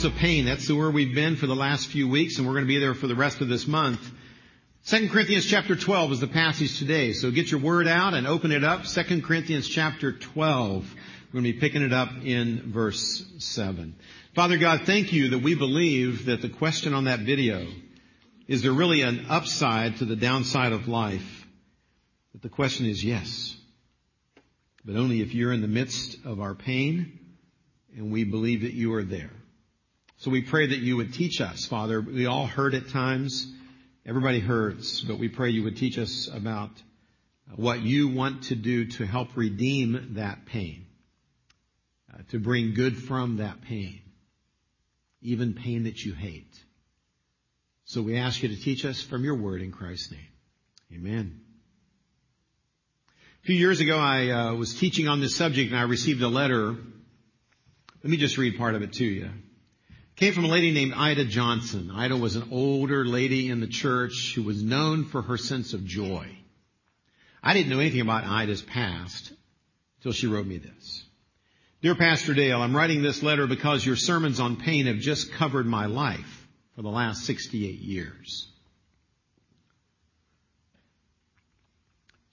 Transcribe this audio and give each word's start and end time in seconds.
house 0.00 0.10
of 0.10 0.18
pain. 0.18 0.46
That's 0.46 0.70
where 0.70 0.90
we've 0.90 1.14
been 1.14 1.36
for 1.36 1.46
the 1.46 1.54
last 1.54 1.88
few 1.88 2.08
weeks 2.08 2.38
and 2.38 2.46
we're 2.46 2.54
going 2.54 2.64
to 2.64 2.68
be 2.68 2.78
there 2.78 2.94
for 2.94 3.06
the 3.06 3.14
rest 3.14 3.42
of 3.42 3.48
this 3.48 3.66
month. 3.66 4.00
2 4.86 5.10
Corinthians 5.10 5.44
chapter 5.44 5.76
12 5.76 6.12
is 6.12 6.20
the 6.20 6.26
passage 6.26 6.78
today. 6.78 7.12
So 7.12 7.30
get 7.30 7.50
your 7.50 7.60
word 7.60 7.86
out 7.86 8.14
and 8.14 8.26
open 8.26 8.50
it 8.50 8.64
up. 8.64 8.84
2 8.84 9.20
Corinthians 9.20 9.68
chapter 9.68 10.12
12. 10.12 10.84
We're 11.26 11.32
going 11.42 11.44
to 11.44 11.52
be 11.52 11.60
picking 11.60 11.82
it 11.82 11.92
up 11.92 12.08
in 12.24 12.72
verse 12.72 13.22
7. 13.40 13.94
Father 14.34 14.56
God, 14.56 14.86
thank 14.86 15.12
you 15.12 15.30
that 15.30 15.40
we 15.40 15.54
believe 15.54 16.24
that 16.26 16.40
the 16.40 16.48
question 16.48 16.94
on 16.94 17.04
that 17.04 17.20
video, 17.20 17.66
is 18.48 18.62
there 18.62 18.72
really 18.72 19.02
an 19.02 19.26
upside 19.28 19.98
to 19.98 20.06
the 20.06 20.16
downside 20.16 20.72
of 20.72 20.88
life? 20.88 21.46
That 22.32 22.40
the 22.40 22.48
question 22.48 22.86
is 22.86 23.04
yes. 23.04 23.54
But 24.82 24.96
only 24.96 25.20
if 25.20 25.34
you're 25.34 25.52
in 25.52 25.60
the 25.60 25.68
midst 25.68 26.24
of 26.24 26.40
our 26.40 26.54
pain 26.54 27.18
and 27.94 28.10
we 28.10 28.24
believe 28.24 28.62
that 28.62 28.72
you 28.72 28.94
are 28.94 29.04
there. 29.04 29.32
So 30.20 30.30
we 30.30 30.42
pray 30.42 30.66
that 30.66 30.78
you 30.78 30.98
would 30.98 31.14
teach 31.14 31.40
us, 31.40 31.64
Father. 31.64 31.98
We 31.98 32.26
all 32.26 32.46
hurt 32.46 32.74
at 32.74 32.90
times. 32.90 33.50
Everybody 34.04 34.38
hurts, 34.38 35.00
but 35.00 35.18
we 35.18 35.30
pray 35.30 35.48
you 35.48 35.64
would 35.64 35.78
teach 35.78 35.96
us 35.96 36.28
about 36.30 36.70
what 37.56 37.80
you 37.80 38.08
want 38.08 38.42
to 38.44 38.54
do 38.54 38.84
to 38.84 39.06
help 39.06 39.34
redeem 39.34 40.16
that 40.16 40.44
pain, 40.44 40.84
uh, 42.12 42.18
to 42.32 42.38
bring 42.38 42.74
good 42.74 42.98
from 42.98 43.38
that 43.38 43.62
pain, 43.62 44.02
even 45.22 45.54
pain 45.54 45.84
that 45.84 46.04
you 46.04 46.12
hate. 46.12 46.54
So 47.86 48.02
we 48.02 48.18
ask 48.18 48.42
you 48.42 48.50
to 48.50 48.60
teach 48.60 48.84
us 48.84 49.00
from 49.00 49.24
your 49.24 49.36
word 49.36 49.62
in 49.62 49.72
Christ's 49.72 50.12
name. 50.12 50.28
Amen. 50.92 51.40
A 53.42 53.46
few 53.46 53.56
years 53.56 53.80
ago, 53.80 53.98
I 53.98 54.28
uh, 54.28 54.54
was 54.54 54.74
teaching 54.74 55.08
on 55.08 55.20
this 55.20 55.34
subject 55.34 55.70
and 55.70 55.80
I 55.80 55.84
received 55.84 56.20
a 56.20 56.28
letter. 56.28 56.72
Let 56.72 58.10
me 58.10 58.18
just 58.18 58.36
read 58.36 58.58
part 58.58 58.74
of 58.74 58.82
it 58.82 58.92
to 58.94 59.04
you. 59.06 59.30
Came 60.20 60.34
from 60.34 60.44
a 60.44 60.48
lady 60.48 60.70
named 60.70 60.92
Ida 60.94 61.24
Johnson. 61.24 61.90
Ida 61.90 62.14
was 62.14 62.36
an 62.36 62.50
older 62.52 63.06
lady 63.06 63.48
in 63.48 63.60
the 63.60 63.66
church 63.66 64.34
who 64.34 64.42
was 64.42 64.62
known 64.62 65.06
for 65.06 65.22
her 65.22 65.38
sense 65.38 65.72
of 65.72 65.86
joy. 65.86 66.28
I 67.42 67.54
didn't 67.54 67.70
know 67.70 67.80
anything 67.80 68.02
about 68.02 68.24
Ida's 68.24 68.60
past 68.60 69.32
until 69.96 70.12
she 70.12 70.26
wrote 70.26 70.44
me 70.44 70.58
this. 70.58 71.04
Dear 71.80 71.94
Pastor 71.94 72.34
Dale, 72.34 72.60
I'm 72.60 72.76
writing 72.76 73.00
this 73.00 73.22
letter 73.22 73.46
because 73.46 73.86
your 73.86 73.96
sermons 73.96 74.40
on 74.40 74.56
pain 74.56 74.88
have 74.88 74.98
just 74.98 75.32
covered 75.32 75.64
my 75.64 75.86
life 75.86 76.46
for 76.76 76.82
the 76.82 76.90
last 76.90 77.24
68 77.24 77.78
years. 77.78 78.46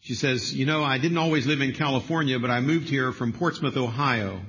She 0.01 0.15
says, 0.15 0.53
you 0.53 0.65
know, 0.65 0.83
I 0.83 0.97
didn't 0.97 1.19
always 1.19 1.47
live 1.47 1.61
in 1.61 1.71
California, 1.71 2.37
but 2.37 2.51
I 2.51 2.59
moved 2.59 2.89
here 2.89 3.13
from 3.13 3.31
Portsmouth, 3.31 3.77
Ohio. 3.77 4.41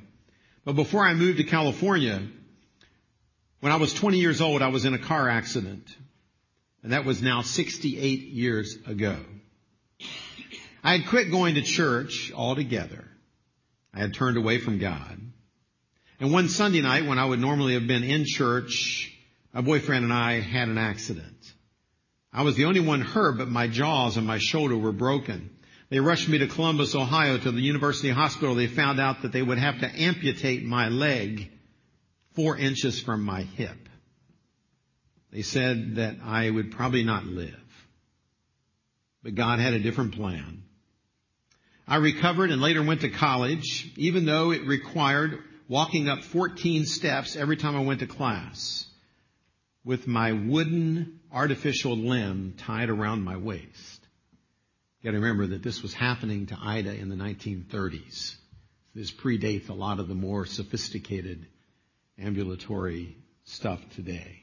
But 0.65 0.75
before 0.75 1.07
I 1.07 1.15
moved 1.15 1.39
to 1.39 1.45
California, 1.45 2.21
when 3.61 3.73
I 3.73 3.77
was 3.77 3.93
20 3.93 4.19
years 4.19 4.41
old, 4.41 4.63
I 4.63 4.69
was 4.69 4.85
in 4.85 4.95
a 4.95 4.99
car 4.99 5.29
accident. 5.29 5.89
And 6.83 6.93
that 6.93 7.05
was 7.05 7.21
now 7.21 7.43
68 7.43 8.21
years 8.21 8.77
ago. 8.87 9.17
I 10.85 10.97
had 10.97 11.09
quit 11.09 11.31
going 11.31 11.57
to 11.57 11.63
church 11.63 12.33
altogether. 12.33 13.05
I 13.93 13.99
had 14.01 14.15
turned 14.15 14.37
away 14.37 14.59
from 14.59 14.79
God. 14.79 15.21
And 16.21 16.33
one 16.33 16.49
Sunday 16.49 16.81
night 16.81 17.07
when 17.07 17.19
I 17.19 17.25
would 17.25 17.41
normally 17.41 17.75
have 17.75 17.87
been 17.87 18.05
in 18.05 18.25
church, 18.25 19.13
my 19.53 19.61
boyfriend 19.61 20.05
and 20.05 20.13
I 20.13 20.41
had 20.41 20.69
an 20.69 20.79
accident. 20.79 21.53
I 22.33 22.43
was 22.43 22.57
the 22.57 22.67
only 22.67 22.81
one 22.81 23.01
hurt, 23.01 23.39
but 23.39 23.49
my 23.49 23.67
jaws 23.67 24.17
and 24.17 24.27
my 24.27 24.39
shoulder 24.39 24.77
were 24.77 24.93
broken. 24.93 25.51
They 25.91 26.01
rushed 26.01 26.29
me 26.29 26.39
to 26.39 26.47
Columbus, 26.47 26.95
Ohio 26.95 27.39
to 27.39 27.51
the 27.51 27.61
University 27.61 28.11
Hospital. 28.11 28.55
They 28.55 28.67
found 28.67 29.01
out 29.01 29.23
that 29.23 29.33
they 29.33 29.43
would 29.43 29.59
have 29.59 29.81
to 29.81 29.91
amputate 29.91 30.65
my 30.65 30.89
leg 30.89 31.51
four 32.39 32.57
inches 32.57 33.01
from 33.01 33.25
my 33.25 33.43
hip. 33.43 33.89
They 35.33 35.43
said 35.43 35.97
that 35.97 36.19
I 36.23 36.49
would 36.49 36.71
probably 36.71 37.03
not 37.03 37.25
live. 37.27 37.59
But 39.25 39.35
God 39.35 39.59
had 39.59 39.73
a 39.73 39.81
different 39.81 40.15
plan. 40.15 40.63
I 41.89 41.97
recovered 41.97 42.53
and 42.53 42.63
later 42.63 42.81
went 42.81 43.01
to 43.01 43.09
college, 43.09 43.91
even 43.97 44.25
though 44.25 44.53
it 44.53 44.69
required 44.69 45.41
walking 45.67 46.09
up 46.09 46.23
14 46.23 46.85
steps 46.87 47.35
every 47.35 47.57
time 47.57 47.75
I 47.75 47.81
went 47.81 48.01
to 48.01 48.07
class 48.07 48.87
with 49.85 50.07
my 50.07 50.31
wooden 50.31 51.19
artificial 51.33 51.97
limb 51.97 52.55
tied 52.57 52.89
around 52.89 53.25
my 53.25 53.37
waist. 53.37 54.07
You 55.01 55.11
gotta 55.11 55.21
remember 55.21 55.49
that 55.49 55.65
this 55.65 55.83
was 55.83 55.93
happening 55.93 56.47
to 56.47 56.59
Ida 56.61 56.95
in 56.95 57.09
the 57.09 57.17
1930s. 57.17 58.37
This 58.95 59.11
predates 59.11 59.71
a 59.71 59.75
lot 59.75 59.99
of 59.99 60.07
the 60.07 60.15
more 60.15 60.47
sophisticated 60.47 61.49
ambulatory 62.21 63.17
stuff 63.45 63.81
today. 63.95 64.43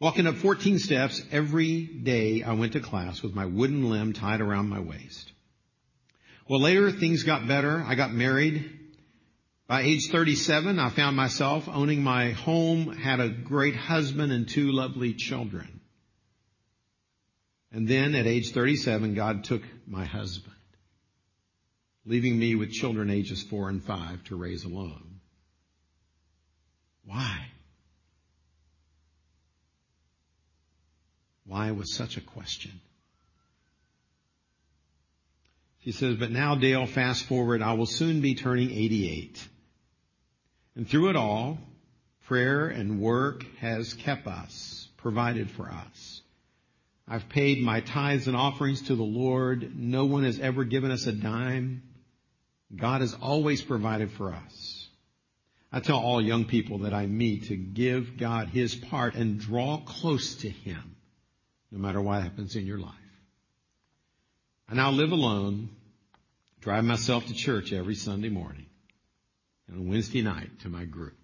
Walking 0.00 0.26
up 0.26 0.36
14 0.36 0.78
steps 0.78 1.22
every 1.30 1.84
day 1.84 2.42
I 2.42 2.54
went 2.54 2.72
to 2.72 2.80
class 2.80 3.22
with 3.22 3.34
my 3.34 3.46
wooden 3.46 3.88
limb 3.88 4.12
tied 4.12 4.40
around 4.40 4.68
my 4.68 4.80
waist. 4.80 5.32
Well 6.48 6.60
later 6.60 6.90
things 6.90 7.22
got 7.22 7.46
better. 7.46 7.84
I 7.86 7.94
got 7.94 8.12
married 8.12 8.80
by 9.72 9.84
age 9.84 10.08
37, 10.10 10.78
I 10.78 10.90
found 10.90 11.16
myself 11.16 11.66
owning 11.66 12.02
my 12.02 12.32
home, 12.32 12.92
had 12.94 13.20
a 13.20 13.30
great 13.30 13.74
husband 13.74 14.30
and 14.30 14.46
two 14.46 14.70
lovely 14.70 15.14
children. 15.14 15.80
And 17.72 17.88
then 17.88 18.14
at 18.14 18.26
age 18.26 18.52
37, 18.52 19.14
God 19.14 19.44
took 19.44 19.62
my 19.86 20.04
husband, 20.04 20.54
leaving 22.04 22.38
me 22.38 22.54
with 22.54 22.70
children 22.70 23.08
ages 23.08 23.42
four 23.42 23.70
and 23.70 23.82
five 23.82 24.22
to 24.24 24.36
raise 24.36 24.64
alone. 24.64 25.11
Why? 27.04 27.46
Why 31.46 31.70
was 31.72 31.94
such 31.94 32.16
a 32.16 32.20
question? 32.20 32.80
She 35.84 35.92
says, 35.92 36.16
but 36.16 36.30
now 36.30 36.54
Dale, 36.54 36.86
fast 36.86 37.24
forward, 37.24 37.60
I 37.60 37.72
will 37.72 37.86
soon 37.86 38.20
be 38.20 38.34
turning 38.34 38.70
88. 38.70 39.48
And 40.76 40.88
through 40.88 41.10
it 41.10 41.16
all, 41.16 41.58
prayer 42.26 42.68
and 42.68 43.00
work 43.00 43.44
has 43.58 43.92
kept 43.94 44.26
us, 44.28 44.88
provided 44.96 45.50
for 45.50 45.68
us. 45.68 46.22
I've 47.08 47.28
paid 47.28 47.60
my 47.60 47.80
tithes 47.80 48.28
and 48.28 48.36
offerings 48.36 48.82
to 48.82 48.94
the 48.94 49.02
Lord. 49.02 49.72
No 49.76 50.06
one 50.06 50.22
has 50.22 50.38
ever 50.38 50.64
given 50.64 50.92
us 50.92 51.06
a 51.06 51.12
dime. 51.12 51.82
God 52.74 53.00
has 53.00 53.14
always 53.14 53.60
provided 53.60 54.12
for 54.12 54.32
us. 54.32 54.71
I 55.72 55.80
tell 55.80 55.98
all 55.98 56.20
young 56.20 56.44
people 56.44 56.80
that 56.80 56.92
I 56.92 57.06
meet 57.06 57.44
to 57.44 57.56
give 57.56 58.18
God 58.18 58.48
his 58.48 58.74
part 58.74 59.14
and 59.14 59.40
draw 59.40 59.78
close 59.78 60.36
to 60.36 60.50
him, 60.50 60.96
no 61.70 61.78
matter 61.78 62.00
what 62.00 62.22
happens 62.22 62.56
in 62.56 62.66
your 62.66 62.78
life. 62.78 62.92
I 64.68 64.74
now 64.74 64.90
live 64.90 65.12
alone, 65.12 65.70
drive 66.60 66.84
myself 66.84 67.26
to 67.26 67.34
church 67.34 67.72
every 67.72 67.94
Sunday 67.94 68.28
morning 68.28 68.66
and 69.66 69.88
Wednesday 69.88 70.20
night 70.20 70.60
to 70.60 70.68
my 70.68 70.84
group. 70.84 71.16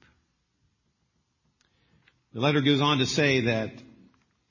The 2.32 2.41
letter 2.41 2.62
goes 2.62 2.80
on 2.80 2.98
to 2.98 3.06
say 3.06 3.42
that 3.42 3.72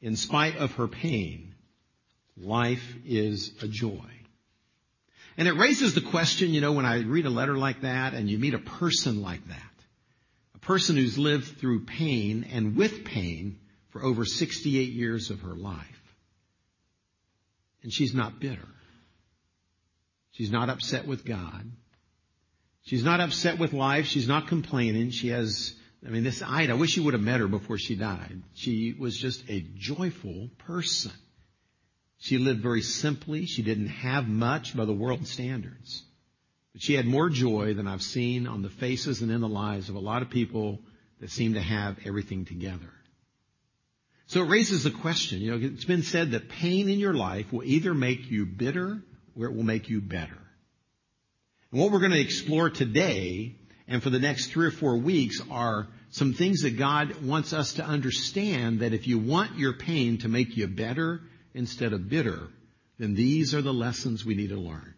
in 0.02 0.16
spite 0.16 0.58
of 0.58 0.74
her 0.74 0.88
pain, 0.88 1.56
life 2.36 2.96
is 3.04 3.52
a 3.64 3.68
joy. 3.68 4.12
And 5.38 5.48
it 5.48 5.54
raises 5.54 5.94
the 5.94 6.02
question, 6.02 6.52
you 6.52 6.62
know, 6.62 6.72
when 6.72 6.86
I 6.86 7.02
read 7.02 7.26
a 7.26 7.32
letter 7.32 7.58
like 7.58 7.82
that 7.82 8.14
and 8.14 8.30
you 8.30 8.38
meet 8.38 8.54
a 8.54 8.60
person 8.60 9.22
like 9.22 9.48
that, 9.48 9.67
person 10.68 10.98
who's 10.98 11.18
lived 11.18 11.60
through 11.60 11.86
pain 11.86 12.46
and 12.52 12.76
with 12.76 13.06
pain 13.06 13.58
for 13.92 14.04
over 14.04 14.26
68 14.26 14.92
years 14.92 15.30
of 15.32 15.40
her 15.40 15.56
life. 15.56 16.16
And 17.84 17.94
she's 17.94 18.14
not 18.14 18.42
bitter. 18.42 18.68
She's 20.32 20.52
not 20.52 20.70
upset 20.70 21.08
with 21.08 21.24
God. 21.24 21.72
She's 22.84 23.04
not 23.04 23.22
upset 23.22 23.58
with 23.58 23.72
life. 23.72 24.08
She's 24.08 24.28
not 24.28 24.50
complaining. 24.50 25.12
She 25.12 25.30
has, 25.30 25.74
I 26.06 26.10
mean, 26.10 26.26
this 26.26 26.44
Ida, 26.46 26.74
I 26.74 26.76
wish 26.76 26.98
you 26.98 27.04
would 27.04 27.14
have 27.14 27.24
met 27.24 27.40
her 27.40 27.48
before 27.48 27.78
she 27.78 27.96
died. 27.96 28.44
She 28.54 28.94
was 29.00 29.18
just 29.18 29.50
a 29.50 29.62
joyful 29.78 30.50
person. 30.58 31.14
She 32.18 32.40
lived 32.40 32.60
very 32.60 32.82
simply. 32.82 33.46
She 33.46 33.62
didn't 33.62 33.88
have 33.88 34.28
much 34.28 34.76
by 34.76 34.84
the 34.84 34.94
world 34.94 35.28
standards. 35.28 36.04
She 36.80 36.94
had 36.94 37.06
more 37.06 37.30
joy 37.30 37.74
than 37.74 37.88
I've 37.88 38.02
seen 38.02 38.48
on 38.48 38.62
the 38.62 38.70
faces 38.70 39.22
and 39.22 39.32
in 39.32 39.42
the 39.42 39.48
lives 39.48 39.90
of 39.90 39.96
a 39.96 40.00
lot 40.00 40.22
of 40.22 40.30
people 40.30 40.80
that 41.20 41.32
seem 41.32 41.56
to 41.56 41.62
have 41.62 41.98
everything 42.06 42.46
together. 42.46 42.92
So 44.28 44.44
it 44.44 44.50
raises 44.50 44.84
the 44.84 44.92
question, 44.92 45.40
you 45.40 45.52
know, 45.52 45.66
it's 45.66 45.86
been 45.86 46.04
said 46.04 46.32
that 46.32 46.50
pain 46.50 46.90
in 46.90 47.00
your 47.00 47.14
life 47.14 47.52
will 47.52 47.64
either 47.64 47.94
make 47.94 48.30
you 48.30 48.46
bitter 48.46 49.02
or 49.36 49.46
it 49.46 49.56
will 49.56 49.64
make 49.64 49.90
you 49.90 50.02
better. 50.02 50.38
And 51.72 51.82
what 51.82 51.92
we're 51.92 52.00
going 52.00 52.12
to 52.12 52.20
explore 52.20 52.70
today 52.70 53.56
and 53.88 54.04
for 54.04 54.10
the 54.10 54.20
next 54.20 54.48
three 54.48 54.68
or 54.68 54.72
four 54.72 54.98
weeks 54.98 55.42
are 55.50 55.88
some 56.10 56.34
things 56.34 56.62
that 56.62 56.78
God 56.78 57.24
wants 57.24 57.54
us 57.54 57.74
to 57.76 57.86
understand 57.86 58.82
that 58.82 58.94
if 58.94 59.08
you 59.08 59.18
want 59.18 59.58
your 59.58 59.74
pain 59.74 60.18
to 60.20 60.28
make 60.28 60.58
you 60.58 60.68
better 60.68 61.22
instead 61.54 61.94
of 61.94 62.10
bitter, 62.10 62.50
then 63.00 63.16
these 63.16 63.56
are 63.56 63.62
the 63.62 63.74
lessons 63.74 64.26
we 64.26 64.36
need 64.36 64.50
to 64.50 64.58
learn. 64.58 64.94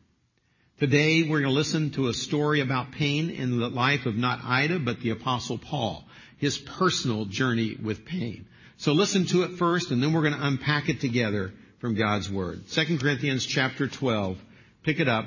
Today 0.79 1.23
we're 1.23 1.41
going 1.41 1.51
to 1.51 1.57
listen 1.57 1.91
to 1.91 2.07
a 2.07 2.13
story 2.13 2.61
about 2.61 2.93
pain 2.93 3.29
in 3.29 3.59
the 3.59 3.67
life 3.67 4.05
of 4.05 4.15
not 4.15 4.39
Ida, 4.45 4.79
but 4.79 5.01
the 5.01 5.09
apostle 5.09 5.57
Paul, 5.57 6.05
his 6.37 6.57
personal 6.57 7.25
journey 7.25 7.75
with 7.75 8.05
pain. 8.05 8.47
So 8.77 8.93
listen 8.93 9.25
to 9.25 9.43
it 9.43 9.57
first 9.57 9.91
and 9.91 10.01
then 10.01 10.13
we're 10.13 10.21
going 10.21 10.35
to 10.35 10.47
unpack 10.47 10.87
it 10.87 11.01
together 11.01 11.51
from 11.79 11.95
God's 11.95 12.31
Word. 12.31 12.65
2 12.69 12.97
Corinthians 12.97 13.45
chapter 13.45 13.89
12, 13.89 14.37
pick 14.83 15.01
it 15.01 15.09
up 15.09 15.25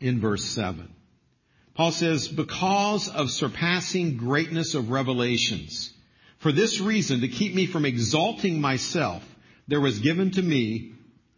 in 0.00 0.20
verse 0.20 0.44
7. 0.44 0.92
Paul 1.74 1.92
says, 1.92 2.26
because 2.26 3.08
of 3.08 3.30
surpassing 3.30 4.16
greatness 4.16 4.74
of 4.74 4.90
revelations, 4.90 5.92
for 6.38 6.50
this 6.50 6.80
reason, 6.80 7.20
to 7.20 7.28
keep 7.28 7.54
me 7.54 7.66
from 7.66 7.84
exalting 7.84 8.60
myself, 8.60 9.22
there 9.68 9.80
was 9.80 10.00
given 10.00 10.32
to 10.32 10.42
me 10.42 10.94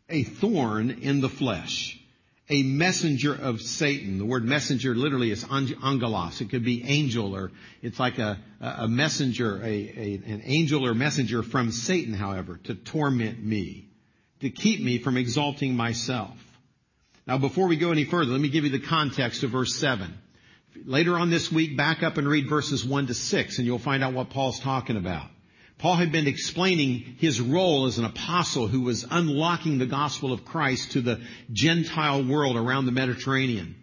a 0.08 0.22
thorn 0.22 0.88
in 1.02 1.20
the 1.20 1.28
flesh, 1.28 2.00
a 2.48 2.62
messenger 2.62 3.34
of 3.34 3.60
Satan. 3.60 4.18
The 4.18 4.24
word 4.24 4.44
messenger 4.44 4.94
literally 4.94 5.30
is 5.30 5.44
angelos. 5.50 6.40
It 6.40 6.50
could 6.50 6.64
be 6.64 6.84
angel 6.84 7.34
or 7.34 7.50
it's 7.82 7.98
like 7.98 8.18
a, 8.18 8.38
a 8.60 8.86
messenger, 8.86 9.60
a, 9.62 9.66
a, 9.66 10.22
an 10.26 10.42
angel 10.44 10.86
or 10.86 10.94
messenger 10.94 11.42
from 11.42 11.72
Satan, 11.72 12.14
however, 12.14 12.60
to 12.64 12.74
torment 12.74 13.44
me, 13.44 13.88
to 14.40 14.50
keep 14.50 14.82
me 14.82 14.98
from 14.98 15.16
exalting 15.16 15.74
myself. 15.74 16.36
Now 17.26 17.38
before 17.38 17.66
we 17.66 17.76
go 17.76 17.90
any 17.90 18.04
further, 18.04 18.30
let 18.30 18.40
me 18.40 18.48
give 18.48 18.64
you 18.64 18.70
the 18.70 18.78
context 18.78 19.42
of 19.42 19.50
verse 19.50 19.74
7. 19.76 20.16
Later 20.84 21.18
on 21.18 21.30
this 21.30 21.50
week, 21.50 21.76
back 21.76 22.02
up 22.02 22.16
and 22.16 22.28
read 22.28 22.48
verses 22.48 22.84
1 22.84 23.08
to 23.08 23.14
6 23.14 23.58
and 23.58 23.66
you'll 23.66 23.78
find 23.78 24.04
out 24.04 24.12
what 24.12 24.30
Paul's 24.30 24.60
talking 24.60 24.96
about. 24.96 25.28
Paul 25.78 25.96
had 25.96 26.10
been 26.10 26.26
explaining 26.26 27.16
his 27.18 27.40
role 27.40 27.86
as 27.86 27.98
an 27.98 28.06
apostle 28.06 28.66
who 28.66 28.80
was 28.80 29.06
unlocking 29.10 29.78
the 29.78 29.86
gospel 29.86 30.32
of 30.32 30.44
Christ 30.44 30.92
to 30.92 31.02
the 31.02 31.20
Gentile 31.52 32.24
world 32.24 32.56
around 32.56 32.86
the 32.86 32.92
Mediterranean. 32.92 33.76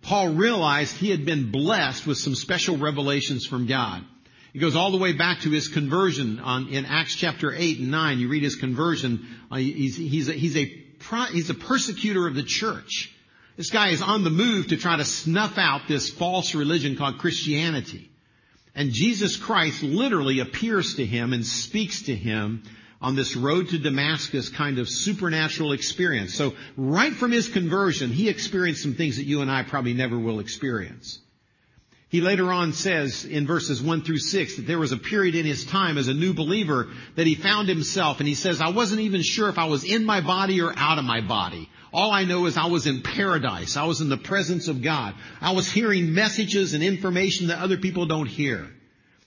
Paul 0.00 0.34
realized 0.34 0.96
he 0.96 1.10
had 1.10 1.26
been 1.26 1.50
blessed 1.50 2.06
with 2.06 2.18
some 2.18 2.34
special 2.34 2.76
revelations 2.76 3.46
from 3.46 3.66
God. 3.66 4.04
He 4.52 4.58
goes 4.58 4.76
all 4.76 4.92
the 4.92 4.98
way 4.98 5.12
back 5.12 5.40
to 5.40 5.50
his 5.50 5.68
conversion 5.68 6.38
on, 6.38 6.68
in 6.68 6.86
Acts 6.86 7.16
chapter 7.16 7.52
8 7.52 7.80
and 7.80 7.90
9. 7.90 8.18
You 8.20 8.28
read 8.28 8.42
his 8.42 8.56
conversion. 8.56 9.26
Uh, 9.50 9.56
he's, 9.56 9.96
he's, 9.96 10.28
a, 10.28 10.32
he's, 10.32 10.56
a, 10.56 10.64
he's 11.32 11.50
a 11.50 11.54
persecutor 11.54 12.26
of 12.26 12.34
the 12.34 12.42
church. 12.42 13.12
This 13.56 13.70
guy 13.70 13.88
is 13.88 14.00
on 14.00 14.24
the 14.24 14.30
move 14.30 14.68
to 14.68 14.76
try 14.76 14.96
to 14.96 15.04
snuff 15.04 15.58
out 15.58 15.82
this 15.88 16.10
false 16.10 16.54
religion 16.54 16.96
called 16.96 17.18
Christianity. 17.18 18.10
And 18.74 18.92
Jesus 18.92 19.36
Christ 19.36 19.82
literally 19.82 20.40
appears 20.40 20.96
to 20.96 21.06
him 21.06 21.32
and 21.32 21.46
speaks 21.46 22.02
to 22.02 22.14
him 22.14 22.64
on 23.00 23.14
this 23.14 23.36
road 23.36 23.68
to 23.68 23.78
Damascus 23.78 24.48
kind 24.48 24.78
of 24.78 24.88
supernatural 24.88 25.72
experience. 25.72 26.34
So 26.34 26.54
right 26.76 27.12
from 27.12 27.32
his 27.32 27.48
conversion, 27.48 28.10
he 28.10 28.28
experienced 28.28 28.82
some 28.82 28.94
things 28.94 29.16
that 29.16 29.24
you 29.24 29.42
and 29.42 29.50
I 29.50 29.62
probably 29.62 29.94
never 29.94 30.18
will 30.18 30.40
experience. 30.40 31.20
He 32.08 32.20
later 32.20 32.52
on 32.52 32.72
says 32.72 33.24
in 33.24 33.46
verses 33.46 33.82
1 33.82 34.02
through 34.02 34.18
6 34.18 34.56
that 34.56 34.66
there 34.66 34.78
was 34.78 34.92
a 34.92 34.96
period 34.96 35.34
in 35.34 35.44
his 35.44 35.64
time 35.64 35.98
as 35.98 36.08
a 36.08 36.14
new 36.14 36.32
believer 36.32 36.88
that 37.16 37.26
he 37.26 37.34
found 37.34 37.68
himself 37.68 38.20
and 38.20 38.28
he 38.28 38.34
says, 38.34 38.60
I 38.60 38.70
wasn't 38.70 39.00
even 39.00 39.22
sure 39.22 39.48
if 39.48 39.58
I 39.58 39.64
was 39.64 39.84
in 39.84 40.04
my 40.04 40.20
body 40.20 40.62
or 40.62 40.72
out 40.76 40.98
of 40.98 41.04
my 41.04 41.20
body. 41.20 41.68
All 41.94 42.10
I 42.10 42.24
know 42.24 42.46
is 42.46 42.56
I 42.56 42.66
was 42.66 42.88
in 42.88 43.02
paradise. 43.02 43.76
I 43.76 43.84
was 43.84 44.00
in 44.00 44.08
the 44.08 44.16
presence 44.16 44.66
of 44.66 44.82
God. 44.82 45.14
I 45.40 45.52
was 45.52 45.70
hearing 45.70 46.12
messages 46.12 46.74
and 46.74 46.82
information 46.82 47.46
that 47.46 47.60
other 47.60 47.76
people 47.76 48.06
don't 48.06 48.26
hear. 48.26 48.68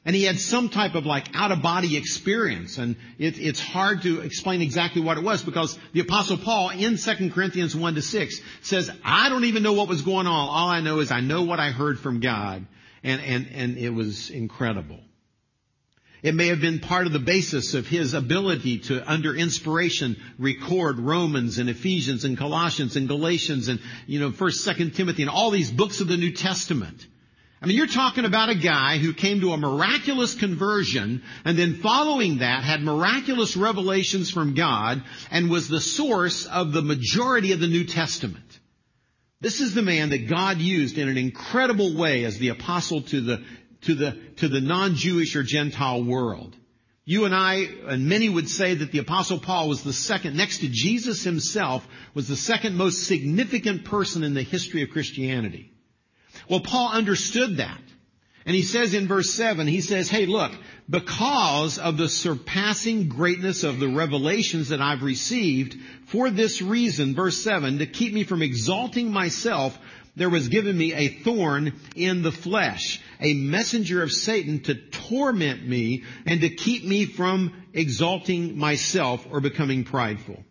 And 0.03 0.13
he 0.13 0.25
had 0.25 0.37
some 0.37 0.67
type 0.67 0.93
of 0.93 1.05
like 1.05 1.29
out 1.33 1.53
of 1.53 1.61
body 1.61 1.95
experience. 1.95 2.77
And 2.77 2.97
it, 3.17 3.39
it's 3.39 3.61
hard 3.61 4.01
to 4.01 4.19
explain 4.19 4.61
exactly 4.61 5.01
what 5.01 5.17
it 5.17 5.23
was 5.23 5.43
because 5.43 5.79
the 5.93 6.01
apostle 6.01 6.37
Paul 6.37 6.71
in 6.71 6.97
2 6.97 7.29
Corinthians 7.29 7.73
1 7.73 7.95
to 7.95 8.01
6 8.01 8.41
says, 8.61 8.91
I 9.01 9.29
don't 9.29 9.45
even 9.45 9.63
know 9.63 9.73
what 9.73 9.87
was 9.87 10.01
going 10.01 10.27
on. 10.27 10.49
All 10.49 10.67
I 10.67 10.81
know 10.81 10.99
is 10.99 11.09
I 11.09 11.21
know 11.21 11.43
what 11.43 11.61
I 11.61 11.71
heard 11.71 11.99
from 11.99 12.19
God. 12.19 12.65
And, 13.01 13.21
and, 13.21 13.47
and 13.53 13.77
it 13.77 13.91
was 13.91 14.29
incredible. 14.29 14.99
It 16.23 16.33
may 16.33 16.47
have 16.47 16.59
been 16.59 16.79
part 16.79 17.05
of 17.05 17.13
the 17.13 17.19
basis 17.19 17.73
of 17.73 17.87
his 17.87 18.13
ability 18.13 18.79
to, 18.79 19.09
under 19.09 19.35
inspiration, 19.35 20.17
record 20.39 20.99
Romans 20.99 21.59
and 21.59 21.69
Ephesians 21.69 22.25
and 22.25 22.37
Colossians 22.37 22.95
and 22.95 23.07
Galatians 23.07 23.67
and, 23.67 23.79
you 24.07 24.19
know, 24.19 24.31
1st, 24.31 24.67
2nd 24.67 24.95
Timothy 24.95 25.21
and 25.21 25.29
all 25.29 25.51
these 25.51 25.71
books 25.71 26.01
of 26.01 26.07
the 26.07 26.17
New 26.17 26.31
Testament. 26.31 27.05
I 27.61 27.65
mean, 27.65 27.75
you're 27.75 27.87
talking 27.87 28.25
about 28.25 28.49
a 28.49 28.55
guy 28.55 28.97
who 28.99 29.13
came 29.13 29.41
to 29.41 29.51
a 29.51 29.57
miraculous 29.57 30.35
conversion 30.35 31.23
and 31.43 31.57
then 31.57 31.75
following 31.75 32.39
that 32.39 32.63
had 32.63 32.81
miraculous 32.81 33.57
revelations 33.57 34.29
from 34.29 34.53
God 34.53 35.03
and 35.31 35.49
was 35.49 35.67
the 35.67 35.81
source 35.81 36.45
of 36.45 36.71
the 36.71 36.83
majority 36.83 37.53
of 37.53 37.59
the 37.59 37.67
New 37.67 37.85
Testament. 37.85 38.59
This 39.39 39.59
is 39.59 39.73
the 39.73 39.81
man 39.81 40.09
that 40.09 40.27
God 40.27 40.59
used 40.59 40.97
in 40.97 41.09
an 41.09 41.17
incredible 41.17 41.95
way 41.95 42.25
as 42.25 42.37
the 42.37 42.49
apostle 42.49 43.01
to 43.03 43.21
the 43.21 43.43
to 43.81 43.95
the, 43.95 44.11
to 44.37 44.47
the 44.47 44.61
non-Jewish 44.61 45.35
or 45.35 45.43
Gentile 45.43 46.03
world. 46.03 46.55
You 47.05 47.23
and 47.23 47.33
I, 47.33 47.67
and 47.87 48.09
many 48.09 48.27
would 48.27 48.49
say 48.49 48.73
that 48.75 48.91
the 48.91 48.99
apostle 48.99 49.39
Paul 49.39 49.69
was 49.69 49.81
the 49.81 49.93
second, 49.93 50.35
next 50.35 50.59
to 50.59 50.67
Jesus 50.67 51.23
himself, 51.23 51.87
was 52.13 52.27
the 52.27 52.35
second 52.35 52.75
most 52.75 53.07
significant 53.07 53.85
person 53.85 54.23
in 54.23 54.33
the 54.33 54.43
history 54.43 54.83
of 54.83 54.89
Christianity. 54.89 55.71
Well, 56.49 56.59
Paul 56.59 56.91
understood 56.91 57.57
that. 57.57 57.79
And 58.45 58.55
he 58.55 58.61
says 58.61 58.93
in 58.93 59.07
verse 59.07 59.33
7, 59.33 59.67
he 59.67 59.81
says, 59.81 60.09
hey 60.09 60.25
look, 60.25 60.53
because 60.89 61.79
of 61.79 61.97
the 61.97 62.07
surpassing 62.07 63.09
greatness 63.09 63.63
of 63.65 63.79
the 63.79 63.89
revelations 63.89 64.69
that 64.69 64.81
I've 64.81 65.03
received, 65.03 65.77
for 66.07 66.29
this 66.29 66.61
reason, 66.61 67.13
verse 67.13 67.43
7, 67.43 67.79
to 67.79 67.85
keep 67.85 68.13
me 68.13 68.23
from 68.23 68.41
exalting 68.41 69.11
myself, 69.11 69.77
there 70.15 70.29
was 70.29 70.47
given 70.47 70.77
me 70.77 70.93
a 70.93 71.09
thorn 71.09 71.73
in 71.95 72.21
the 72.21 72.31
flesh, 72.31 73.01
a 73.19 73.33
messenger 73.33 74.03
of 74.03 74.11
Satan 74.11 74.61
to 74.63 74.75
torment 74.75 75.67
me 75.67 76.03
and 76.25 76.41
to 76.41 76.49
keep 76.49 76.83
me 76.83 77.05
from 77.05 77.53
exalting 77.73 78.57
myself 78.57 79.25
or 79.31 79.41
becoming 79.41 79.83
prideful. 79.83 80.43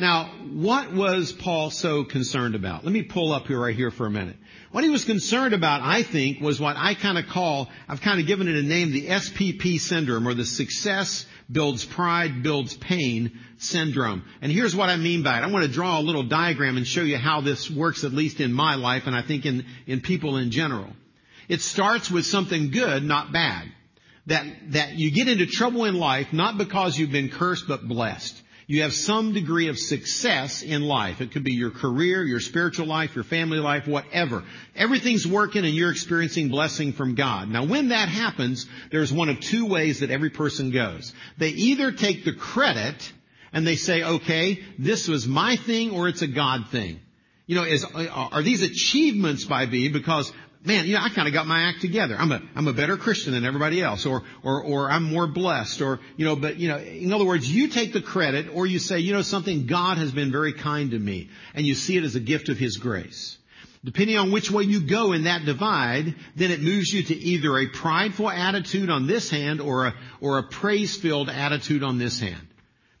Now, 0.00 0.32
what 0.54 0.94
was 0.94 1.30
Paul 1.30 1.70
so 1.70 2.04
concerned 2.04 2.54
about? 2.54 2.84
Let 2.84 2.92
me 2.92 3.02
pull 3.02 3.34
up 3.34 3.46
here 3.48 3.60
right 3.60 3.76
here 3.76 3.90
for 3.90 4.06
a 4.06 4.10
minute. 4.10 4.36
What 4.72 4.82
he 4.82 4.88
was 4.88 5.04
concerned 5.04 5.52
about, 5.52 5.82
I 5.82 6.02
think, 6.04 6.40
was 6.40 6.58
what 6.58 6.78
I 6.78 6.94
kind 6.94 7.18
of 7.18 7.26
call, 7.26 7.68
I've 7.86 8.00
kind 8.00 8.18
of 8.18 8.26
given 8.26 8.48
it 8.48 8.56
a 8.56 8.62
name, 8.62 8.92
the 8.92 9.08
SPP 9.08 9.78
syndrome, 9.78 10.26
or 10.26 10.32
the 10.32 10.46
success 10.46 11.26
builds 11.52 11.84
pride, 11.84 12.42
builds 12.42 12.74
pain 12.78 13.38
syndrome. 13.58 14.24
And 14.40 14.50
here's 14.50 14.74
what 14.74 14.88
I 14.88 14.96
mean 14.96 15.22
by 15.22 15.36
it. 15.36 15.42
I 15.42 15.48
want 15.48 15.66
to 15.66 15.70
draw 15.70 15.98
a 15.98 16.00
little 16.00 16.22
diagram 16.22 16.78
and 16.78 16.86
show 16.86 17.02
you 17.02 17.18
how 17.18 17.42
this 17.42 17.70
works, 17.70 18.02
at 18.02 18.12
least 18.12 18.40
in 18.40 18.54
my 18.54 18.76
life, 18.76 19.06
and 19.06 19.14
I 19.14 19.20
think 19.20 19.44
in, 19.44 19.66
in 19.86 20.00
people 20.00 20.38
in 20.38 20.50
general. 20.50 20.88
It 21.50 21.62
starts 21.62 22.08
with 22.08 22.26
something 22.26 22.70
good, 22.70 23.02
not 23.02 23.32
bad. 23.32 23.64
That, 24.26 24.46
that 24.68 24.94
you 24.94 25.10
get 25.10 25.26
into 25.26 25.46
trouble 25.46 25.84
in 25.84 25.96
life 25.96 26.32
not 26.32 26.56
because 26.56 26.96
you've 26.96 27.10
been 27.10 27.28
cursed, 27.28 27.66
but 27.66 27.88
blessed. 27.88 28.40
You 28.68 28.82
have 28.82 28.92
some 28.92 29.32
degree 29.32 29.66
of 29.66 29.76
success 29.76 30.62
in 30.62 30.82
life. 30.82 31.20
It 31.20 31.32
could 31.32 31.42
be 31.42 31.54
your 31.54 31.72
career, 31.72 32.22
your 32.22 32.38
spiritual 32.38 32.86
life, 32.86 33.16
your 33.16 33.24
family 33.24 33.58
life, 33.58 33.88
whatever. 33.88 34.44
Everything's 34.76 35.26
working 35.26 35.64
and 35.64 35.74
you're 35.74 35.90
experiencing 35.90 36.50
blessing 36.50 36.92
from 36.92 37.16
God. 37.16 37.48
Now 37.48 37.64
when 37.64 37.88
that 37.88 38.08
happens, 38.08 38.66
there's 38.92 39.12
one 39.12 39.28
of 39.28 39.40
two 39.40 39.66
ways 39.66 40.00
that 40.00 40.10
every 40.12 40.30
person 40.30 40.70
goes. 40.70 41.12
They 41.36 41.48
either 41.48 41.90
take 41.90 42.24
the 42.24 42.32
credit 42.32 43.12
and 43.52 43.66
they 43.66 43.74
say, 43.74 44.04
okay, 44.04 44.62
this 44.78 45.08
was 45.08 45.26
my 45.26 45.56
thing 45.56 45.90
or 45.90 46.06
it's 46.06 46.22
a 46.22 46.28
God 46.28 46.68
thing. 46.68 47.00
You 47.48 47.56
know, 47.56 47.64
is, 47.64 47.84
are 47.84 48.42
these 48.44 48.62
achievements 48.62 49.44
by 49.44 49.66
me 49.66 49.88
because 49.88 50.32
man, 50.64 50.86
you 50.86 50.94
know, 50.94 51.00
I 51.02 51.08
kind 51.08 51.26
of 51.26 51.34
got 51.34 51.46
my 51.46 51.62
act 51.62 51.80
together. 51.80 52.16
I'm 52.18 52.32
a, 52.32 52.40
I'm 52.54 52.68
a 52.68 52.72
better 52.72 52.96
Christian 52.96 53.32
than 53.32 53.44
everybody 53.44 53.82
else, 53.82 54.06
or, 54.06 54.22
or, 54.42 54.62
or 54.62 54.90
I'm 54.90 55.04
more 55.04 55.26
blessed, 55.26 55.80
or, 55.80 56.00
you 56.16 56.26
know, 56.26 56.36
but, 56.36 56.56
you 56.56 56.68
know, 56.68 56.78
in 56.78 57.12
other 57.12 57.24
words, 57.24 57.50
you 57.50 57.68
take 57.68 57.92
the 57.92 58.02
credit, 58.02 58.48
or 58.52 58.66
you 58.66 58.78
say, 58.78 59.00
you 59.00 59.12
know 59.12 59.22
something, 59.22 59.66
God 59.66 59.98
has 59.98 60.12
been 60.12 60.30
very 60.30 60.52
kind 60.52 60.90
to 60.90 60.98
me, 60.98 61.30
and 61.54 61.66
you 61.66 61.74
see 61.74 61.96
it 61.96 62.04
as 62.04 62.14
a 62.14 62.20
gift 62.20 62.48
of 62.48 62.58
His 62.58 62.76
grace. 62.76 63.38
Depending 63.82 64.18
on 64.18 64.30
which 64.30 64.50
way 64.50 64.64
you 64.64 64.80
go 64.86 65.12
in 65.12 65.24
that 65.24 65.46
divide, 65.46 66.14
then 66.36 66.50
it 66.50 66.60
moves 66.60 66.92
you 66.92 67.02
to 67.04 67.14
either 67.14 67.58
a 67.58 67.66
prideful 67.68 68.28
attitude 68.28 68.90
on 68.90 69.06
this 69.06 69.30
hand, 69.30 69.62
or 69.62 69.86
a, 69.86 69.94
or 70.20 70.38
a 70.38 70.42
praise-filled 70.42 71.30
attitude 71.30 71.82
on 71.82 71.98
this 71.98 72.20
hand. 72.20 72.46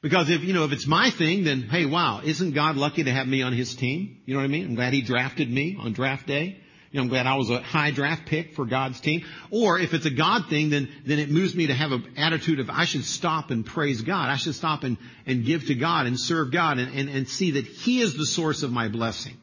Because 0.00 0.30
if, 0.30 0.42
you 0.42 0.54
know, 0.54 0.64
if 0.64 0.72
it's 0.72 0.86
my 0.86 1.10
thing, 1.10 1.44
then 1.44 1.64
hey, 1.64 1.84
wow, 1.84 2.22
isn't 2.24 2.52
God 2.52 2.76
lucky 2.76 3.04
to 3.04 3.12
have 3.12 3.26
me 3.26 3.42
on 3.42 3.52
His 3.52 3.74
team? 3.74 4.22
You 4.24 4.32
know 4.32 4.40
what 4.40 4.44
I 4.44 4.48
mean? 4.48 4.64
I'm 4.64 4.74
glad 4.74 4.94
He 4.94 5.02
drafted 5.02 5.50
me 5.50 5.76
on 5.78 5.92
draft 5.92 6.26
day. 6.26 6.59
You 6.90 6.98
know, 6.98 7.04
I'm 7.04 7.08
glad 7.08 7.26
I 7.26 7.36
was 7.36 7.50
a 7.50 7.60
high 7.60 7.92
draft 7.92 8.26
pick 8.26 8.56
for 8.56 8.64
God's 8.64 9.00
team. 9.00 9.24
Or 9.50 9.78
if 9.78 9.94
it's 9.94 10.06
a 10.06 10.10
God 10.10 10.48
thing, 10.48 10.70
then, 10.70 10.88
then 11.06 11.20
it 11.20 11.30
moves 11.30 11.54
me 11.54 11.68
to 11.68 11.74
have 11.74 11.92
an 11.92 12.14
attitude 12.16 12.58
of 12.58 12.68
I 12.68 12.84
should 12.84 13.04
stop 13.04 13.52
and 13.52 13.64
praise 13.64 14.02
God. 14.02 14.28
I 14.28 14.36
should 14.36 14.56
stop 14.56 14.82
and, 14.82 14.96
and 15.24 15.44
give 15.44 15.66
to 15.66 15.76
God 15.76 16.06
and 16.06 16.18
serve 16.18 16.50
God 16.50 16.78
and, 16.78 16.92
and, 16.92 17.08
and 17.08 17.28
see 17.28 17.52
that 17.52 17.64
He 17.64 18.00
is 18.00 18.16
the 18.16 18.26
source 18.26 18.64
of 18.64 18.72
my 18.72 18.88
blessing. 18.88 19.36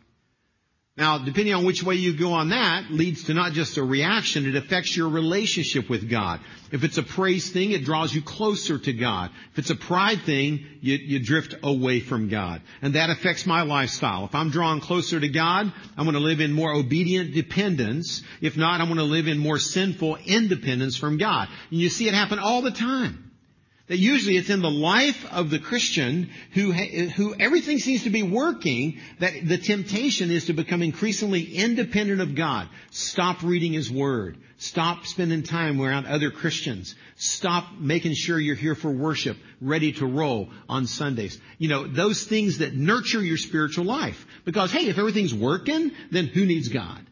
Now, 0.97 1.19
depending 1.19 1.53
on 1.53 1.63
which 1.63 1.83
way 1.83 1.93
you 1.95 2.17
go 2.17 2.33
on 2.33 2.49
that 2.49 2.85
leads 2.89 3.25
to 3.25 3.35
not 3.35 3.53
just 3.53 3.77
a 3.77 3.83
reaction, 3.83 4.47
it 4.47 4.55
affects 4.55 4.97
your 4.97 5.09
relationship 5.09 5.89
with 5.89 6.09
God. 6.09 6.39
If 6.71 6.83
it's 6.83 6.97
a 6.97 7.03
praise 7.03 7.51
thing, 7.51 7.71
it 7.71 7.85
draws 7.85 8.13
you 8.13 8.23
closer 8.23 8.79
to 8.79 8.93
God. 8.93 9.29
If 9.51 9.59
it's 9.59 9.69
a 9.69 9.75
pride 9.75 10.23
thing, 10.23 10.65
you, 10.81 10.95
you 10.95 11.19
drift 11.19 11.53
away 11.61 11.99
from 11.99 12.29
God. 12.29 12.63
And 12.81 12.95
that 12.95 13.11
affects 13.11 13.45
my 13.45 13.61
lifestyle. 13.61 14.25
If 14.25 14.33
I'm 14.33 14.49
drawn 14.49 14.81
closer 14.81 15.19
to 15.19 15.29
God, 15.29 15.71
I'm 15.95 16.05
going 16.05 16.15
to 16.15 16.19
live 16.19 16.41
in 16.41 16.51
more 16.51 16.73
obedient 16.73 17.35
dependence. 17.35 18.23
If 18.41 18.57
not, 18.57 18.81
I'm 18.81 18.87
going 18.87 18.97
to 18.97 19.03
live 19.03 19.27
in 19.27 19.37
more 19.37 19.59
sinful 19.59 20.17
independence 20.25 20.97
from 20.97 21.19
God. 21.19 21.47
And 21.69 21.79
you 21.79 21.89
see 21.89 22.07
it 22.07 22.15
happen 22.15 22.39
all 22.39 22.63
the 22.63 22.71
time. 22.71 23.26
That 23.87 23.97
usually 23.97 24.35
it's 24.35 24.49
in 24.49 24.61
the 24.61 24.69
life 24.69 25.25
of 25.31 25.49
the 25.49 25.59
Christian 25.59 26.29
who, 26.51 26.73
who 26.73 27.35
everything 27.39 27.79
seems 27.79 28.03
to 28.03 28.09
be 28.09 28.21
working, 28.21 28.99
that 29.19 29.33
the 29.47 29.57
temptation 29.57 30.29
is 30.29 30.47
to 30.47 30.53
become 30.53 30.81
increasingly 30.81 31.55
independent 31.55 32.19
of 32.19 32.35
God. 32.35 32.67
Stop 32.91 33.43
reading 33.43 33.71
His 33.71 33.89
Word. 33.89 34.37
Stop 34.57 35.05
spending 35.05 35.43
time 35.43 35.79
around 35.79 36.05
other 36.05 36.31
Christians. 36.31 36.95
Stop 37.15 37.79
making 37.79 38.13
sure 38.13 38.39
you're 38.39 38.55
here 38.55 38.75
for 38.75 38.91
worship, 38.91 39.37
ready 39.61 39.93
to 39.93 40.05
roll 40.05 40.49
on 40.67 40.85
Sundays. 40.85 41.39
You 41.57 41.69
know, 41.69 41.87
those 41.87 42.23
things 42.23 42.57
that 42.57 42.75
nurture 42.75 43.23
your 43.23 43.37
spiritual 43.37 43.85
life. 43.85 44.25
Because 44.43 44.71
hey, 44.71 44.87
if 44.87 44.97
everything's 44.97 45.33
working, 45.33 45.91
then 46.11 46.25
who 46.25 46.45
needs 46.45 46.67
God? 46.67 47.05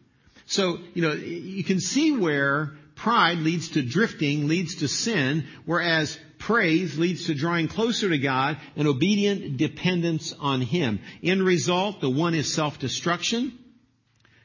So, 0.48 0.80
you 0.94 1.04
know, 1.04 1.14
you 1.14 1.64
can 1.64 1.80
see 1.80 2.12
where 2.12 2.72
pride 2.96 3.38
leads 3.40 3.70
to 3.70 3.82
drifting, 3.82 4.48
leads 4.48 4.76
to 4.76 4.88
sin, 4.88 5.46
whereas 5.66 6.18
praise 6.46 6.98
leads 6.98 7.26
to 7.26 7.34
drawing 7.34 7.68
closer 7.68 8.08
to 8.08 8.20
God 8.20 8.58
and 8.76 8.88
obedient 8.88 9.58
dependence 9.58 10.32
on 10.40 10.62
Him. 10.62 11.00
In 11.24 11.42
result, 11.42 12.02
the 12.02 12.10
one 12.10 12.36
is 12.36 12.54
self-destruction. 12.54 13.58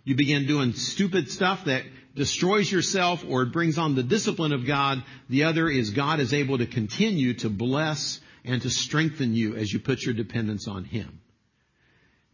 You 0.04 0.14
begin 0.14 0.46
doing 0.46 0.72
stupid 0.72 1.30
stuff 1.30 1.66
that 1.66 1.84
destroys 2.14 2.72
yourself 2.72 3.22
or 3.28 3.42
it 3.42 3.52
brings 3.52 3.76
on 3.76 3.94
the 3.94 4.02
discipline 4.02 4.54
of 4.54 4.66
God. 4.66 5.04
The 5.28 5.44
other 5.44 5.68
is 5.68 5.90
God 5.90 6.20
is 6.20 6.32
able 6.32 6.56
to 6.58 6.66
continue 6.66 7.34
to 7.34 7.50
bless 7.50 8.18
and 8.46 8.62
to 8.62 8.70
strengthen 8.70 9.34
you 9.34 9.56
as 9.56 9.70
you 9.70 9.78
put 9.78 10.02
your 10.02 10.14
dependence 10.14 10.66
on 10.68 10.84
Him. 10.84 11.20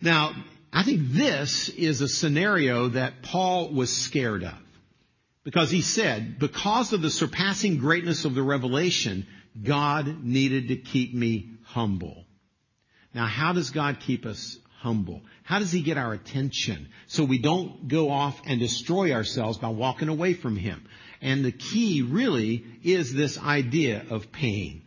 Now, 0.00 0.32
I 0.72 0.84
think 0.84 1.08
this 1.08 1.70
is 1.70 2.02
a 2.02 2.08
scenario 2.08 2.90
that 2.90 3.22
Paul 3.22 3.72
was 3.72 3.94
scared 3.94 4.44
of. 4.44 4.54
Because 5.42 5.70
he 5.70 5.80
said, 5.80 6.38
because 6.38 6.92
of 6.92 7.02
the 7.02 7.10
surpassing 7.10 7.78
greatness 7.78 8.24
of 8.24 8.34
the 8.34 8.42
revelation, 8.42 9.26
God 9.62 10.22
needed 10.22 10.68
to 10.68 10.76
keep 10.76 11.14
me 11.14 11.50
humble. 11.64 12.24
Now, 13.14 13.26
how 13.26 13.52
does 13.52 13.70
God 13.70 14.00
keep 14.00 14.26
us 14.26 14.58
humble? 14.78 15.22
How 15.42 15.58
does 15.58 15.72
He 15.72 15.82
get 15.82 15.96
our 15.96 16.12
attention 16.12 16.88
so 17.06 17.24
we 17.24 17.38
don't 17.38 17.88
go 17.88 18.10
off 18.10 18.40
and 18.46 18.60
destroy 18.60 19.12
ourselves 19.12 19.58
by 19.58 19.68
walking 19.68 20.08
away 20.08 20.34
from 20.34 20.56
Him? 20.56 20.86
And 21.22 21.44
the 21.44 21.52
key 21.52 22.02
really 22.02 22.64
is 22.82 23.12
this 23.12 23.38
idea 23.38 24.04
of 24.10 24.32
pain. 24.32 24.82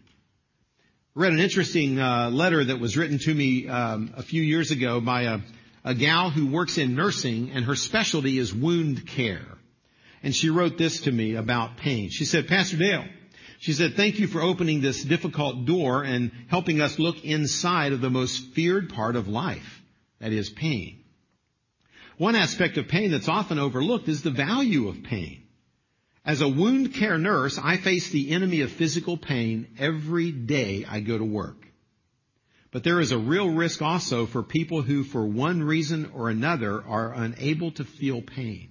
I 1.16 1.22
read 1.22 1.34
an 1.34 1.40
interesting 1.40 2.00
uh, 2.00 2.30
letter 2.30 2.64
that 2.64 2.80
was 2.80 2.96
written 2.96 3.18
to 3.20 3.34
me 3.34 3.68
um, 3.68 4.14
a 4.16 4.24
few 4.24 4.44
years 4.44 4.72
ago 4.72 5.02
by 5.02 5.24
a, 5.24 5.40
a 5.84 5.96
gal 5.96 6.30
who 6.30 6.48
works 6.48 6.78
in 6.78 6.96
nursing 6.96 7.52
and 7.52 7.66
her 7.66 7.76
specialty 7.76 8.38
is 8.38 8.54
wound 8.54 9.08
care. 9.08 9.58
And 10.22 10.36
she 10.36 10.50
wrote 10.50 10.78
this 10.78 11.02
to 11.02 11.12
me 11.12 11.36
about 11.36 11.78
pain. 11.78 12.10
She 12.10 12.26
said, 12.26 12.48
Pastor 12.48 12.78
Dale, 12.78 13.06
she 13.60 13.74
said, 13.74 13.96
thank 13.96 14.20
you 14.20 14.28
for 14.28 14.42
opening 14.42 14.80
this 14.80 15.04
difficult 15.04 15.66
door 15.66 16.04
and 16.04 16.32
helping 16.48 16.80
us 16.80 16.98
look 16.98 17.26
inside 17.26 17.92
of 17.92 18.00
the 18.00 18.10
most 18.10 18.54
feared 18.54 18.90
part 18.90 19.18
of 19.18 19.28
life. 19.28 19.82
That 20.20 20.32
is 20.32 20.50
pain. 20.50 21.04
One 22.18 22.36
aspect 22.36 22.78
of 22.78 22.88
pain 22.88 23.12
that's 23.12 23.28
often 23.28 23.60
overlooked 23.60 24.08
is 24.08 24.24
the 24.24 24.32
value 24.32 24.88
of 24.88 25.04
pain. 25.04 25.44
As 26.26 26.40
a 26.42 26.48
wound 26.48 26.94
care 26.94 27.18
nurse, 27.18 27.60
I 27.62 27.78
face 27.78 28.10
the 28.10 28.32
enemy 28.32 28.62
of 28.62 28.72
physical 28.72 29.18
pain 29.18 29.68
every 29.78 30.32
day 30.32 30.86
I 30.88 31.02
go 31.02 31.18
to 31.18 31.24
work. 31.24 31.66
But 32.72 32.84
there 32.84 33.00
is 33.02 33.12
a 33.12 33.18
real 33.18 33.50
risk 33.50 33.82
also 33.82 34.26
for 34.26 34.44
people 34.44 34.84
who, 34.84 35.04
for 35.04 35.26
one 35.26 35.64
reason 35.64 36.12
or 36.14 36.30
another, 36.30 36.84
are 36.84 37.14
unable 37.14 37.72
to 37.72 37.84
feel 37.84 38.22
pain. 38.22 38.69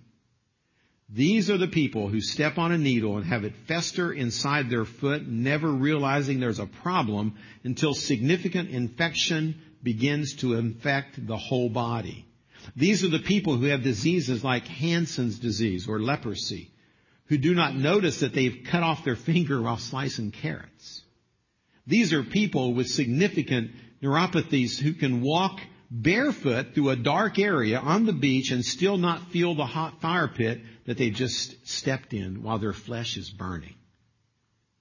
These 1.11 1.49
are 1.49 1.57
the 1.57 1.69
people 1.69 2.09
who 2.09 2.21
step 2.21 2.59
on 2.59 2.71
a 2.71 2.79
needle 2.79 3.17
and 3.17 3.25
have 3.27 3.45
it 3.45 3.55
fester 3.67 4.13
inside 4.13 4.69
their 4.69 4.85
foot, 4.85 5.27
never 5.27 5.71
realizing 5.71 6.39
there's 6.39 6.59
a 6.59 6.67
problem 6.67 7.35
until 7.65 7.95
significant 7.95 8.71
infection 8.71 9.55
begins 9.83 10.35
to 10.37 10.55
infect 10.55 11.27
the 11.27 11.39
whole 11.39 11.71
body. 11.71 12.27
These 12.77 13.05
are 13.05 13.09
the 13.09 13.21
people 13.21 13.57
who 13.57 13.67
have 13.67 13.83
diseases 13.83 14.45
like 14.45 14.67
Hansen's 14.67 15.39
disease 15.39 15.89
or 15.89 15.99
leprosy, 15.99 16.71
who 17.27 17.39
do 17.39 17.55
not 17.55 17.75
notice 17.75 18.21
that 18.21 18.35
they've 18.35 18.65
cut 18.67 18.83
off 18.83 19.05
their 19.05 19.17
finger 19.17 19.63
while 19.63 19.79
slicing 19.79 20.31
carrots. 20.31 21.05
These 21.87 22.13
are 22.13 22.23
people 22.23 22.75
with 22.75 22.89
significant 22.89 23.71
neuropathies 24.03 24.79
who 24.79 24.93
can 24.93 25.23
walk 25.23 25.59
barefoot 25.91 26.75
through 26.75 26.91
a 26.91 26.97
dark 26.97 27.39
area 27.39 27.79
on 27.79 28.05
the 28.05 28.13
beach 28.13 28.51
and 28.51 28.63
still 28.63 28.99
not 28.99 29.31
feel 29.31 29.55
the 29.55 29.65
hot 29.65 30.03
fire 30.03 30.29
pit 30.29 30.61
that 30.89 30.97
they 30.97 31.11
just 31.11 31.69
stepped 31.69 32.15
in 32.15 32.43
while 32.43 32.59
their 32.59 32.73
flesh 32.73 33.19
is 33.19 33.29
burning. 33.29 33.75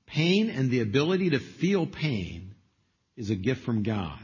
Pain 0.05 0.49
and 0.49 0.71
the 0.71 0.79
ability 0.79 1.31
to 1.31 1.39
feel 1.39 1.85
pain 1.85 2.55
is 3.17 3.29
a 3.29 3.35
gift 3.35 3.65
from 3.65 3.83
God. 3.83 4.17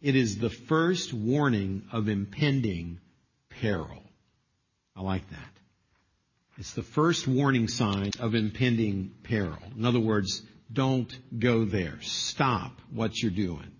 It 0.00 0.16
is 0.16 0.38
the 0.38 0.48
first 0.48 1.12
warning 1.12 1.82
of 1.92 2.08
impending 2.08 3.00
peril. 3.50 4.02
I 4.96 5.02
like 5.02 5.28
that. 5.28 5.52
It's 6.56 6.72
the 6.72 6.82
first 6.82 7.28
warning 7.28 7.68
sign 7.68 8.12
of 8.18 8.34
impending 8.34 9.10
peril. 9.22 9.58
In 9.76 9.84
other 9.84 10.00
words, 10.00 10.40
don't 10.72 11.14
go 11.38 11.66
there. 11.66 12.00
Stop 12.00 12.80
what 12.90 13.20
you're 13.20 13.30
doing. 13.30 13.70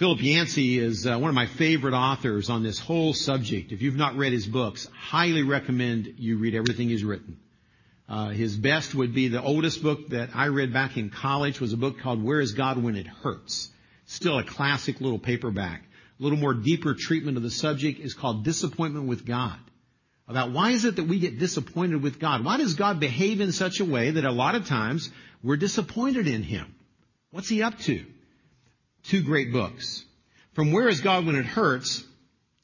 Philip 0.00 0.22
Yancey 0.22 0.78
is 0.78 1.06
uh, 1.06 1.18
one 1.18 1.28
of 1.28 1.34
my 1.34 1.44
favorite 1.44 1.92
authors 1.92 2.48
on 2.48 2.62
this 2.62 2.78
whole 2.78 3.12
subject. 3.12 3.70
If 3.70 3.82
you've 3.82 3.96
not 3.96 4.16
read 4.16 4.32
his 4.32 4.46
books, 4.46 4.88
highly 4.98 5.42
recommend 5.42 6.14
you 6.16 6.38
read 6.38 6.54
everything 6.54 6.88
he's 6.88 7.04
written. 7.04 7.38
Uh, 8.08 8.30
his 8.30 8.56
best 8.56 8.94
would 8.94 9.14
be 9.14 9.28
the 9.28 9.42
oldest 9.42 9.82
book 9.82 10.08
that 10.08 10.30
I 10.34 10.46
read 10.46 10.72
back 10.72 10.96
in 10.96 11.10
college 11.10 11.60
was 11.60 11.74
a 11.74 11.76
book 11.76 11.98
called 11.98 12.24
Where 12.24 12.40
is 12.40 12.52
God 12.52 12.82
When 12.82 12.96
It 12.96 13.08
Hurts? 13.08 13.68
Still 14.06 14.38
a 14.38 14.42
classic 14.42 15.02
little 15.02 15.18
paperback. 15.18 15.82
A 16.18 16.22
little 16.22 16.38
more 16.38 16.54
deeper 16.54 16.94
treatment 16.98 17.36
of 17.36 17.42
the 17.42 17.50
subject 17.50 18.00
is 18.00 18.14
called 18.14 18.42
Disappointment 18.42 19.06
with 19.06 19.26
God. 19.26 19.58
About 20.26 20.50
why 20.50 20.70
is 20.70 20.86
it 20.86 20.96
that 20.96 21.08
we 21.08 21.18
get 21.18 21.38
disappointed 21.38 22.02
with 22.02 22.18
God? 22.18 22.42
Why 22.42 22.56
does 22.56 22.72
God 22.72 23.00
behave 23.00 23.42
in 23.42 23.52
such 23.52 23.80
a 23.80 23.84
way 23.84 24.12
that 24.12 24.24
a 24.24 24.32
lot 24.32 24.54
of 24.54 24.66
times 24.66 25.10
we're 25.42 25.58
disappointed 25.58 26.26
in 26.26 26.42
Him? 26.42 26.74
What's 27.32 27.50
He 27.50 27.62
up 27.62 27.78
to? 27.80 28.06
Two 29.10 29.22
great 29.24 29.52
books. 29.52 30.04
From 30.52 30.70
Where 30.70 30.88
is 30.88 31.00
God 31.00 31.26
When 31.26 31.34
It 31.34 31.44
Hurts, 31.44 32.04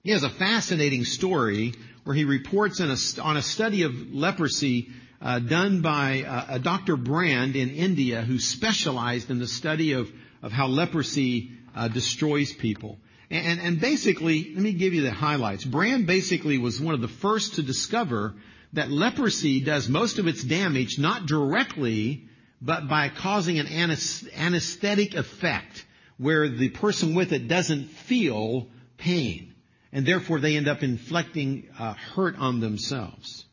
he 0.04 0.12
has 0.12 0.22
a 0.22 0.30
fascinating 0.30 1.04
story 1.04 1.74
where 2.04 2.14
he 2.14 2.24
reports 2.24 2.78
a, 2.78 2.96
on 3.20 3.36
a 3.36 3.42
study 3.42 3.82
of 3.82 4.14
leprosy 4.14 4.90
uh, 5.20 5.40
done 5.40 5.80
by 5.80 6.22
uh, 6.22 6.46
a 6.50 6.58
Dr. 6.60 6.96
Brand 6.96 7.56
in 7.56 7.70
India 7.70 8.22
who 8.22 8.38
specialized 8.38 9.28
in 9.28 9.40
the 9.40 9.48
study 9.48 9.94
of, 9.94 10.08
of 10.40 10.52
how 10.52 10.68
leprosy 10.68 11.50
uh, 11.74 11.88
destroys 11.88 12.52
people. 12.52 12.96
And, 13.28 13.58
and 13.58 13.80
basically, 13.80 14.52
let 14.54 14.62
me 14.62 14.72
give 14.72 14.94
you 14.94 15.02
the 15.02 15.10
highlights. 15.10 15.64
Brand 15.64 16.06
basically 16.06 16.58
was 16.58 16.80
one 16.80 16.94
of 16.94 17.00
the 17.00 17.08
first 17.08 17.56
to 17.56 17.64
discover 17.64 18.34
that 18.74 18.88
leprosy 18.88 19.64
does 19.64 19.88
most 19.88 20.20
of 20.20 20.28
its 20.28 20.44
damage 20.44 20.96
not 20.96 21.26
directly, 21.26 22.28
but 22.62 22.88
by 22.88 23.08
causing 23.08 23.58
an 23.58 23.66
anesthetic 23.66 25.14
effect 25.14 25.84
where 26.18 26.48
the 26.48 26.68
person 26.70 27.14
with 27.14 27.32
it 27.32 27.48
doesn't 27.48 27.88
feel 27.88 28.68
pain. 28.96 29.54
And 29.92 30.06
therefore 30.06 30.40
they 30.40 30.56
end 30.56 30.68
up 30.68 30.82
inflicting 30.82 31.68
uh, 31.78 31.94
hurt 31.94 32.36
on 32.38 32.60
themselves. 32.60 33.44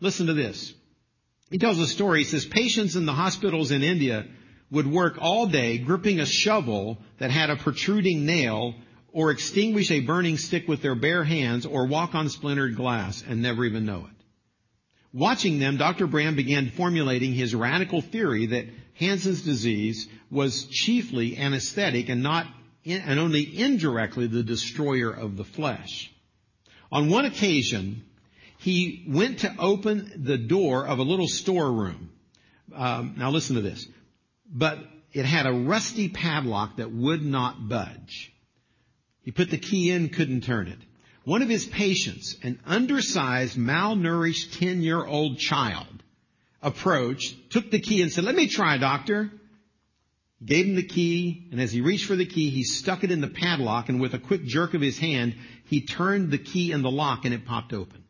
Listen 0.00 0.26
to 0.26 0.34
this. 0.34 0.74
He 1.50 1.58
tells 1.58 1.78
a 1.78 1.86
story. 1.86 2.20
He 2.20 2.24
says 2.24 2.44
patients 2.44 2.96
in 2.96 3.06
the 3.06 3.12
hospitals 3.12 3.70
in 3.70 3.82
India 3.82 4.26
would 4.70 4.86
work 4.86 5.18
all 5.20 5.46
day 5.46 5.78
gripping 5.78 6.20
a 6.20 6.26
shovel 6.26 6.98
that 7.18 7.30
had 7.30 7.50
a 7.50 7.56
protruding 7.56 8.26
nail 8.26 8.74
or 9.12 9.30
extinguish 9.30 9.90
a 9.90 10.00
burning 10.00 10.36
stick 10.36 10.66
with 10.68 10.82
their 10.82 10.94
bare 10.94 11.24
hands 11.24 11.64
or 11.64 11.86
walk 11.86 12.14
on 12.14 12.28
splintered 12.28 12.76
glass 12.76 13.22
and 13.26 13.40
never 13.40 13.64
even 13.64 13.86
know 13.86 14.06
it. 14.10 14.15
Watching 15.16 15.58
them, 15.58 15.78
Dr. 15.78 16.06
Brand 16.06 16.36
began 16.36 16.68
formulating 16.68 17.32
his 17.32 17.54
radical 17.54 18.02
theory 18.02 18.48
that 18.48 18.66
Hansen's 18.98 19.40
disease 19.40 20.06
was 20.30 20.66
chiefly 20.66 21.38
anesthetic 21.38 22.10
and 22.10 22.22
not 22.22 22.46
and 22.84 23.18
only 23.18 23.58
indirectly 23.58 24.26
the 24.26 24.42
destroyer 24.42 25.10
of 25.10 25.38
the 25.38 25.44
flesh. 25.44 26.12
On 26.92 27.08
one 27.08 27.24
occasion, 27.24 28.04
he 28.58 29.06
went 29.08 29.38
to 29.38 29.54
open 29.58 30.12
the 30.22 30.36
door 30.36 30.86
of 30.86 30.98
a 30.98 31.02
little 31.02 31.28
storeroom. 31.28 32.10
Um, 32.74 33.14
now 33.16 33.30
listen 33.30 33.56
to 33.56 33.62
this. 33.62 33.88
But 34.52 34.80
it 35.14 35.24
had 35.24 35.46
a 35.46 35.52
rusty 35.52 36.10
padlock 36.10 36.76
that 36.76 36.92
would 36.92 37.24
not 37.24 37.70
budge. 37.70 38.34
He 39.22 39.30
put 39.30 39.50
the 39.50 39.56
key 39.56 39.90
in, 39.90 40.10
couldn't 40.10 40.42
turn 40.42 40.68
it. 40.68 40.78
One 41.26 41.42
of 41.42 41.48
his 41.48 41.66
patients, 41.66 42.36
an 42.44 42.60
undersized, 42.64 43.58
malnourished 43.58 44.60
10 44.60 44.80
year 44.80 45.04
old 45.04 45.38
child, 45.38 46.04
approached, 46.62 47.50
took 47.50 47.68
the 47.72 47.80
key 47.80 48.00
and 48.00 48.12
said, 48.12 48.22
let 48.22 48.36
me 48.36 48.46
try, 48.46 48.78
doctor. 48.78 49.32
Gave 50.44 50.66
him 50.66 50.76
the 50.76 50.86
key, 50.86 51.48
and 51.50 51.60
as 51.60 51.72
he 51.72 51.80
reached 51.80 52.04
for 52.04 52.14
the 52.14 52.26
key, 52.26 52.50
he 52.50 52.62
stuck 52.62 53.02
it 53.02 53.10
in 53.10 53.20
the 53.20 53.26
padlock, 53.26 53.88
and 53.88 54.00
with 54.00 54.14
a 54.14 54.20
quick 54.20 54.44
jerk 54.44 54.74
of 54.74 54.80
his 54.80 55.00
hand, 55.00 55.34
he 55.64 55.80
turned 55.80 56.30
the 56.30 56.38
key 56.38 56.70
in 56.70 56.82
the 56.82 56.90
lock 56.92 57.24
and 57.24 57.34
it 57.34 57.44
popped 57.44 57.72
open. 57.72 58.04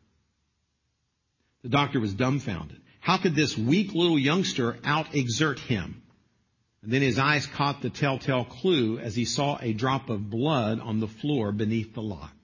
The 1.63 1.69
doctor 1.69 1.99
was 1.99 2.13
dumbfounded. 2.13 2.79
How 2.99 3.17
could 3.17 3.33
this 3.33 3.57
weak 3.57 3.95
little 3.95 4.19
youngster 4.19 4.77
out-exert 4.83 5.57
him? 5.57 6.03
And 6.83 6.93
then 6.93 7.01
his 7.01 7.17
eyes 7.17 7.47
caught 7.47 7.81
the 7.81 7.89
telltale 7.89 8.45
clue 8.45 8.99
as 8.99 9.15
he 9.15 9.25
saw 9.25 9.57
a 9.59 9.73
drop 9.73 10.11
of 10.11 10.29
blood 10.29 10.79
on 10.79 10.99
the 10.99 11.07
floor 11.07 11.51
beneath 11.51 11.95
the 11.95 12.03
lock. 12.03 12.36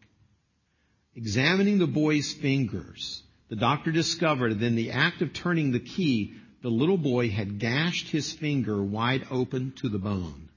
Examining 1.15 1.77
the 1.77 1.87
boy's 1.87 2.33
fingers, 2.33 3.21
the 3.49 3.55
doctor 3.55 3.91
discovered 3.91 4.59
that 4.59 4.65
in 4.65 4.75
the 4.75 4.91
act 4.91 5.21
of 5.21 5.33
turning 5.33 5.71
the 5.71 5.79
key, 5.79 6.33
the 6.61 6.71
little 6.71 6.97
boy 6.97 7.29
had 7.29 7.59
gashed 7.59 8.09
his 8.09 8.31
finger 8.31 8.81
wide 8.81 9.27
open 9.29 9.73
to 9.73 9.89
the 9.89 9.99
bone. 9.99 10.49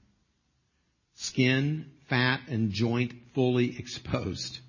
Skin, 1.13 1.91
fat, 2.09 2.41
and 2.47 2.71
joint 2.71 3.13
fully 3.33 3.77
exposed. 3.77 4.59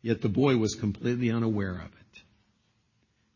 Yet 0.00 0.22
the 0.22 0.28
boy 0.28 0.56
was 0.56 0.76
completely 0.76 1.30
unaware 1.30 1.74
of 1.74 1.86
it. 1.92 2.22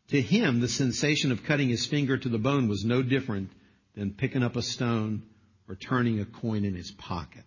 To 0.09 0.21
him, 0.21 0.59
the 0.59 0.67
sensation 0.67 1.31
of 1.31 1.43
cutting 1.43 1.69
his 1.69 1.85
finger 1.85 2.17
to 2.17 2.29
the 2.29 2.37
bone 2.37 2.67
was 2.67 2.85
no 2.85 3.03
different 3.03 3.51
than 3.95 4.13
picking 4.13 4.43
up 4.43 4.55
a 4.55 4.61
stone 4.61 5.23
or 5.67 5.75
turning 5.75 6.19
a 6.19 6.25
coin 6.25 6.65
in 6.65 6.75
his 6.75 6.91
pocket. 6.91 7.43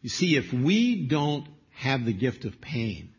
You 0.00 0.08
see, 0.08 0.36
if 0.36 0.52
we 0.52 1.06
don't 1.06 1.46
have 1.74 2.04
the 2.04 2.12
gift 2.12 2.44
of 2.44 2.60
pain, 2.60 3.12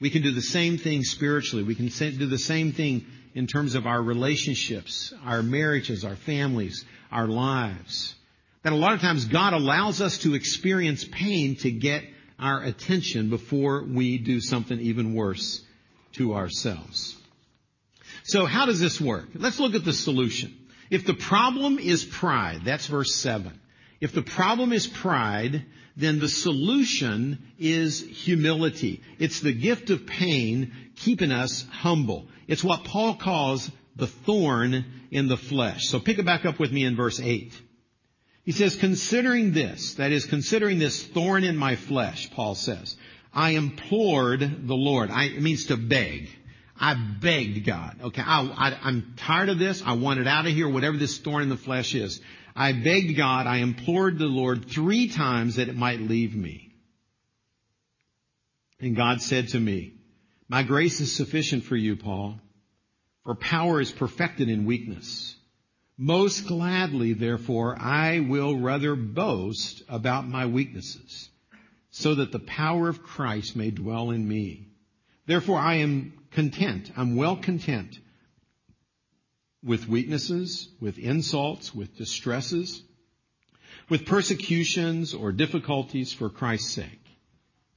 we 0.00 0.10
can 0.10 0.22
do 0.22 0.32
the 0.32 0.42
same 0.42 0.78
thing 0.78 1.04
spiritually. 1.04 1.62
We 1.62 1.76
can 1.76 1.86
do 1.86 2.26
the 2.26 2.36
same 2.36 2.72
thing 2.72 3.06
in 3.34 3.46
terms 3.46 3.76
of 3.76 3.86
our 3.86 4.02
relationships, 4.02 5.14
our 5.24 5.44
marriages, 5.44 6.04
our 6.04 6.16
families, 6.16 6.84
our 7.12 7.28
lives. 7.28 8.16
That 8.64 8.72
a 8.72 8.76
lot 8.76 8.94
of 8.94 9.00
times 9.00 9.26
God 9.26 9.52
allows 9.52 10.00
us 10.00 10.18
to 10.18 10.34
experience 10.34 11.04
pain 11.04 11.54
to 11.56 11.70
get 11.70 12.02
our 12.38 12.62
attention 12.62 13.30
before 13.30 13.84
we 13.84 14.18
do 14.18 14.40
something 14.40 14.78
even 14.80 15.14
worse 15.14 15.64
to 16.14 16.34
ourselves. 16.34 17.16
So 18.24 18.44
how 18.44 18.66
does 18.66 18.80
this 18.80 19.00
work? 19.00 19.28
Let's 19.34 19.60
look 19.60 19.76
at 19.76 19.84
the 19.84 19.92
solution. 19.92 20.52
If 20.90 21.06
the 21.06 21.14
problem 21.14 21.78
is 21.78 22.04
pride, 22.04 22.62
that's 22.64 22.86
verse 22.86 23.14
7. 23.14 23.58
If 24.00 24.12
the 24.12 24.22
problem 24.22 24.72
is 24.72 24.88
pride, 24.88 25.64
then 25.96 26.18
the 26.18 26.28
solution 26.28 27.38
is 27.58 28.00
humility. 28.00 29.02
It's 29.18 29.40
the 29.40 29.52
gift 29.52 29.90
of 29.90 30.06
pain 30.06 30.72
keeping 30.96 31.30
us 31.30 31.66
humble. 31.70 32.28
It's 32.48 32.64
what 32.64 32.84
Paul 32.84 33.14
calls 33.14 33.70
the 33.96 34.06
thorn 34.06 34.84
in 35.10 35.28
the 35.28 35.36
flesh. 35.36 35.88
So 35.88 36.00
pick 36.00 36.18
it 36.18 36.24
back 36.24 36.44
up 36.44 36.58
with 36.58 36.72
me 36.72 36.84
in 36.84 36.96
verse 36.96 37.20
8. 37.20 37.52
He 38.44 38.52
says, 38.52 38.74
considering 38.74 39.52
this, 39.52 39.94
that 39.94 40.10
is, 40.10 40.24
considering 40.24 40.78
this 40.78 41.02
thorn 41.02 41.44
in 41.44 41.56
my 41.56 41.76
flesh, 41.76 42.30
Paul 42.30 42.54
says, 42.54 42.96
I 43.32 43.50
implored 43.50 44.66
the 44.66 44.74
Lord. 44.74 45.10
I, 45.10 45.24
it 45.24 45.42
means 45.42 45.66
to 45.66 45.76
beg. 45.76 46.28
I 46.78 46.94
begged 46.94 47.64
God. 47.64 47.96
Okay, 48.02 48.22
I, 48.24 48.76
am 48.88 49.14
tired 49.16 49.48
of 49.48 49.58
this. 49.58 49.82
I 49.84 49.92
want 49.92 50.20
it 50.20 50.26
out 50.26 50.46
of 50.46 50.52
here, 50.52 50.68
whatever 50.68 50.96
this 50.96 51.18
thorn 51.18 51.42
in 51.42 51.48
the 51.48 51.56
flesh 51.56 51.94
is. 51.94 52.20
I 52.54 52.72
begged 52.72 53.16
God, 53.16 53.46
I 53.46 53.58
implored 53.58 54.18
the 54.18 54.26
Lord 54.26 54.68
three 54.68 55.08
times 55.08 55.56
that 55.56 55.68
it 55.68 55.76
might 55.76 56.00
leave 56.00 56.34
me. 56.34 56.74
And 58.80 58.96
God 58.96 59.22
said 59.22 59.48
to 59.48 59.60
me, 59.60 59.94
my 60.48 60.62
grace 60.62 61.00
is 61.00 61.14
sufficient 61.14 61.64
for 61.64 61.76
you, 61.76 61.96
Paul, 61.96 62.38
for 63.24 63.34
power 63.34 63.80
is 63.80 63.90
perfected 63.90 64.48
in 64.50 64.66
weakness. 64.66 65.34
Most 65.96 66.46
gladly, 66.46 67.12
therefore, 67.12 67.76
I 67.80 68.20
will 68.20 68.58
rather 68.58 68.96
boast 68.96 69.82
about 69.88 70.28
my 70.28 70.46
weaknesses, 70.46 71.30
so 71.90 72.16
that 72.16 72.32
the 72.32 72.38
power 72.38 72.88
of 72.88 73.02
Christ 73.02 73.54
may 73.54 73.70
dwell 73.70 74.10
in 74.10 74.26
me. 74.26 74.66
Therefore, 75.26 75.58
I 75.58 75.76
am 75.76 76.12
content. 76.32 76.90
I'm 76.96 77.16
well 77.16 77.36
content 77.36 77.98
with 79.62 79.88
weaknesses, 79.88 80.68
with 80.80 80.98
insults, 80.98 81.74
with 81.74 81.96
distresses, 81.96 82.82
with 83.88 84.06
persecutions 84.06 85.14
or 85.14 85.32
difficulties 85.32 86.12
for 86.12 86.28
Christ's 86.28 86.72
sake. 86.72 87.00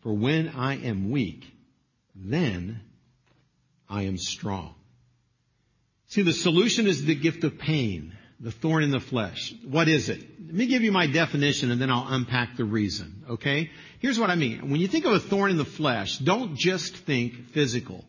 For 0.01 0.13
when 0.13 0.49
I 0.49 0.77
am 0.77 1.11
weak, 1.11 1.45
then 2.15 2.81
I 3.89 4.03
am 4.03 4.17
strong. 4.17 4.75
See, 6.07 6.21
the 6.21 6.33
solution 6.33 6.87
is 6.87 7.05
the 7.05 7.15
gift 7.15 7.43
of 7.43 7.57
pain, 7.57 8.13
the 8.39 8.51
thorn 8.51 8.83
in 8.83 8.91
the 8.91 8.99
flesh. 8.99 9.53
What 9.63 9.87
is 9.87 10.09
it? 10.09 10.19
Let 10.45 10.53
me 10.53 10.67
give 10.67 10.83
you 10.83 10.91
my 10.91 11.07
definition 11.07 11.71
and 11.71 11.81
then 11.81 11.89
I'll 11.89 12.07
unpack 12.07 12.55
the 12.55 12.65
reason, 12.65 13.25
okay? 13.31 13.71
Here's 13.99 14.19
what 14.19 14.29
I 14.29 14.35
mean. 14.35 14.69
When 14.69 14.79
you 14.79 14.87
think 14.87 15.05
of 15.05 15.13
a 15.13 15.19
thorn 15.19 15.51
in 15.51 15.57
the 15.57 15.65
flesh, 15.65 16.17
don't 16.19 16.55
just 16.55 16.95
think 16.97 17.47
physical. 17.49 18.05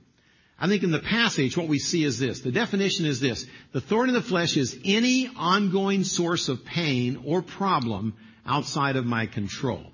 I 0.59 0.69
think 0.69 0.83
in 0.83 0.91
the 0.91 0.99
passage 0.99 1.57
what 1.57 1.69
we 1.69 1.79
see 1.79 2.03
is 2.03 2.19
this. 2.19 2.41
The 2.41 2.53
definition 2.53 3.05
is 3.05 3.21
this. 3.21 3.47
The 3.73 3.81
thorn 3.81 4.09
in 4.09 4.15
the 4.15 4.23
flesh 4.23 4.57
is 4.57 4.79
any 4.85 5.29
ongoing 5.37 6.03
source 6.03 6.49
of 6.49 6.65
pain 6.65 7.23
or 7.27 7.43
problem 7.43 8.15
outside 8.47 8.97
of 8.97 9.05
my 9.05 9.27
control. 9.27 9.85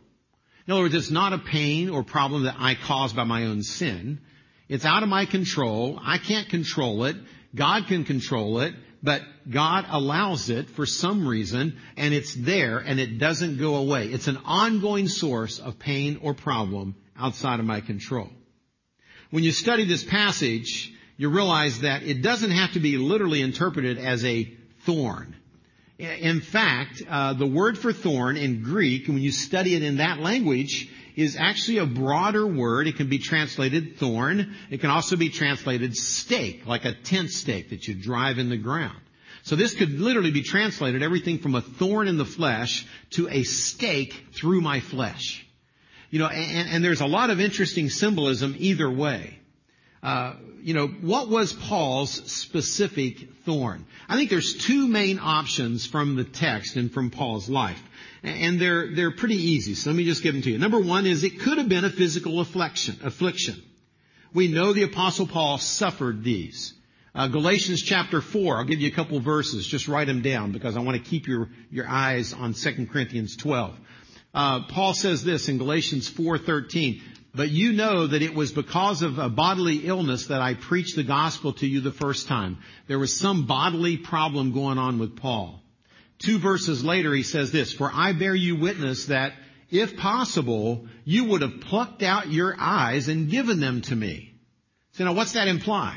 In 0.66 0.72
other 0.72 0.82
words, 0.82 0.94
it's 0.94 1.10
not 1.10 1.32
a 1.32 1.38
pain 1.38 1.90
or 1.90 2.04
problem 2.04 2.44
that 2.44 2.56
I 2.58 2.76
caused 2.76 3.16
by 3.16 3.24
my 3.24 3.46
own 3.46 3.64
sin. 3.64 4.20
It's 4.68 4.84
out 4.84 5.02
of 5.02 5.08
my 5.08 5.26
control. 5.26 5.98
I 6.00 6.18
can't 6.18 6.48
control 6.48 7.04
it. 7.04 7.16
God 7.54 7.88
can 7.88 8.04
control 8.04 8.60
it, 8.60 8.74
but 9.02 9.22
God 9.50 9.84
allows 9.90 10.48
it 10.48 10.70
for 10.70 10.86
some 10.86 11.26
reason 11.26 11.76
and 11.96 12.14
it's 12.14 12.34
there 12.34 12.78
and 12.78 13.00
it 13.00 13.18
doesn't 13.18 13.58
go 13.58 13.74
away. 13.76 14.06
It's 14.06 14.28
an 14.28 14.38
ongoing 14.44 15.08
source 15.08 15.58
of 15.58 15.80
pain 15.80 16.20
or 16.22 16.34
problem 16.34 16.94
outside 17.18 17.58
of 17.58 17.66
my 17.66 17.80
control. 17.80 18.30
When 19.32 19.44
you 19.44 19.52
study 19.52 19.86
this 19.86 20.04
passage, 20.04 20.92
you 21.16 21.30
realize 21.30 21.80
that 21.80 22.02
it 22.02 22.20
doesn't 22.20 22.50
have 22.50 22.74
to 22.74 22.80
be 22.80 22.98
literally 22.98 23.40
interpreted 23.40 23.96
as 23.96 24.22
a 24.26 24.44
thorn. 24.84 25.34
In 25.98 26.42
fact, 26.42 27.02
uh, 27.08 27.32
the 27.32 27.46
word 27.46 27.78
for 27.78 27.94
thorn 27.94 28.36
in 28.36 28.62
Greek, 28.62 29.08
when 29.08 29.16
you 29.16 29.32
study 29.32 29.74
it 29.74 29.82
in 29.82 29.96
that 29.96 30.18
language, 30.18 30.90
is 31.16 31.36
actually 31.36 31.78
a 31.78 31.86
broader 31.86 32.46
word. 32.46 32.86
It 32.86 32.96
can 32.96 33.08
be 33.08 33.18
translated 33.18 33.96
thorn. 33.96 34.54
It 34.68 34.82
can 34.82 34.90
also 34.90 35.16
be 35.16 35.30
translated 35.30 35.96
stake, 35.96 36.66
like 36.66 36.84
a 36.84 36.92
tent 36.92 37.30
stake 37.30 37.70
that 37.70 37.88
you 37.88 37.94
drive 37.94 38.36
in 38.36 38.50
the 38.50 38.58
ground. 38.58 39.00
So 39.44 39.56
this 39.56 39.74
could 39.74 39.98
literally 39.98 40.30
be 40.30 40.42
translated 40.42 41.02
everything 41.02 41.38
from 41.38 41.54
a 41.54 41.62
thorn 41.62 42.06
in 42.06 42.18
the 42.18 42.26
flesh 42.26 42.86
to 43.12 43.30
a 43.30 43.44
stake 43.44 44.26
through 44.34 44.60
my 44.60 44.80
flesh. 44.80 45.41
You 46.12 46.18
know, 46.18 46.26
and, 46.26 46.68
and 46.68 46.84
there's 46.84 47.00
a 47.00 47.06
lot 47.06 47.30
of 47.30 47.40
interesting 47.40 47.88
symbolism 47.88 48.54
either 48.58 48.88
way. 48.90 49.38
Uh, 50.02 50.34
you 50.60 50.74
know, 50.74 50.86
what 50.86 51.28
was 51.28 51.54
Paul's 51.54 52.30
specific 52.30 53.30
thorn? 53.46 53.86
I 54.10 54.16
think 54.16 54.28
there's 54.28 54.58
two 54.58 54.86
main 54.88 55.18
options 55.18 55.86
from 55.86 56.16
the 56.16 56.24
text 56.24 56.76
and 56.76 56.92
from 56.92 57.08
Paul's 57.08 57.48
life. 57.48 57.82
And 58.22 58.60
they're, 58.60 58.94
they're 58.94 59.10
pretty 59.10 59.36
easy. 59.36 59.74
So 59.74 59.88
let 59.88 59.96
me 59.96 60.04
just 60.04 60.22
give 60.22 60.34
them 60.34 60.42
to 60.42 60.50
you. 60.50 60.58
Number 60.58 60.78
one 60.78 61.06
is 61.06 61.24
it 61.24 61.40
could 61.40 61.56
have 61.56 61.70
been 61.70 61.86
a 61.86 61.90
physical 61.90 62.40
affliction, 62.40 62.98
affliction. 63.02 63.62
We 64.34 64.48
know 64.48 64.74
the 64.74 64.82
apostle 64.82 65.26
Paul 65.26 65.56
suffered 65.56 66.22
these. 66.22 66.74
Uh, 67.14 67.28
Galatians 67.28 67.80
chapter 67.80 68.20
4, 68.20 68.58
I'll 68.58 68.64
give 68.64 68.82
you 68.82 68.88
a 68.88 68.94
couple 68.94 69.18
verses, 69.20 69.66
just 69.66 69.88
write 69.88 70.08
them 70.08 70.20
down 70.20 70.52
because 70.52 70.76
I 70.76 70.80
want 70.80 71.02
to 71.02 71.10
keep 71.10 71.26
your, 71.26 71.48
your 71.70 71.88
eyes 71.88 72.34
on 72.34 72.52
2 72.52 72.86
Corinthians 72.92 73.34
12. 73.36 73.78
Uh, 74.34 74.62
Paul 74.64 74.94
says 74.94 75.24
this 75.24 75.48
in 75.48 75.58
Galatians 75.58 76.08
4:13, 76.10 77.02
but 77.34 77.50
you 77.50 77.72
know 77.72 78.06
that 78.06 78.22
it 78.22 78.34
was 78.34 78.52
because 78.52 79.02
of 79.02 79.18
a 79.18 79.28
bodily 79.28 79.86
illness 79.86 80.26
that 80.26 80.40
I 80.40 80.54
preached 80.54 80.96
the 80.96 81.02
gospel 81.02 81.52
to 81.54 81.66
you 81.66 81.80
the 81.80 81.92
first 81.92 82.28
time. 82.28 82.58
There 82.86 82.98
was 82.98 83.16
some 83.16 83.46
bodily 83.46 83.96
problem 83.98 84.52
going 84.52 84.78
on 84.78 84.98
with 84.98 85.16
Paul. 85.16 85.62
Two 86.18 86.38
verses 86.38 86.84
later 86.84 87.12
he 87.12 87.22
says 87.22 87.52
this, 87.52 87.72
for 87.72 87.90
I 87.92 88.12
bear 88.12 88.34
you 88.34 88.56
witness 88.56 89.06
that 89.06 89.34
if 89.70 89.96
possible, 89.96 90.86
you 91.04 91.24
would 91.24 91.42
have 91.42 91.60
plucked 91.62 92.02
out 92.02 92.30
your 92.30 92.54
eyes 92.58 93.08
and 93.08 93.30
given 93.30 93.58
them 93.58 93.80
to 93.82 93.96
me. 93.96 94.34
So 94.92 95.04
now 95.04 95.14
what's 95.14 95.32
that 95.32 95.48
imply? 95.48 95.96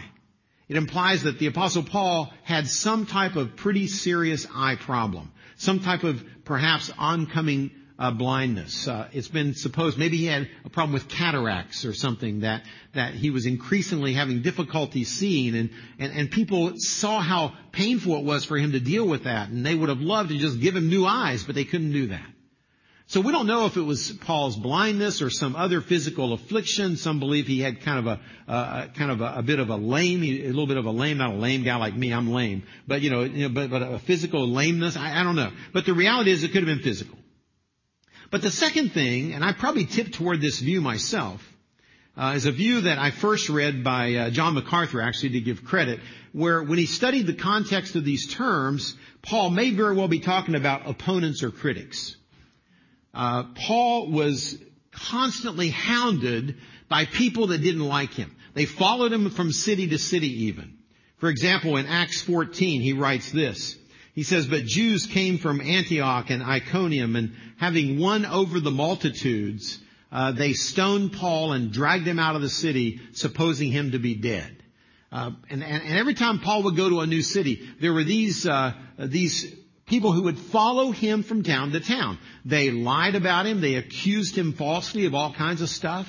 It 0.68 0.78
implies 0.78 1.24
that 1.24 1.38
the 1.38 1.48
apostle 1.48 1.84
Paul 1.84 2.34
had 2.44 2.68
some 2.68 3.06
type 3.06 3.36
of 3.36 3.56
pretty 3.56 3.88
serious 3.88 4.48
eye 4.54 4.78
problem. 4.78 5.32
Some 5.58 5.82
type 5.82 6.04
of 6.04 6.24
perhaps 6.44 6.92
oncoming 6.98 7.72
uh, 7.98 8.12
blindness. 8.12 8.88
Uh, 8.88 9.08
it's 9.14 9.28
been 9.28 9.54
supposed 9.54 9.98
maybe 9.98 10.18
he 10.18 10.26
had 10.26 10.50
a 10.66 10.70
problem 10.70 10.94
with 10.94 11.08
cataracts 11.08 11.86
or 11.86 11.94
something 11.94 12.42
that 12.42 12.64
that 12.94 13.14
he 13.14 13.30
was 13.30 13.46
increasingly 13.46 14.14
having 14.14 14.42
difficulty 14.42 15.04
seeing, 15.04 15.56
and 15.56 15.70
and 16.00 16.14
and 16.14 16.32
people 16.32 16.74
saw 16.78 17.20
how 17.20 17.54
painful 17.72 18.18
it 18.18 18.24
was 18.24 18.46
for 18.46 18.58
him 18.58 18.74
to 18.74 18.80
deal 18.80 19.08
with 19.08 19.24
that, 19.24 19.50
and 19.50 19.66
they 19.66 19.76
would 19.76 19.90
have 19.90 20.02
loved 20.02 20.30
to 20.30 20.38
just 20.38 20.60
give 20.60 20.76
him 20.76 20.90
new 20.90 21.06
eyes, 21.06 21.44
but 21.44 21.56
they 21.56 21.66
couldn't 21.66 21.92
do 21.92 22.08
that. 22.08 22.26
So 23.08 23.22
we 23.22 23.32
don't 23.32 23.46
know 23.46 23.68
if 23.68 23.78
it 23.78 23.82
was 23.82 24.12
Paul's 24.12 24.56
blindness 24.58 25.22
or 25.22 25.30
some 25.30 25.56
other 25.56 25.80
physical 25.80 26.34
affliction. 26.34 26.98
Some 26.98 27.20
believe 27.20 27.46
he 27.46 27.60
had 27.60 27.82
kind 27.82 28.00
of 28.00 28.08
a, 28.08 28.52
uh, 28.52 28.88
kind 28.88 29.12
of 29.12 29.22
a, 29.22 29.36
a, 29.38 29.44
bit 29.44 29.60
of 29.60 29.70
a 29.70 29.76
lame, 29.76 30.24
a 30.24 30.48
little 30.48 30.66
bit 30.66 30.78
of 30.78 30.86
a 30.88 30.92
lame, 30.92 31.20
not 31.20 31.30
a 31.30 31.36
lame 31.36 31.62
guy 31.64 31.76
like 31.76 31.96
me, 31.96 32.12
I'm 32.12 32.32
lame, 32.32 32.64
but 32.88 33.02
you 33.02 33.12
know, 33.12 33.22
you 33.22 33.48
know 33.48 33.54
but, 33.54 33.70
but 33.70 33.84
a 33.84 34.00
physical 34.00 34.48
lameness. 34.48 34.98
I, 34.98 35.22
I 35.22 35.24
don't 35.24 35.36
know. 35.36 35.52
But 35.72 35.86
the 35.86 35.94
reality 35.94 36.32
is 36.32 36.44
it 36.44 36.48
could 36.48 36.68
have 36.68 36.78
been 36.78 36.84
physical. 36.84 37.16
But 38.32 38.42
the 38.42 38.52
second 38.52 38.92
thing, 38.94 39.34
and 39.34 39.44
I 39.44 39.54
probably 39.54 39.86
tipped 39.86 40.16
toward 40.16 40.42
this 40.42 40.60
view 40.60 40.82
myself, 40.82 41.42
uh, 42.18 42.34
is 42.36 42.46
a 42.46 42.52
view 42.52 42.82
that 42.82 42.98
I 42.98 43.12
first 43.12 43.50
read 43.50 43.84
by 43.84 44.14
uh, 44.16 44.30
John 44.30 44.54
MacArthur, 44.54 45.02
actually, 45.02 45.32
to 45.32 45.42
give 45.42 45.66
credit, 45.66 46.00
where 46.32 46.64
when 46.64 46.78
he 46.78 46.86
studied 46.86 47.28
the 47.28 47.34
context 47.34 47.96
of 47.96 48.06
these 48.06 48.34
terms, 48.34 48.96
Paul 49.22 49.50
may 49.50 49.72
very 49.72 49.96
well 49.96 50.08
be 50.08 50.20
talking 50.20 50.56
about 50.56 50.90
opponents 50.90 51.44
or 51.44 51.52
critics. 51.52 52.16
Uh, 53.14 53.44
Paul 53.56 54.12
was 54.12 54.58
constantly 54.92 55.70
hounded 55.70 56.58
by 56.90 57.06
people 57.06 57.48
that 57.48 57.62
didn't 57.62 57.86
like 57.86 58.14
him. 58.14 58.36
They 58.54 58.66
followed 58.66 59.12
him 59.12 59.30
from 59.30 59.52
city 59.52 59.88
to 59.90 59.98
city 59.98 60.46
even. 60.46 60.78
For 61.18 61.30
example, 61.30 61.78
in 61.78 61.86
Acts 61.86 62.22
14, 62.22 62.82
he 62.82 62.94
writes 62.94 63.32
this. 63.32 63.78
He 64.16 64.24
says, 64.24 64.48
but 64.48 64.64
Jews 64.64 65.06
came 65.06 65.38
from 65.38 65.60
Antioch 65.60 66.30
and 66.30 66.42
Iconium 66.42 67.18
and 67.18 67.36
having 67.58 68.00
won 68.00 68.26
over 68.26 68.62
the 68.62 68.72
multitudes, 68.72 69.78
uh, 70.10 70.32
they 70.32 70.54
stoned 70.54 71.12
Paul 71.12 71.52
and 71.52 71.72
dragged 71.72 72.08
him 72.08 72.18
out 72.18 72.38
of 72.38 72.42
the 72.42 72.50
city, 72.50 73.02
supposing 73.12 73.74
him 73.74 73.92
to 73.92 74.00
be 74.00 74.16
dead. 74.16 74.64
Uh, 75.12 75.32
and, 75.50 75.62
and, 75.62 75.84
and, 75.84 76.00
every 76.00 76.14
time 76.14 76.40
Paul 76.40 76.64
would 76.64 76.78
go 76.78 76.90
to 76.90 77.02
a 77.02 77.08
new 77.08 77.22
city, 77.22 77.70
there 77.82 77.94
were 77.94 78.06
these 78.06 78.48
uh, 78.48 78.74
these 78.98 79.54
people 79.86 80.14
who 80.14 80.24
would 80.24 80.40
follow 80.40 80.92
him 80.92 81.22
from 81.22 81.44
town 81.44 81.72
to 81.72 81.80
town. 81.80 82.18
They 82.46 82.72
lied 82.72 83.16
about 83.16 83.46
him. 83.46 83.62
They 83.62 83.76
accused 83.76 84.36
him 84.38 84.54
falsely 84.54 85.06
of 85.06 85.14
all 85.14 85.34
kinds 85.34 85.62
of 85.62 85.70
stuff. 85.70 86.08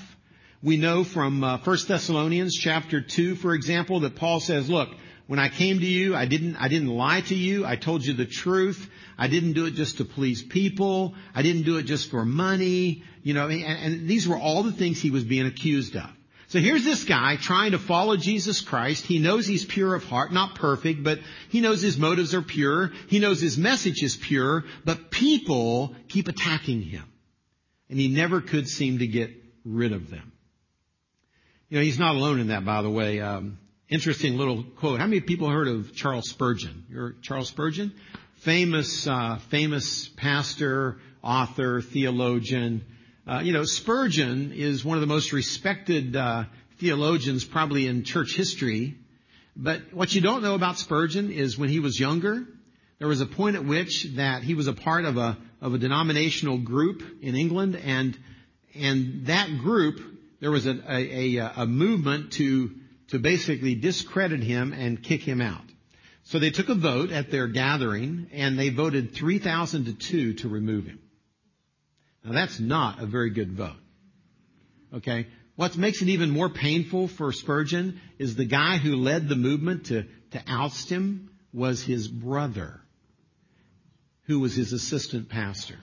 We 0.62 0.77
know 0.77 1.05
from 1.05 1.45
uh, 1.45 1.59
1 1.59 1.79
Thessalonians 1.87 2.55
chapter 2.57 3.01
2, 3.01 3.37
for 3.37 3.55
example, 3.55 4.01
that 4.01 4.16
Paul 4.16 4.40
says, 4.40 4.71
look, 4.71 4.88
when 5.27 5.41
I 5.41 5.49
came 5.49 5.81
to 5.81 5.87
you, 5.87 6.15
I 6.15 6.27
didn't, 6.27 6.57
I 6.57 6.69
didn't 6.69 6.89
lie 6.89 7.21
to 7.23 7.35
you. 7.35 7.67
I 7.67 7.77
told 7.77 8.05
you 8.05 8.12
the 8.12 8.27
truth. 8.27 8.89
I 9.19 9.27
didn't 9.27 9.55
do 9.55 9.67
it 9.67 9.75
just 9.75 9.99
to 9.99 10.05
please 10.05 10.43
people. 10.43 11.15
I 11.35 11.43
didn't 11.43 11.62
do 11.62 11.79
it 11.79 11.83
just 11.83 12.11
for 12.11 12.25
money. 12.25 13.03
You 13.23 13.35
know, 13.35 13.49
and, 13.49 13.65
and 13.65 14.09
these 14.09 14.29
were 14.29 14.39
all 14.39 14.62
the 14.62 14.73
things 14.73 15.01
he 15.01 15.11
was 15.11 15.25
being 15.25 15.47
accused 15.47 15.97
of. 15.97 16.09
So 16.49 16.61
here's 16.61 16.85
this 16.85 17.03
guy 17.03 17.35
trying 17.35 17.73
to 17.73 17.79
follow 17.79 18.17
Jesus 18.17 18.61
Christ. 18.61 19.05
He 19.05 19.19
knows 19.19 19.49
he's 19.49 19.65
pure 19.65 19.97
of 19.97 20.05
heart, 20.05 20.33
not 20.33 20.55
perfect, 20.55 21.03
but 21.03 21.19
he 21.49 21.61
knows 21.61 21.83
his 21.83 21.99
motives 21.99 22.35
are 22.35 22.43
pure. 22.43 22.93
He 23.09 23.19
knows 23.19 23.41
his 23.41 23.59
message 23.59 24.05
is 24.05 24.17
pure, 24.17 24.65
but 24.85 25.11
people 25.11 25.97
keep 26.07 26.29
attacking 26.29 26.83
him. 26.83 27.03
And 27.91 27.99
he 27.99 28.07
never 28.07 28.41
could 28.41 28.69
seem 28.69 29.01
to 29.01 29.09
get 29.09 29.31
rid 29.65 29.93
of 29.93 30.09
them. 30.09 30.33
You 31.69 31.79
know, 31.79 31.85
he's 31.85 31.99
not 31.99 32.15
alone 32.15 32.39
in 32.39 32.49
that, 32.49 32.65
by 32.65 32.83
the 32.83 32.91
way. 32.91 33.21
Um, 33.21 33.59
interesting 33.88 34.37
little 34.37 34.64
quote. 34.64 34.99
How 34.99 35.07
many 35.07 35.20
people 35.20 35.49
heard 35.49 35.68
of 35.68 35.94
Charles 35.94 36.29
Spurgeon? 36.29 36.85
You're 36.90 37.14
Charles 37.22 37.49
Spurgeon? 37.49 37.92
Famous, 38.37 39.07
uh, 39.07 39.38
famous 39.49 40.09
pastor, 40.09 40.99
author, 41.22 41.81
theologian. 41.81 42.85
Uh, 43.27 43.40
you 43.44 43.53
know, 43.53 43.64
Spurgeon 43.64 44.53
is 44.53 44.85
one 44.85 44.96
of 44.96 45.01
the 45.01 45.07
most 45.07 45.33
respected 45.33 46.16
uh, 46.16 46.44
theologians 46.79 47.44
probably 47.44 47.87
in 47.87 48.05
church 48.05 48.37
history. 48.37 48.96
But 49.57 49.92
what 49.92 50.14
you 50.14 50.20
don't 50.20 50.42
know 50.42 50.55
about 50.55 50.79
Spurgeon 50.79 51.31
is 51.33 51.57
when 51.57 51.68
he 51.68 51.81
was 51.81 51.99
younger, 51.99 52.44
there 52.99 53.09
was 53.09 53.20
a 53.20 53.27
point 53.27 53.57
at 53.57 53.64
which 53.64 54.05
that 54.16 54.42
he 54.42 54.55
was 54.55 54.66
a 54.66 54.72
part 54.72 55.05
of 55.05 55.16
a 55.16 55.38
of 55.61 55.75
a 55.75 55.79
denominational 55.79 56.59
group 56.59 57.03
in 57.22 57.35
England, 57.35 57.77
and 57.77 58.18
and 58.75 59.27
that 59.27 59.49
group 59.59 60.01
there 60.40 60.51
was 60.51 60.66
a 60.66 60.79
a, 60.88 61.37
a, 61.38 61.53
a 61.57 61.66
movement 61.66 62.33
to 62.35 62.70
to 63.09 63.19
basically 63.19 63.75
discredit 63.75 64.42
him 64.42 64.73
and 64.73 65.03
kick 65.03 65.23
him 65.23 65.40
out. 65.40 65.64
So 66.25 66.38
they 66.38 66.51
took 66.51 66.69
a 66.69 66.75
vote 66.75 67.12
at 67.12 67.31
their 67.31 67.47
gathering 67.47 68.29
and 68.33 68.59
they 68.59 68.71
voted 68.71 69.14
3,000 69.14 69.85
to 69.85 69.92
2 69.92 70.33
to 70.35 70.49
remove 70.49 70.87
him. 70.87 70.99
Now 72.25 72.33
that's 72.33 72.59
not 72.59 73.01
a 73.01 73.07
very 73.07 73.31
good 73.31 73.53
vote. 73.53 73.77
Okay? 74.92 75.29
What 75.55 75.77
makes 75.77 76.03
it 76.03 76.09
even 76.09 76.31
more 76.31 76.51
painful 76.51 77.09
for 77.09 77.33
Spurgeon 77.33 78.01
is 78.19 78.35
the 78.35 78.45
guy 78.45 78.77
who 78.77 78.97
led 78.97 79.29
the 79.29 79.37
movement 79.37 79.87
to, 79.87 80.05
to 80.33 80.42
oust 80.49 80.90
him 80.90 81.31
was 81.53 81.83
his 81.83 82.09
brother, 82.09 82.81
who 84.25 84.40
was 84.40 84.55
his 84.55 84.73
assistant 84.73 85.29
pastor. 85.29 85.79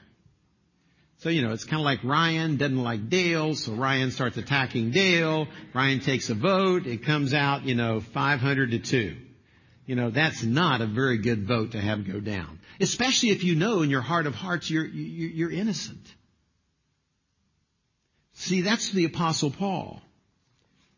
So, 1.24 1.30
you 1.30 1.42
know, 1.42 1.54
it's 1.54 1.64
kind 1.64 1.80
of 1.80 1.86
like 1.86 2.04
Ryan 2.04 2.58
doesn't 2.58 2.84
like 2.84 3.08
Dale, 3.08 3.56
so 3.56 3.72
Ryan 3.72 4.12
starts 4.12 4.36
attacking 4.36 4.92
Dale. 4.92 5.48
Ryan 5.74 6.02
takes 6.02 6.30
a 6.30 6.34
vote. 6.34 6.86
It 6.86 7.06
comes 7.06 7.34
out, 7.34 7.64
you 7.64 7.76
know, 7.76 8.02
500 8.02 8.72
to 8.72 8.80
2. 8.80 9.16
You 9.86 9.96
know, 9.96 10.10
that's 10.10 10.44
not 10.44 10.82
a 10.82 10.86
very 10.86 11.20
good 11.20 11.48
vote 11.48 11.72
to 11.72 11.80
have 11.80 12.06
go 12.06 12.20
down. 12.20 12.60
Especially 12.82 13.30
if 13.30 13.46
you 13.46 13.56
know 13.56 13.84
in 13.84 13.90
your 13.90 14.02
heart 14.02 14.28
of 14.28 14.36
hearts 14.36 14.70
you're, 14.70 14.86
you're 14.86 15.50
innocent. 15.50 16.06
See, 18.34 18.60
that's 18.60 18.92
the 18.92 19.06
apostle 19.06 19.52
Paul. 19.52 20.02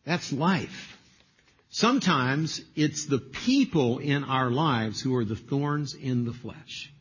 That's 0.06 0.34
life. 0.34 0.98
Sometimes 1.70 2.62
it's 2.76 3.06
the 3.06 3.20
people 3.20 4.00
in 4.00 4.24
our 4.24 4.50
lives 4.50 5.00
who 5.02 5.16
are 5.18 5.26
the 5.26 5.36
thorns 5.36 5.94
in 5.94 6.26
the 6.26 6.34
flesh. 6.34 6.92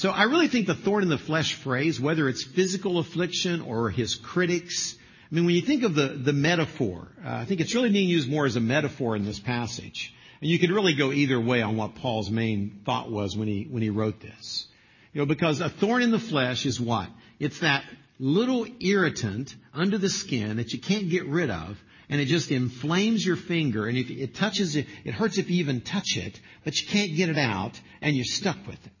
So 0.00 0.08
I 0.08 0.22
really 0.22 0.48
think 0.48 0.66
the 0.66 0.74
thorn 0.74 1.02
in 1.02 1.10
the 1.10 1.18
flesh 1.18 1.52
phrase, 1.52 2.00
whether 2.00 2.26
it's 2.26 2.42
physical 2.42 2.96
affliction 2.96 3.60
or 3.60 3.90
his 3.90 4.14
critics, 4.14 4.96
I 5.30 5.34
mean, 5.34 5.44
when 5.44 5.54
you 5.54 5.60
think 5.60 5.82
of 5.82 5.94
the, 5.94 6.32
metaphor, 6.32 7.08
uh, 7.22 7.28
I 7.28 7.44
think 7.44 7.60
it's 7.60 7.74
really 7.74 7.90
being 7.90 8.08
used 8.08 8.26
more 8.26 8.46
as 8.46 8.56
a 8.56 8.60
metaphor 8.60 9.14
in 9.14 9.26
this 9.26 9.38
passage. 9.38 10.14
And 10.40 10.48
you 10.48 10.58
could 10.58 10.70
really 10.70 10.94
go 10.94 11.12
either 11.12 11.38
way 11.38 11.60
on 11.60 11.76
what 11.76 11.96
Paul's 11.96 12.30
main 12.30 12.80
thought 12.86 13.10
was 13.10 13.36
when 13.36 13.46
he, 13.46 13.64
when 13.64 13.82
he 13.82 13.90
wrote 13.90 14.20
this. 14.20 14.68
You 15.12 15.20
know, 15.20 15.26
because 15.26 15.60
a 15.60 15.68
thorn 15.68 16.00
in 16.00 16.12
the 16.12 16.18
flesh 16.18 16.64
is 16.64 16.80
what? 16.80 17.10
It's 17.38 17.60
that 17.60 17.84
little 18.18 18.66
irritant 18.80 19.54
under 19.74 19.98
the 19.98 20.08
skin 20.08 20.56
that 20.56 20.72
you 20.72 20.80
can't 20.80 21.10
get 21.10 21.26
rid 21.26 21.50
of, 21.50 21.78
and 22.08 22.22
it 22.22 22.24
just 22.24 22.50
inflames 22.50 23.22
your 23.22 23.36
finger, 23.36 23.86
and 23.86 23.98
if 23.98 24.10
it 24.10 24.34
touches 24.34 24.76
it, 24.76 24.86
it 25.04 25.12
hurts 25.12 25.36
if 25.36 25.50
you 25.50 25.58
even 25.58 25.82
touch 25.82 26.16
it, 26.16 26.40
but 26.64 26.80
you 26.80 26.88
can't 26.88 27.14
get 27.14 27.28
it 27.28 27.36
out, 27.36 27.78
and 28.00 28.16
you're 28.16 28.24
stuck 28.24 28.56
with 28.66 28.82
it. 28.86 28.92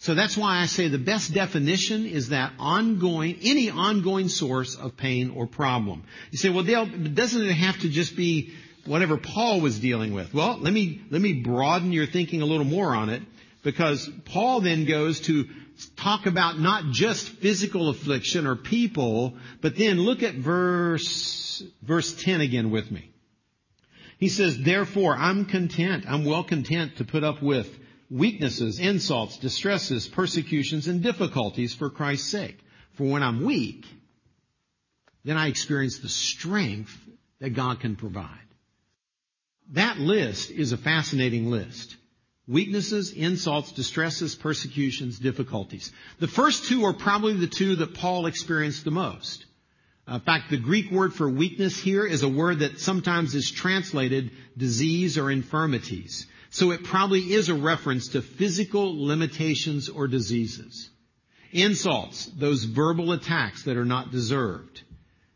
So 0.00 0.14
that's 0.14 0.36
why 0.36 0.60
I 0.60 0.66
say 0.66 0.86
the 0.88 0.98
best 0.98 1.34
definition 1.34 2.06
is 2.06 2.28
that 2.28 2.52
ongoing, 2.58 3.38
any 3.42 3.68
ongoing 3.68 4.28
source 4.28 4.76
of 4.76 4.96
pain 4.96 5.30
or 5.30 5.48
problem. 5.48 6.04
You 6.30 6.38
say, 6.38 6.50
well, 6.50 6.62
Dale, 6.62 6.86
doesn't 6.86 7.42
it 7.42 7.52
have 7.52 7.80
to 7.80 7.88
just 7.88 8.16
be 8.16 8.52
whatever 8.86 9.16
Paul 9.16 9.60
was 9.60 9.80
dealing 9.80 10.14
with? 10.14 10.32
Well, 10.32 10.56
let 10.58 10.72
me, 10.72 11.02
let 11.10 11.20
me 11.20 11.32
broaden 11.32 11.90
your 11.90 12.06
thinking 12.06 12.42
a 12.42 12.46
little 12.46 12.64
more 12.64 12.94
on 12.94 13.08
it 13.08 13.22
because 13.64 14.08
Paul 14.24 14.60
then 14.60 14.84
goes 14.84 15.20
to 15.22 15.46
talk 15.96 16.26
about 16.26 16.60
not 16.60 16.92
just 16.92 17.28
physical 17.28 17.88
affliction 17.88 18.46
or 18.46 18.54
people, 18.54 19.34
but 19.60 19.76
then 19.76 19.98
look 19.98 20.22
at 20.22 20.34
verse, 20.34 21.60
verse 21.82 22.14
10 22.22 22.40
again 22.40 22.70
with 22.70 22.88
me. 22.92 23.10
He 24.18 24.28
says, 24.28 24.58
therefore, 24.58 25.16
I'm 25.16 25.44
content, 25.44 26.04
I'm 26.08 26.24
well 26.24 26.44
content 26.44 26.98
to 26.98 27.04
put 27.04 27.24
up 27.24 27.42
with 27.42 27.68
weaknesses, 28.10 28.78
insults, 28.78 29.38
distresses, 29.38 30.08
persecutions, 30.08 30.88
and 30.88 31.02
difficulties 31.02 31.74
for 31.74 31.90
Christ's 31.90 32.30
sake. 32.30 32.58
For 32.94 33.04
when 33.04 33.22
I'm 33.22 33.44
weak, 33.44 33.86
then 35.24 35.36
I 35.36 35.48
experience 35.48 35.98
the 35.98 36.08
strength 36.08 36.96
that 37.40 37.50
God 37.50 37.80
can 37.80 37.96
provide. 37.96 38.28
That 39.72 39.98
list 39.98 40.50
is 40.50 40.72
a 40.72 40.78
fascinating 40.78 41.50
list. 41.50 41.96
Weaknesses, 42.46 43.12
insults, 43.12 43.72
distresses, 43.72 44.34
persecutions, 44.34 45.18
difficulties. 45.18 45.92
The 46.18 46.28
first 46.28 46.64
two 46.64 46.86
are 46.86 46.94
probably 46.94 47.34
the 47.34 47.46
two 47.46 47.76
that 47.76 47.94
Paul 47.94 48.24
experienced 48.24 48.84
the 48.84 48.90
most. 48.90 49.44
Uh, 50.10 50.14
in 50.14 50.20
fact, 50.20 50.48
the 50.48 50.56
Greek 50.56 50.90
word 50.90 51.12
for 51.12 51.28
weakness 51.28 51.78
here 51.78 52.06
is 52.06 52.22
a 52.22 52.28
word 52.28 52.60
that 52.60 52.80
sometimes 52.80 53.34
is 53.34 53.50
translated 53.50 54.30
disease 54.56 55.18
or 55.18 55.30
infirmities. 55.30 56.26
So 56.50 56.70
it 56.70 56.84
probably 56.84 57.32
is 57.32 57.48
a 57.48 57.54
reference 57.54 58.08
to 58.08 58.22
physical 58.22 59.06
limitations 59.06 59.88
or 59.88 60.08
diseases. 60.08 60.90
Insults, 61.52 62.26
those 62.26 62.64
verbal 62.64 63.12
attacks 63.12 63.64
that 63.64 63.76
are 63.76 63.84
not 63.84 64.10
deserved. 64.10 64.82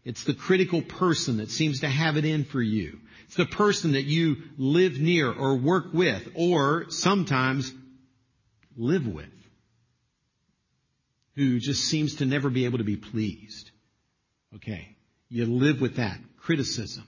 It's 0.05 0.25
the 0.25 0.35
critical 0.35 0.83
person 0.83 1.37
that 1.37 1.51
seems 1.51 1.81
to 1.81 1.89
have 1.89 2.17
it 2.17 2.25
in 2.25 2.45
for 2.45 2.61
you. 2.61 2.99
It's 3.27 3.37
the 3.37 3.47
person 3.47 3.93
that 3.93 4.05
you 4.05 4.37
live 4.59 4.99
near 4.99 5.33
or 5.33 5.57
work 5.57 5.93
with 5.93 6.29
or 6.35 6.91
sometimes 6.91 7.73
live 8.77 9.07
with 9.07 9.29
who 11.35 11.59
just 11.59 11.85
seems 11.85 12.17
to 12.17 12.27
never 12.27 12.51
be 12.51 12.65
able 12.65 12.79
to 12.79 12.85
be 12.85 12.97
pleased. 12.97 13.71
Okay. 14.57 14.97
You 15.29 15.47
live 15.47 15.81
with 15.81 15.97
that 15.97 16.19
criticism. 16.39 17.07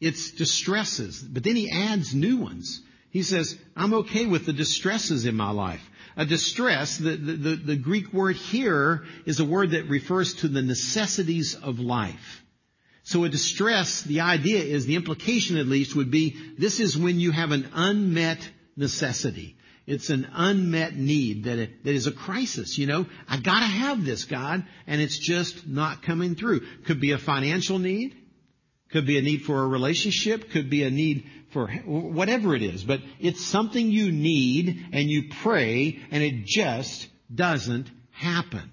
It's 0.00 0.30
distresses, 0.30 1.20
but 1.20 1.42
then 1.42 1.56
he 1.56 1.70
adds 1.70 2.14
new 2.14 2.38
ones. 2.38 2.80
He 3.10 3.22
says, 3.22 3.58
I'm 3.76 3.94
okay 3.94 4.26
with 4.26 4.46
the 4.46 4.52
distresses 4.52 5.26
in 5.26 5.36
my 5.36 5.50
life. 5.50 5.84
A 6.16 6.24
distress, 6.24 6.98
the, 6.98 7.16
the, 7.16 7.56
the, 7.56 7.76
Greek 7.76 8.12
word 8.12 8.36
here 8.36 9.04
is 9.26 9.40
a 9.40 9.44
word 9.44 9.70
that 9.70 9.88
refers 9.88 10.34
to 10.34 10.48
the 10.48 10.62
necessities 10.62 11.54
of 11.54 11.78
life. 11.78 12.42
So 13.02 13.24
a 13.24 13.28
distress, 13.28 14.02
the 14.02 14.20
idea 14.20 14.62
is, 14.62 14.86
the 14.86 14.96
implication 14.96 15.56
at 15.56 15.66
least 15.66 15.96
would 15.96 16.10
be, 16.10 16.36
this 16.58 16.78
is 16.78 16.98
when 16.98 17.18
you 17.18 17.30
have 17.30 17.52
an 17.52 17.68
unmet 17.72 18.48
necessity. 18.76 19.56
It's 19.86 20.10
an 20.10 20.28
unmet 20.32 20.94
need 20.94 21.44
that, 21.44 21.58
it, 21.58 21.84
that 21.84 21.94
is 21.94 22.06
a 22.06 22.12
crisis, 22.12 22.78
you 22.78 22.86
know. 22.86 23.06
I 23.28 23.38
gotta 23.38 23.66
have 23.66 24.04
this, 24.04 24.24
God, 24.24 24.64
and 24.86 25.00
it's 25.00 25.18
just 25.18 25.66
not 25.66 26.02
coming 26.02 26.34
through. 26.36 26.60
Could 26.84 27.00
be 27.00 27.12
a 27.12 27.18
financial 27.18 27.78
need. 27.78 28.14
Could 28.92 29.06
be 29.06 29.18
a 29.18 29.22
need 29.22 29.42
for 29.42 29.62
a 29.62 29.66
relationship. 29.66 30.50
Could 30.50 30.70
be 30.70 30.84
a 30.84 30.90
need 30.90 31.28
for 31.50 31.68
whatever 31.68 32.54
it 32.54 32.62
is. 32.62 32.84
But 32.84 33.00
it's 33.18 33.44
something 33.44 33.90
you 33.90 34.12
need 34.12 34.86
and 34.92 35.08
you 35.08 35.30
pray 35.42 36.00
and 36.10 36.22
it 36.22 36.44
just 36.46 37.08
doesn't 37.32 37.90
happen. 38.10 38.70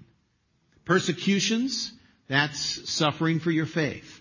Persecutions, 0.84 1.92
that's 2.28 2.90
suffering 2.90 3.40
for 3.40 3.50
your 3.50 3.66
faith. 3.66 4.20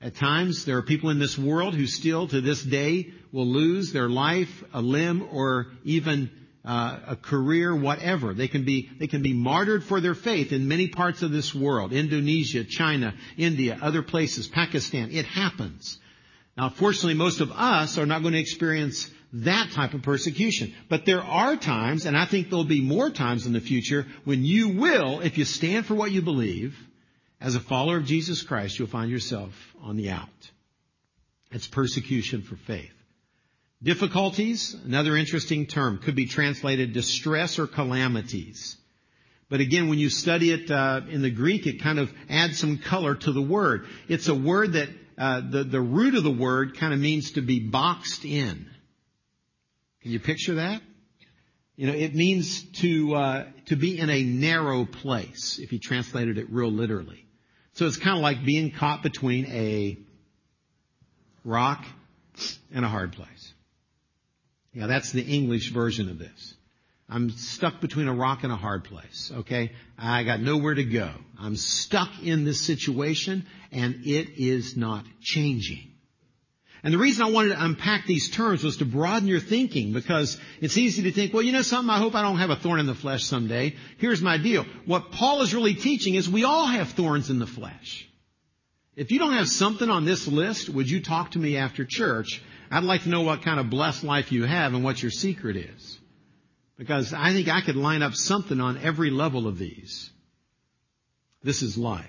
At 0.00 0.14
times, 0.16 0.64
there 0.64 0.78
are 0.78 0.82
people 0.82 1.10
in 1.10 1.18
this 1.18 1.36
world 1.36 1.74
who 1.74 1.86
still 1.86 2.26
to 2.28 2.40
this 2.40 2.62
day 2.62 3.12
will 3.32 3.46
lose 3.46 3.92
their 3.92 4.08
life, 4.08 4.64
a 4.72 4.80
limb, 4.80 5.28
or 5.30 5.66
even 5.84 6.30
uh, 6.64 6.98
a 7.08 7.16
career, 7.16 7.74
whatever. 7.74 8.32
They 8.32 8.48
can 8.48 8.64
be 8.64 8.90
they 8.98 9.06
can 9.06 9.22
be 9.22 9.34
martyred 9.34 9.84
for 9.84 10.00
their 10.00 10.14
faith 10.14 10.52
in 10.52 10.68
many 10.68 10.88
parts 10.88 11.22
of 11.22 11.32
this 11.32 11.54
world: 11.54 11.92
Indonesia, 11.92 12.64
China, 12.64 13.14
India, 13.36 13.78
other 13.80 14.02
places, 14.02 14.48
Pakistan. 14.48 15.10
It 15.10 15.26
happens. 15.26 15.98
Now, 16.56 16.68
fortunately, 16.68 17.14
most 17.14 17.40
of 17.40 17.52
us 17.52 17.96
are 17.98 18.06
not 18.06 18.22
going 18.22 18.34
to 18.34 18.40
experience 18.40 19.10
that 19.32 19.70
type 19.72 19.94
of 19.94 20.02
persecution. 20.02 20.74
But 20.88 21.06
there 21.06 21.22
are 21.22 21.56
times, 21.56 22.06
and 22.06 22.16
I 22.16 22.24
think 22.24 22.48
there'll 22.48 22.64
be 22.64 22.82
more 22.82 23.10
times 23.10 23.46
in 23.46 23.52
the 23.52 23.60
future, 23.60 24.06
when 24.24 24.44
you 24.44 24.68
will, 24.70 25.20
if 25.20 25.38
you 25.38 25.44
stand 25.44 25.86
for 25.86 25.94
what 25.94 26.10
you 26.10 26.22
believe, 26.22 26.76
as 27.40 27.54
a 27.54 27.60
follower 27.60 27.96
of 27.96 28.04
Jesus 28.04 28.42
Christ, 28.42 28.78
you'll 28.78 28.88
find 28.88 29.10
yourself 29.10 29.52
on 29.80 29.96
the 29.96 30.10
out. 30.10 30.28
It's 31.52 31.66
persecution 31.66 32.42
for 32.42 32.56
faith. 32.56 32.92
Difficulties, 33.82 34.76
another 34.84 35.16
interesting 35.16 35.66
term, 35.66 35.98
could 35.98 36.14
be 36.14 36.26
translated 36.26 36.92
distress 36.92 37.58
or 37.58 37.66
calamities. 37.66 38.76
But 39.48 39.60
again, 39.60 39.88
when 39.88 39.98
you 39.98 40.10
study 40.10 40.52
it 40.52 40.70
uh, 40.70 41.00
in 41.08 41.22
the 41.22 41.30
Greek, 41.30 41.66
it 41.66 41.82
kind 41.82 41.98
of 41.98 42.12
adds 42.28 42.58
some 42.58 42.78
color 42.78 43.14
to 43.14 43.32
the 43.32 43.42
word. 43.42 43.86
It's 44.06 44.28
a 44.28 44.34
word 44.34 44.74
that 44.74 44.90
uh, 45.20 45.42
the 45.48 45.64
the 45.64 45.80
root 45.80 46.14
of 46.14 46.24
the 46.24 46.30
word 46.30 46.78
kind 46.78 46.94
of 46.94 46.98
means 46.98 47.32
to 47.32 47.42
be 47.42 47.60
boxed 47.60 48.24
in. 48.24 48.66
Can 50.00 50.12
you 50.12 50.18
picture 50.18 50.54
that? 50.54 50.80
You 51.76 51.88
know, 51.88 51.92
it 51.92 52.14
means 52.14 52.62
to 52.80 53.14
uh, 53.14 53.44
to 53.66 53.76
be 53.76 53.98
in 53.98 54.08
a 54.08 54.22
narrow 54.22 54.86
place. 54.86 55.58
If 55.58 55.72
you 55.72 55.78
translated 55.78 56.38
it 56.38 56.50
real 56.50 56.70
literally, 56.70 57.26
so 57.74 57.86
it's 57.86 57.98
kind 57.98 58.16
of 58.16 58.22
like 58.22 58.46
being 58.46 58.70
caught 58.70 59.02
between 59.02 59.44
a 59.46 59.98
rock 61.44 61.84
and 62.72 62.82
a 62.82 62.88
hard 62.88 63.12
place. 63.12 63.52
Yeah, 64.72 64.86
that's 64.86 65.12
the 65.12 65.22
English 65.22 65.70
version 65.70 66.08
of 66.08 66.18
this. 66.18 66.54
I'm 67.10 67.30
stuck 67.30 67.80
between 67.80 68.08
a 68.08 68.14
rock 68.14 68.44
and 68.44 68.52
a 68.52 68.56
hard 68.56 68.84
place, 68.84 69.32
okay? 69.38 69.72
I 69.98 70.22
got 70.22 70.40
nowhere 70.40 70.74
to 70.74 70.84
go. 70.84 71.10
I'm 71.38 71.56
stuck 71.56 72.22
in 72.22 72.44
this 72.44 72.60
situation 72.60 73.46
and 73.72 74.06
it 74.06 74.40
is 74.40 74.76
not 74.76 75.04
changing. 75.20 75.88
And 76.82 76.94
the 76.94 76.98
reason 76.98 77.26
I 77.26 77.30
wanted 77.30 77.50
to 77.50 77.62
unpack 77.62 78.06
these 78.06 78.30
terms 78.30 78.64
was 78.64 78.78
to 78.78 78.86
broaden 78.86 79.28
your 79.28 79.40
thinking 79.40 79.92
because 79.92 80.38
it's 80.60 80.78
easy 80.78 81.02
to 81.02 81.12
think, 81.12 81.34
well, 81.34 81.42
you 81.42 81.52
know 81.52 81.62
something, 81.62 81.90
I 81.90 81.98
hope 81.98 82.14
I 82.14 82.22
don't 82.22 82.38
have 82.38 82.50
a 82.50 82.56
thorn 82.56 82.80
in 82.80 82.86
the 82.86 82.94
flesh 82.94 83.24
someday. 83.24 83.76
Here's 83.98 84.22
my 84.22 84.38
deal. 84.38 84.64
What 84.86 85.12
Paul 85.12 85.42
is 85.42 85.54
really 85.54 85.74
teaching 85.74 86.14
is 86.14 86.28
we 86.28 86.44
all 86.44 86.66
have 86.66 86.90
thorns 86.90 87.28
in 87.28 87.38
the 87.38 87.46
flesh. 87.46 88.08
If 88.96 89.10
you 89.10 89.18
don't 89.18 89.34
have 89.34 89.48
something 89.48 89.90
on 89.90 90.04
this 90.04 90.26
list, 90.26 90.70
would 90.70 90.88
you 90.88 91.02
talk 91.02 91.32
to 91.32 91.38
me 91.38 91.56
after 91.56 91.84
church 91.84 92.42
I'd 92.70 92.84
like 92.84 93.02
to 93.02 93.08
know 93.08 93.22
what 93.22 93.42
kind 93.42 93.58
of 93.58 93.68
blessed 93.68 94.04
life 94.04 94.30
you 94.30 94.44
have 94.44 94.74
and 94.74 94.84
what 94.84 95.02
your 95.02 95.10
secret 95.10 95.56
is. 95.56 95.99
Because 96.80 97.12
I 97.12 97.34
think 97.34 97.46
I 97.50 97.60
could 97.60 97.76
line 97.76 98.02
up 98.02 98.14
something 98.14 98.58
on 98.58 98.78
every 98.78 99.10
level 99.10 99.46
of 99.46 99.58
these. 99.58 100.08
This 101.42 101.60
is 101.60 101.76
life. 101.76 102.06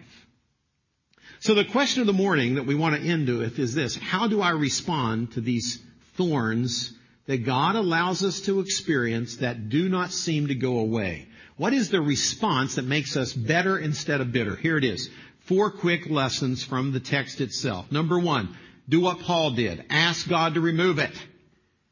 So 1.41 1.53
the 1.53 1.65
question 1.65 1.99
of 1.99 2.07
the 2.07 2.13
morning 2.13 2.55
that 2.55 2.65
we 2.65 2.73
want 2.73 2.95
to 2.95 3.01
end 3.05 3.27
with 3.27 3.60
is 3.60 3.75
this. 3.75 3.97
How 3.97 4.29
do 4.29 4.39
I 4.39 4.51
respond 4.51 5.34
to 5.34 5.41
these 5.41 5.84
thorns 6.15 6.93
that 7.25 7.45
God 7.45 7.75
allows 7.75 8.23
us 8.23 8.39
to 8.41 8.62
experience 8.62 9.38
that 9.38 9.67
do 9.67 9.89
not 9.89 10.13
seem 10.13 10.47
to 10.47 10.55
go 10.55 10.79
away? 10.79 11.27
What 11.57 11.73
is 11.73 11.89
the 11.89 12.01
response 12.01 12.75
that 12.75 12.86
makes 12.86 13.17
us 13.17 13.34
better 13.34 13.77
instead 13.77 14.21
of 14.21 14.31
bitter? 14.31 14.55
Here 14.55 14.77
it 14.77 14.86
is. 14.86 15.10
Four 15.41 15.69
quick 15.71 16.10
lessons 16.10 16.63
from 16.63 16.93
the 16.93 17.01
text 17.01 17.41
itself. 17.41 17.91
Number 17.91 18.17
one, 18.17 18.55
do 18.88 19.01
what 19.01 19.19
Paul 19.19 19.51
did. 19.51 19.84
Ask 19.89 20.29
God 20.29 20.53
to 20.53 20.62
remove 20.62 20.97
it. 20.97 21.12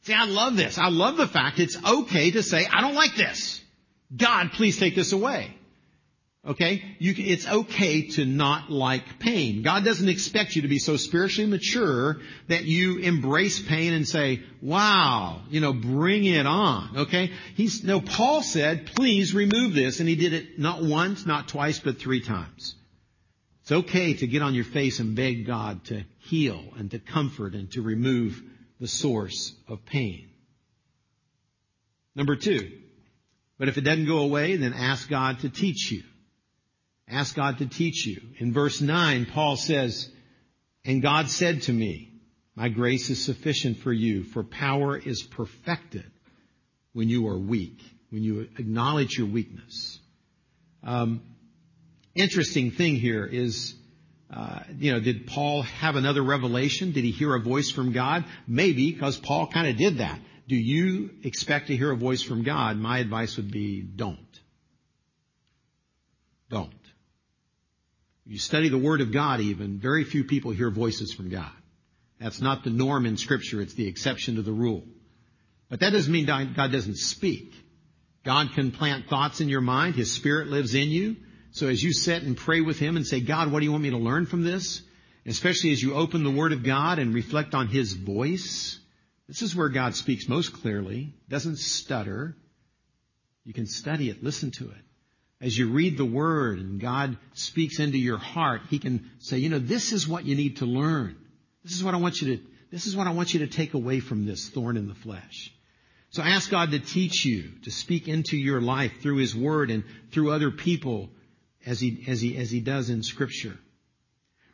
See, 0.03 0.13
I 0.13 0.25
love 0.25 0.55
this. 0.55 0.77
I 0.77 0.89
love 0.89 1.17
the 1.17 1.27
fact 1.27 1.59
it's 1.59 1.77
okay 1.83 2.31
to 2.31 2.43
say, 2.43 2.65
I 2.65 2.81
don't 2.81 2.95
like 2.95 3.15
this. 3.15 3.61
God, 4.15 4.51
please 4.53 4.77
take 4.77 4.95
this 4.95 5.11
away. 5.11 5.55
Okay? 6.47 6.81
You, 6.99 7.13
it's 7.17 7.47
okay 7.47 8.07
to 8.11 8.25
not 8.25 8.71
like 8.71 9.19
pain. 9.19 9.61
God 9.61 9.83
doesn't 9.83 10.07
expect 10.07 10.55
you 10.55 10.61
to 10.61 10.69
be 10.69 10.79
so 10.79 10.95
spiritually 10.95 11.49
mature 11.49 12.21
that 12.47 12.63
you 12.63 12.97
embrace 12.99 13.59
pain 13.61 13.93
and 13.93 14.07
say, 14.07 14.41
wow, 14.61 15.41
you 15.49 15.59
know, 15.59 15.73
bring 15.73 16.23
it 16.23 16.45
on. 16.45 16.97
Okay? 16.97 17.31
He's, 17.55 17.83
no, 17.83 17.99
Paul 17.99 18.41
said, 18.41 18.87
please 18.87 19.33
remove 19.33 19.73
this. 19.73 19.99
And 19.99 20.07
he 20.07 20.15
did 20.15 20.33
it 20.33 20.57
not 20.57 20.81
once, 20.81 21.25
not 21.25 21.49
twice, 21.49 21.79
but 21.79 21.99
three 21.99 22.21
times. 22.21 22.75
It's 23.63 23.71
okay 23.71 24.13
to 24.15 24.25
get 24.25 24.41
on 24.41 24.55
your 24.55 24.63
face 24.63 24.99
and 24.99 25.15
beg 25.15 25.45
God 25.45 25.83
to 25.85 26.03
heal 26.19 26.63
and 26.77 26.89
to 26.91 26.99
comfort 26.99 27.53
and 27.53 27.69
to 27.73 27.81
remove 27.81 28.41
the 28.79 28.87
source 28.87 29.53
of 29.67 29.85
pain. 29.85 30.29
Number 32.15 32.35
two, 32.35 32.71
but 33.57 33.67
if 33.67 33.77
it 33.77 33.81
doesn't 33.81 34.05
go 34.05 34.19
away, 34.19 34.55
then 34.55 34.73
ask 34.73 35.09
God 35.09 35.39
to 35.39 35.49
teach 35.49 35.91
you. 35.91 36.03
Ask 37.07 37.35
God 37.35 37.57
to 37.57 37.65
teach 37.65 38.05
you. 38.05 38.21
In 38.37 38.53
verse 38.53 38.81
9, 38.81 39.25
Paul 39.25 39.57
says, 39.57 40.09
And 40.85 41.01
God 41.01 41.29
said 41.29 41.63
to 41.63 41.73
me, 41.73 42.13
My 42.55 42.69
grace 42.69 43.09
is 43.09 43.23
sufficient 43.23 43.79
for 43.79 43.91
you, 43.91 44.23
for 44.23 44.43
power 44.43 44.97
is 44.97 45.23
perfected 45.23 46.09
when 46.93 47.09
you 47.09 47.27
are 47.27 47.37
weak, 47.37 47.79
when 48.11 48.23
you 48.23 48.41
acknowledge 48.57 49.17
your 49.17 49.27
weakness. 49.27 49.99
Um, 50.83 51.21
interesting 52.15 52.71
thing 52.71 52.95
here 52.95 53.25
is 53.25 53.75
Uh, 54.31 54.59
you 54.77 54.91
know, 54.91 54.99
did 54.99 55.25
Paul 55.25 55.63
have 55.63 55.95
another 55.95 56.21
revelation? 56.21 56.91
Did 56.91 57.03
he 57.03 57.11
hear 57.11 57.33
a 57.33 57.39
voice 57.39 57.71
from 57.71 57.93
God? 57.93 58.25
Maybe, 58.47 58.91
because 58.91 59.17
Paul 59.17 59.47
kind 59.47 59.67
of 59.67 59.77
did 59.77 59.97
that. 59.97 60.19
Do 60.47 60.55
you 60.55 61.11
expect 61.23 61.67
to 61.67 61.77
hear 61.77 61.91
a 61.91 61.97
voice 61.97 62.21
from 62.21 62.43
God? 62.43 62.77
My 62.77 62.99
advice 62.99 63.37
would 63.37 63.51
be 63.51 63.81
don't. 63.81 64.39
Don't. 66.49 66.73
You 68.25 68.37
study 68.37 68.69
the 68.69 68.77
Word 68.77 69.01
of 69.01 69.11
God 69.11 69.39
even, 69.41 69.79
very 69.79 70.03
few 70.03 70.23
people 70.23 70.51
hear 70.51 70.69
voices 70.69 71.13
from 71.13 71.29
God. 71.29 71.51
That's 72.19 72.41
not 72.41 72.63
the 72.63 72.69
norm 72.69 73.05
in 73.05 73.17
Scripture, 73.17 73.61
it's 73.61 73.73
the 73.73 73.87
exception 73.87 74.35
to 74.35 74.41
the 74.43 74.51
rule. 74.51 74.83
But 75.69 75.79
that 75.79 75.91
doesn't 75.91 76.11
mean 76.11 76.25
God 76.25 76.71
doesn't 76.71 76.97
speak. 76.97 77.53
God 78.23 78.49
can 78.53 78.71
plant 78.71 79.07
thoughts 79.07 79.41
in 79.41 79.49
your 79.49 79.61
mind, 79.61 79.95
His 79.95 80.11
Spirit 80.11 80.47
lives 80.47 80.75
in 80.75 80.89
you. 80.89 81.15
So 81.51 81.67
as 81.67 81.81
you 81.81 81.93
sit 81.93 82.23
and 82.23 82.37
pray 82.37 82.61
with 82.61 82.79
Him 82.79 82.95
and 82.95 83.05
say, 83.05 83.21
God, 83.21 83.51
what 83.51 83.59
do 83.59 83.65
you 83.65 83.71
want 83.71 83.83
me 83.83 83.89
to 83.91 83.97
learn 83.97 84.25
from 84.25 84.43
this? 84.43 84.81
Especially 85.25 85.71
as 85.71 85.81
you 85.81 85.95
open 85.95 86.23
the 86.23 86.31
Word 86.31 86.53
of 86.53 86.63
God 86.63 86.99
and 86.99 87.13
reflect 87.13 87.53
on 87.53 87.67
His 87.67 87.93
voice, 87.93 88.79
this 89.27 89.41
is 89.41 89.55
where 89.55 89.69
God 89.69 89.95
speaks 89.95 90.27
most 90.27 90.53
clearly, 90.53 91.13
doesn't 91.27 91.57
stutter. 91.57 92.35
You 93.45 93.53
can 93.53 93.67
study 93.67 94.09
it, 94.09 94.23
listen 94.23 94.51
to 94.51 94.65
it. 94.65 94.81
As 95.41 95.57
you 95.57 95.69
read 95.69 95.97
the 95.97 96.05
Word 96.05 96.59
and 96.59 96.79
God 96.79 97.17
speaks 97.33 97.79
into 97.79 97.97
your 97.97 98.17
heart, 98.17 98.61
He 98.69 98.79
can 98.79 99.09
say, 99.19 99.37
you 99.37 99.49
know, 99.49 99.59
this 99.59 99.91
is 99.91 100.07
what 100.07 100.25
you 100.25 100.35
need 100.35 100.57
to 100.57 100.65
learn. 100.65 101.17
This 101.63 101.73
is 101.73 101.83
what 101.83 101.93
I 101.93 101.97
want 101.97 102.21
you 102.21 102.35
to, 102.35 102.43
this 102.71 102.85
is 102.85 102.95
what 102.95 103.07
I 103.07 103.11
want 103.11 103.33
you 103.33 103.41
to 103.41 103.47
take 103.47 103.73
away 103.73 103.99
from 103.99 104.25
this 104.25 104.49
thorn 104.49 104.77
in 104.77 104.87
the 104.87 104.95
flesh. 104.95 105.53
So 106.11 106.23
ask 106.23 106.49
God 106.49 106.71
to 106.71 106.79
teach 106.79 107.23
you, 107.23 107.51
to 107.63 107.71
speak 107.71 108.07
into 108.07 108.35
your 108.35 108.61
life 108.61 109.01
through 109.01 109.17
His 109.17 109.35
Word 109.35 109.69
and 109.69 109.83
through 110.11 110.31
other 110.31 110.51
people 110.51 111.09
as 111.69 111.79
he, 111.79 112.03
as 112.07 112.19
he, 112.19 112.35
as 112.35 112.49
he 112.49 112.61
does 112.61 112.89
in 112.89 113.03
scripture. 113.03 113.55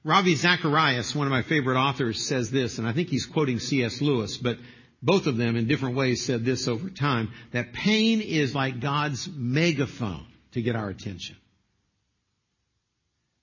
Ravi 0.04 0.36
Zacharias, 0.36 1.16
one 1.16 1.26
of 1.26 1.32
my 1.32 1.44
favorite 1.44 1.80
authors, 1.80 2.28
says 2.28 2.52
this, 2.52 2.78
and 2.78 2.86
I 2.86 2.92
think 2.92 3.08
he's 3.08 3.26
quoting 3.26 3.60
C.S. 3.60 4.02
Lewis, 4.02 4.38
but 4.38 4.58
both 5.02 5.26
of 5.26 5.38
them 5.38 5.56
in 5.56 5.68
different 5.68 5.96
ways 5.96 6.26
said 6.26 6.44
this 6.44 6.68
over 6.68 6.90
time, 6.90 7.32
that 7.54 7.72
pain 7.74 8.22
is 8.22 8.54
like 8.54 8.82
God's 8.82 9.30
megaphone 9.34 10.26
to 10.52 10.62
get 10.62 10.76
our 10.76 10.90
attention. 10.90 11.38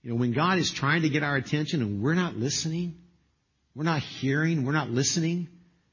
You 0.03 0.11
know, 0.11 0.17
when 0.17 0.33
God 0.33 0.59
is 0.59 0.71
trying 0.71 1.03
to 1.03 1.09
get 1.09 1.23
our 1.23 1.37
attention 1.37 1.81
and 1.81 2.03
we're 2.03 2.15
not 2.15 2.37
listening, 2.37 2.97
we're 3.75 3.85
not 3.85 4.03
hearing, 4.03 4.65
we're 4.65 4.73
not 4.73 4.91
listening, 4.91 5.49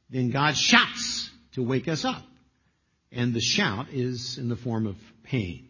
then 0.09 0.31
God 0.31 0.57
shouts 0.57 1.29
to 1.53 1.63
wake 1.63 1.87
us 1.87 2.03
up. 2.03 2.23
And 3.11 3.33
the 3.33 3.41
shout 3.41 3.87
is 3.91 4.37
in 4.37 4.49
the 4.49 4.55
form 4.55 4.85
of 4.85 4.97
pain. 5.23 5.69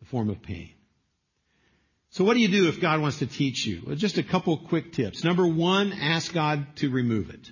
The 0.00 0.06
form 0.06 0.30
of 0.30 0.40
pain. 0.42 0.70
So 2.10 2.24
what 2.24 2.34
do 2.34 2.40
you 2.40 2.48
do 2.48 2.68
if 2.68 2.80
God 2.80 3.00
wants 3.00 3.20
to 3.20 3.26
teach 3.26 3.64
you? 3.64 3.82
Well, 3.86 3.94
just 3.94 4.18
a 4.18 4.24
couple 4.24 4.56
quick 4.56 4.92
tips. 4.92 5.22
Number 5.22 5.46
one, 5.46 5.92
ask 5.92 6.32
God 6.32 6.66
to 6.76 6.90
remove 6.90 7.30
it. 7.30 7.50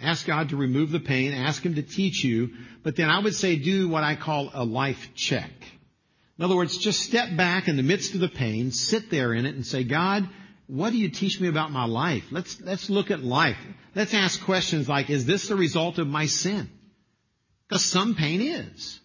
Ask 0.00 0.26
God 0.26 0.50
to 0.50 0.56
remove 0.56 0.92
the 0.92 1.00
pain. 1.00 1.32
Ask 1.32 1.64
Him 1.64 1.74
to 1.74 1.82
teach 1.82 2.22
you. 2.22 2.50
But 2.84 2.94
then 2.94 3.10
I 3.10 3.18
would 3.18 3.34
say 3.34 3.56
do 3.56 3.88
what 3.88 4.04
I 4.04 4.14
call 4.14 4.50
a 4.54 4.64
life 4.64 5.10
check. 5.16 5.50
In 6.38 6.44
other 6.44 6.54
words, 6.54 6.78
just 6.78 7.00
step 7.00 7.36
back 7.36 7.66
in 7.66 7.76
the 7.76 7.82
midst 7.82 8.14
of 8.14 8.20
the 8.20 8.28
pain, 8.28 8.70
sit 8.70 9.10
there 9.10 9.32
in 9.32 9.46
it 9.46 9.54
and 9.54 9.66
say, 9.66 9.82
God, 9.84 10.28
what 10.68 10.90
do 10.90 10.98
you 10.98 11.08
teach 11.08 11.40
me 11.40 11.48
about 11.48 11.72
my 11.72 11.86
life? 11.86 12.24
Let's, 12.30 12.60
let's 12.60 12.90
look 12.90 13.10
at 13.10 13.24
life. 13.24 13.58
Let's 13.94 14.14
ask 14.14 14.40
questions 14.44 14.88
like, 14.88 15.10
is 15.10 15.24
this 15.24 15.48
the 15.48 15.56
result 15.56 15.98
of 15.98 16.06
my 16.06 16.26
sin? 16.26 16.70
Because 17.66 17.84
some 17.84 18.14
pain 18.14 18.40
is. 18.40 19.00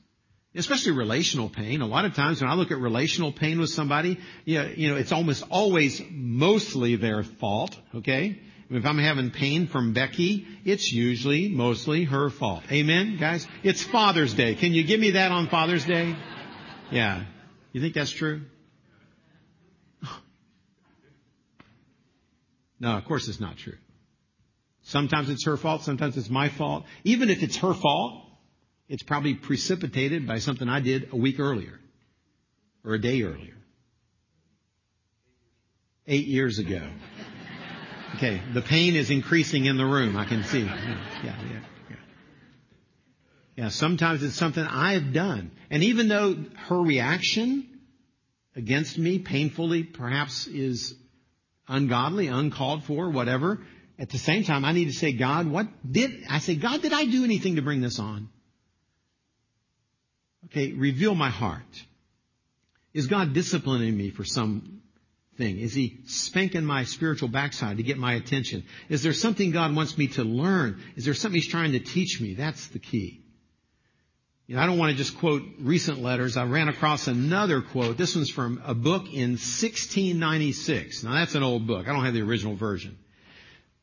Especially 0.54 0.92
relational 0.92 1.50
pain. 1.50 1.82
A 1.82 1.88
lot 1.88 2.04
of 2.04 2.14
times 2.14 2.42
when 2.42 2.50
I 2.50 2.56
look 2.56 2.72
at 2.72 2.78
relational 2.78 3.32
pain 3.32 3.60
with 3.60 3.70
somebody, 3.70 4.20
know, 4.46 4.70
you 4.76 4.90
know 4.90 4.98
it's 4.98 5.14
almost 5.14 5.44
always 5.50 6.02
mostly 6.10 6.98
their 6.98 7.24
fault, 7.24 7.78
okay? 7.96 8.38
If 8.70 8.86
I'm 8.86 8.98
having 8.98 9.32
pain 9.32 9.68
from 9.68 9.94
Becky, 9.94 10.48
it's 10.66 10.92
usually 10.92 11.50
mostly 11.50 12.06
her 12.06 12.30
fault. 12.30 12.64
Amen, 12.72 13.18
guys? 13.18 13.48
It's 13.64 13.84
Father's 13.84 14.34
Day. 14.34 14.56
Can 14.56 14.74
you 14.74 14.84
give 14.84 15.00
me 15.00 15.12
that 15.12 15.32
on 15.32 15.48
Father's 15.48 15.86
Day? 15.86 16.16
Yeah. 16.90 17.26
You 17.74 17.82
think 17.82 17.94
that's 17.94 18.12
true? 18.12 18.42
No, 22.80 22.98
of 22.98 23.06
course 23.06 23.28
it's 23.28 23.40
not 23.40 23.58
true. 23.58 23.78
Sometimes 24.84 25.30
it's 25.30 25.46
her 25.46 25.56
fault, 25.56 25.84
sometimes 25.84 26.18
it's 26.18 26.30
my 26.30 26.50
fault. 26.50 26.86
Even 27.04 27.30
if 27.30 27.44
it's 27.44 27.58
her 27.58 27.74
fault, 27.74 28.26
it's 28.92 29.04
probably 29.04 29.36
precipitated 29.36 30.28
by 30.28 30.40
something 30.40 30.68
I 30.68 30.82
did 30.82 31.14
a 31.14 31.16
week 31.16 31.40
earlier 31.40 31.80
or 32.84 32.94
a 32.94 33.00
day 33.00 33.24
earlier. 33.24 33.56
Eight 36.06 36.28
years 36.28 36.60
ago. 36.60 36.90
Okay, 38.16 38.42
the 38.54 38.62
pain 38.62 38.98
is 38.98 39.10
increasing 39.10 39.64
in 39.64 39.78
the 39.78 39.86
room. 39.86 40.18
I 40.18 40.26
can 40.26 40.44
see. 40.44 40.64
Yeah, 40.64 41.06
yeah, 41.24 41.36
yeah. 41.90 41.96
Yeah, 43.56 43.70
sometimes 43.70 44.24
it's 44.24 44.36
something 44.36 44.62
I 44.62 44.92
have 44.94 45.14
done. 45.14 45.52
And 45.70 45.84
even 45.86 46.10
though 46.10 46.36
her 46.68 46.82
reaction 46.82 47.80
against 48.58 48.98
me 48.98 49.20
painfully 49.20 49.84
perhaps 49.84 50.48
is 50.48 50.94
ungodly, 51.66 52.28
uncalled 52.28 52.84
for, 52.84 53.10
whatever, 53.10 53.62
at 53.98 54.10
the 54.10 54.18
same 54.18 54.44
time 54.44 54.66
I 54.66 54.74
need 54.74 54.86
to 54.86 54.94
say, 54.94 55.14
God, 55.14 55.48
what 55.50 55.68
did, 55.90 56.26
I 56.30 56.40
say, 56.40 56.56
God, 56.56 56.82
did 56.82 56.92
I 56.92 57.06
do 57.06 57.24
anything 57.24 57.56
to 57.56 57.62
bring 57.62 57.80
this 57.80 57.98
on? 57.98 58.28
Okay, 60.46 60.74
reveal 60.74 61.16
my 61.16 61.30
heart. 61.30 61.86
Is 62.94 63.08
God 63.08 63.34
disciplining 63.34 63.96
me 63.96 64.10
for 64.10 64.24
something? 64.24 64.80
Is 65.40 65.74
he 65.74 66.00
spanking 66.06 66.66
my 66.66 66.84
spiritual 66.84 67.30
backside 67.30 67.78
to 67.78 67.84
get 67.84 67.98
my 67.98 68.14
attention? 68.14 68.64
Is 68.90 69.02
there 69.02 69.14
something 69.14 69.52
God 69.52 69.76
wants 69.76 69.98
me 69.98 70.08
to 70.10 70.24
learn? 70.24 70.82
Is 70.96 71.06
there 71.06 71.14
something 71.14 71.40
he's 71.40 71.50
trying 71.50 71.72
to 71.72 71.80
teach 71.80 72.20
me? 72.20 72.34
That's 72.34 72.68
the 72.68 72.80
key. 72.80 73.22
You 74.48 74.58
know, 74.58 74.64
I 74.64 74.66
don't 74.66 74.78
want 74.78 74.92
to 74.92 74.98
just 74.98 75.18
quote 75.18 75.44
recent 75.60 76.02
letters. 76.02 76.36
I 76.36 76.44
ran 76.44 76.68
across 76.68 77.08
another 77.08 77.62
quote. 77.62 77.96
This 77.96 78.16
one's 78.16 78.30
from 78.30 78.62
a 78.66 78.74
book 78.74 79.06
in 79.06 79.32
1696. 79.32 81.04
Now 81.04 81.14
that's 81.14 81.36
an 81.36 81.44
old 81.44 81.66
book. 81.66 81.88
I 81.88 81.94
don't 81.94 82.04
have 82.04 82.14
the 82.14 82.22
original 82.22 82.56
version. 82.56 82.98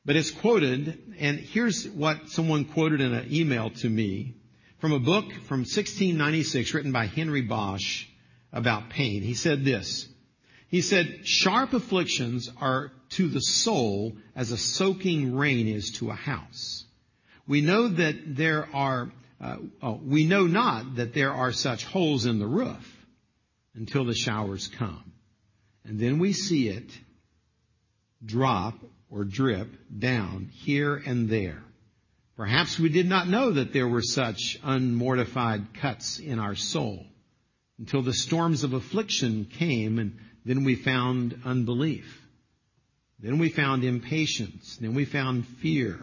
But 0.05 0.17
it's 0.17 0.31
quoted, 0.31 1.17
and 1.19 1.39
here's 1.39 1.89
what 1.89 2.29
someone 2.29 2.67
quoted 2.67 3.01
in 3.01 3.15
an 3.15 3.33
email 3.33 3.71
to 3.71 3.89
me 3.89 4.35
from 4.79 4.93
a 4.93 4.99
book 4.99 5.33
from 5.47 5.61
1696 5.61 6.73
written 6.73 6.93
by 6.93 7.07
Henry 7.07 7.43
Bosch 7.43 8.07
about 8.53 8.91
pain. 8.91 9.23
He 9.23 9.35
said 9.35 9.65
this. 9.65 10.09
He 10.69 10.83
said, 10.83 11.27
sharp 11.27 11.73
afflictions 11.73 12.51
are 12.61 12.93
to 13.11 13.29
the 13.29 13.41
soul 13.41 14.17
as 14.37 14.53
a 14.53 14.59
soaking 14.59 15.35
rain 15.35 15.67
is 15.67 15.93
to 15.93 16.11
a 16.11 16.15
house. 16.15 16.85
We 17.47 17.63
know 17.63 17.89
that 17.89 18.37
there 18.37 18.69
are, 18.75 19.11
uh, 19.41 19.57
oh, 19.83 20.01
we 20.05 20.27
know 20.27 20.47
not 20.47 20.97
that 20.97 21.15
there 21.15 21.33
are 21.33 21.53
such 21.53 21.85
holes 21.85 22.27
in 22.27 22.39
the 22.39 22.47
roof 22.47 23.07
until 23.75 24.05
the 24.05 24.15
showers 24.15 24.69
come. 24.69 25.13
And 25.85 25.99
then 25.99 26.19
we 26.19 26.35
see 26.35 26.69
it 26.69 26.91
drop 28.25 28.75
or 29.11 29.25
drip 29.25 29.69
down 29.99 30.51
here 30.53 30.97
and 30.97 31.31
there. 31.31 31.63
Perhaps 32.39 32.79
we 32.79 32.89
did 32.89 33.09
not 33.09 33.27
know 33.27 33.51
that 33.51 33.73
there 33.73 33.89
were 33.89 34.01
such 34.01 34.61
unmortified 34.63 35.75
cuts 35.75 36.21
in 36.21 36.39
our 36.39 36.55
soul 36.55 37.05
until 37.81 38.01
the 38.01 38.13
storms 38.13 38.63
of 38.63 38.75
affliction 38.75 39.45
came 39.45 39.99
and 39.99 40.17
then 40.45 40.63
we 40.63 40.77
found 40.77 41.41
unbelief. 41.45 42.23
Then 43.19 43.41
we 43.41 43.49
found 43.49 43.83
impatience. 43.83 44.77
Then 44.81 44.95
we 44.95 45.05
found 45.05 45.49
fear 45.49 45.99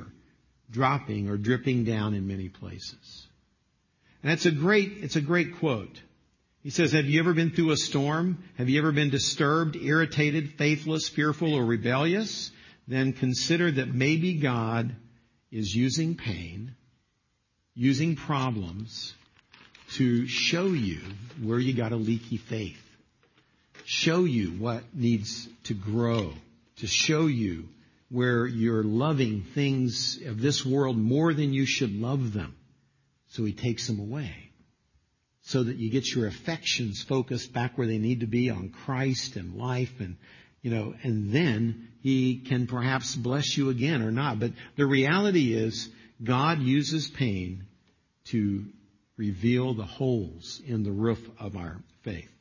dropping 0.69 1.29
or 1.29 1.37
dripping 1.37 1.85
down 1.85 2.13
in 2.13 2.27
many 2.27 2.49
places. 2.49 3.27
And 4.21 4.29
that's 4.29 4.45
a 4.45 4.51
great, 4.51 4.91
it's 4.99 5.15
a 5.15 5.21
great 5.21 5.55
quote. 5.59 6.01
He 6.63 6.69
says, 6.69 6.91
have 6.91 7.05
you 7.05 7.21
ever 7.21 7.33
been 7.33 7.51
through 7.51 7.71
a 7.71 7.77
storm? 7.77 8.43
Have 8.57 8.67
you 8.67 8.77
ever 8.79 8.91
been 8.91 9.09
disturbed, 9.09 9.77
irritated, 9.77 10.55
faithless, 10.57 11.07
fearful, 11.07 11.53
or 11.53 11.63
rebellious? 11.63 12.51
Then 12.89 13.13
consider 13.13 13.71
that 13.71 13.95
maybe 13.95 14.33
God 14.33 14.97
is 15.55 15.73
using 15.73 16.15
pain, 16.15 16.75
using 17.75 18.17
problems 18.17 19.13
to 19.93 20.27
show 20.27 20.65
you 20.65 20.99
where 21.41 21.57
you 21.57 21.73
got 21.73 21.93
a 21.93 21.95
leaky 21.95 22.35
faith. 22.35 22.81
Show 23.85 24.25
you 24.25 24.49
what 24.49 24.83
needs 24.93 25.47
to 25.63 25.73
grow. 25.73 26.33
To 26.79 26.87
show 26.87 27.27
you 27.27 27.69
where 28.09 28.45
you're 28.45 28.83
loving 28.83 29.43
things 29.43 30.19
of 30.25 30.41
this 30.41 30.65
world 30.65 30.97
more 30.97 31.33
than 31.33 31.53
you 31.53 31.65
should 31.65 32.01
love 32.01 32.33
them. 32.33 32.53
So 33.29 33.45
he 33.45 33.53
takes 33.53 33.87
them 33.87 33.99
away. 33.99 34.35
So 35.43 35.63
that 35.63 35.77
you 35.77 35.89
get 35.89 36.13
your 36.13 36.27
affections 36.27 37.01
focused 37.01 37.53
back 37.53 37.77
where 37.77 37.87
they 37.87 37.97
need 37.97 38.19
to 38.19 38.27
be 38.27 38.49
on 38.49 38.71
Christ 38.71 39.37
and 39.37 39.55
life 39.55 40.01
and 40.01 40.17
you 40.65 40.71
know, 40.71 40.95
and 41.03 41.31
then 41.31 41.89
he 42.01 42.39
can 42.39 42.65
perhaps 42.65 43.15
bless 43.15 43.55
you 43.55 43.69
again 43.69 44.01
or 44.01 44.09
not. 44.09 44.39
But 44.39 44.53
the 44.75 44.87
reality 44.87 45.53
is 45.53 45.87
God 46.23 46.59
uses 46.59 47.07
pain 47.07 47.65
to 48.31 48.65
reveal 49.15 49.75
the 49.75 49.85
holes 49.85 50.59
in 50.65 50.81
the 50.81 50.91
roof 50.91 51.19
of 51.39 51.55
our 51.55 51.77
faith. 52.01 52.31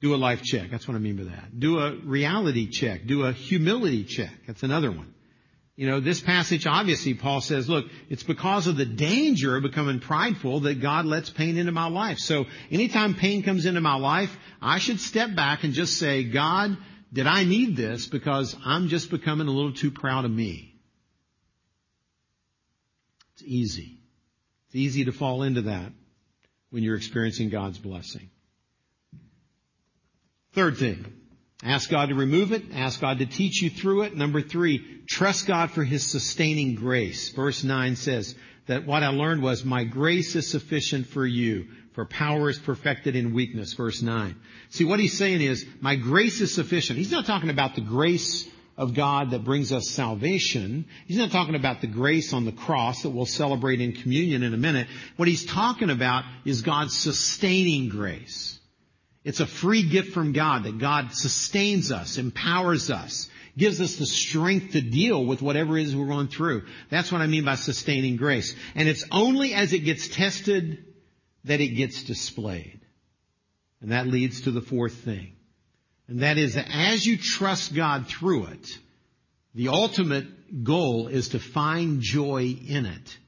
Do 0.00 0.14
a 0.14 0.16
life 0.16 0.42
check. 0.42 0.70
That's 0.70 0.88
what 0.88 0.94
I 0.94 1.00
mean 1.00 1.16
by 1.16 1.24
that. 1.24 1.60
Do 1.60 1.80
a 1.80 1.96
reality 1.96 2.70
check. 2.70 3.04
Do 3.04 3.24
a 3.24 3.32
humility 3.32 4.04
check. 4.04 4.32
That's 4.46 4.62
another 4.62 4.90
one. 4.90 5.13
You 5.76 5.88
know, 5.88 5.98
this 5.98 6.20
passage, 6.20 6.66
obviously, 6.68 7.14
Paul 7.14 7.40
says, 7.40 7.68
look, 7.68 7.86
it's 8.08 8.22
because 8.22 8.68
of 8.68 8.76
the 8.76 8.84
danger 8.84 9.56
of 9.56 9.64
becoming 9.64 9.98
prideful 9.98 10.60
that 10.60 10.80
God 10.80 11.04
lets 11.04 11.30
pain 11.30 11.56
into 11.56 11.72
my 11.72 11.88
life. 11.88 12.18
So 12.18 12.46
anytime 12.70 13.14
pain 13.14 13.42
comes 13.42 13.66
into 13.66 13.80
my 13.80 13.96
life, 13.96 14.36
I 14.62 14.78
should 14.78 15.00
step 15.00 15.34
back 15.34 15.64
and 15.64 15.72
just 15.72 15.98
say, 15.98 16.22
God, 16.22 16.76
did 17.12 17.26
I 17.26 17.42
need 17.42 17.76
this 17.76 18.06
because 18.06 18.56
I'm 18.64 18.88
just 18.88 19.10
becoming 19.10 19.48
a 19.48 19.50
little 19.50 19.72
too 19.72 19.90
proud 19.90 20.24
of 20.24 20.30
me? 20.30 20.76
It's 23.34 23.42
easy. 23.44 23.98
It's 24.66 24.76
easy 24.76 25.06
to 25.06 25.12
fall 25.12 25.42
into 25.42 25.62
that 25.62 25.92
when 26.70 26.84
you're 26.84 26.96
experiencing 26.96 27.50
God's 27.50 27.78
blessing. 27.78 28.30
Third 30.52 30.76
thing, 30.76 31.04
ask 31.62 31.90
God 31.90 32.08
to 32.08 32.14
remove 32.14 32.52
it. 32.52 32.64
Ask 32.74 33.00
God 33.00 33.18
to 33.18 33.26
teach 33.26 33.62
you 33.62 33.70
through 33.70 34.02
it. 34.02 34.16
Number 34.16 34.40
three, 34.40 35.02
trust 35.06 35.46
God 35.46 35.70
for 35.70 35.84
His 35.84 36.06
sustaining 36.06 36.74
grace. 36.74 37.30
Verse 37.30 37.64
9 37.64 37.96
says 37.96 38.34
that 38.66 38.86
what 38.86 39.02
I 39.02 39.08
learned 39.08 39.42
was, 39.42 39.64
my 39.64 39.84
grace 39.84 40.34
is 40.36 40.50
sufficient 40.50 41.06
for 41.06 41.26
you 41.26 41.66
for 41.94 42.04
power 42.04 42.50
is 42.50 42.58
perfected 42.58 43.14
in 43.14 43.34
weakness, 43.34 43.72
verse 43.72 44.02
9. 44.02 44.34
See, 44.70 44.84
what 44.84 44.98
he's 44.98 45.16
saying 45.16 45.40
is, 45.40 45.64
my 45.80 45.94
grace 45.94 46.40
is 46.40 46.52
sufficient. 46.52 46.98
He's 46.98 47.12
not 47.12 47.24
talking 47.24 47.50
about 47.50 47.76
the 47.76 47.82
grace 47.82 48.48
of 48.76 48.94
God 48.94 49.30
that 49.30 49.44
brings 49.44 49.70
us 49.70 49.88
salvation. 49.88 50.86
He's 51.06 51.18
not 51.18 51.30
talking 51.30 51.54
about 51.54 51.80
the 51.80 51.86
grace 51.86 52.32
on 52.32 52.44
the 52.44 52.52
cross 52.52 53.02
that 53.02 53.10
we'll 53.10 53.26
celebrate 53.26 53.80
in 53.80 53.92
communion 53.92 54.42
in 54.42 54.52
a 54.52 54.56
minute. 54.56 54.88
What 55.16 55.28
he's 55.28 55.46
talking 55.46 55.88
about 55.88 56.24
is 56.44 56.62
God's 56.62 56.98
sustaining 56.98 57.88
grace. 57.88 58.53
It's 59.24 59.40
a 59.40 59.46
free 59.46 59.82
gift 59.82 60.12
from 60.12 60.32
God 60.32 60.64
that 60.64 60.78
God 60.78 61.12
sustains 61.12 61.90
us, 61.90 62.18
empowers 62.18 62.90
us, 62.90 63.28
gives 63.56 63.80
us 63.80 63.96
the 63.96 64.06
strength 64.06 64.72
to 64.72 64.82
deal 64.82 65.24
with 65.24 65.40
whatever 65.40 65.78
it 65.78 65.86
is 65.86 65.96
we're 65.96 66.06
going 66.06 66.28
through. 66.28 66.66
That's 66.90 67.10
what 67.10 67.22
I 67.22 67.26
mean 67.26 67.44
by 67.44 67.54
sustaining 67.54 68.16
grace. 68.16 68.54
And 68.74 68.88
it's 68.88 69.04
only 69.10 69.54
as 69.54 69.72
it 69.72 69.80
gets 69.80 70.08
tested 70.08 70.84
that 71.44 71.60
it 71.60 71.68
gets 71.68 72.04
displayed. 72.04 72.80
And 73.80 73.92
that 73.92 74.06
leads 74.06 74.42
to 74.42 74.50
the 74.50 74.60
fourth 74.60 74.94
thing. 74.94 75.32
And 76.06 76.20
that 76.20 76.36
is 76.36 76.54
that 76.54 76.68
as 76.70 77.06
you 77.06 77.16
trust 77.16 77.74
God 77.74 78.06
through 78.06 78.46
it, 78.46 78.78
the 79.54 79.68
ultimate 79.68 80.64
goal 80.64 81.08
is 81.08 81.30
to 81.30 81.38
find 81.38 82.00
joy 82.02 82.56
in 82.66 82.84
it 82.84 83.18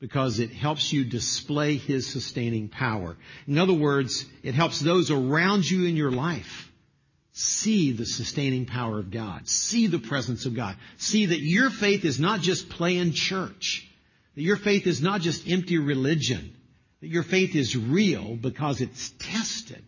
because 0.00 0.40
it 0.40 0.50
helps 0.50 0.92
you 0.92 1.04
display 1.04 1.76
His 1.76 2.06
sustaining 2.06 2.68
power. 2.68 3.16
In 3.46 3.58
other 3.58 3.74
words, 3.74 4.24
it 4.42 4.54
helps 4.54 4.80
those 4.80 5.10
around 5.10 5.70
you 5.70 5.84
in 5.84 5.96
your 5.96 6.10
life 6.10 6.70
see 7.32 7.92
the 7.92 8.06
sustaining 8.06 8.66
power 8.66 8.98
of 8.98 9.10
God, 9.10 9.48
see 9.48 9.86
the 9.86 9.98
presence 9.98 10.46
of 10.46 10.54
God, 10.54 10.76
see 10.96 11.26
that 11.26 11.40
your 11.40 11.70
faith 11.70 12.04
is 12.04 12.18
not 12.18 12.40
just 12.40 12.68
playing 12.68 13.12
church, 13.12 13.88
that 14.34 14.42
your 14.42 14.56
faith 14.56 14.86
is 14.86 15.00
not 15.00 15.20
just 15.20 15.48
empty 15.48 15.78
religion, 15.78 16.54
that 17.00 17.08
your 17.08 17.22
faith 17.22 17.54
is 17.54 17.76
real 17.76 18.36
because 18.36 18.80
it's 18.80 19.10
tested. 19.18 19.82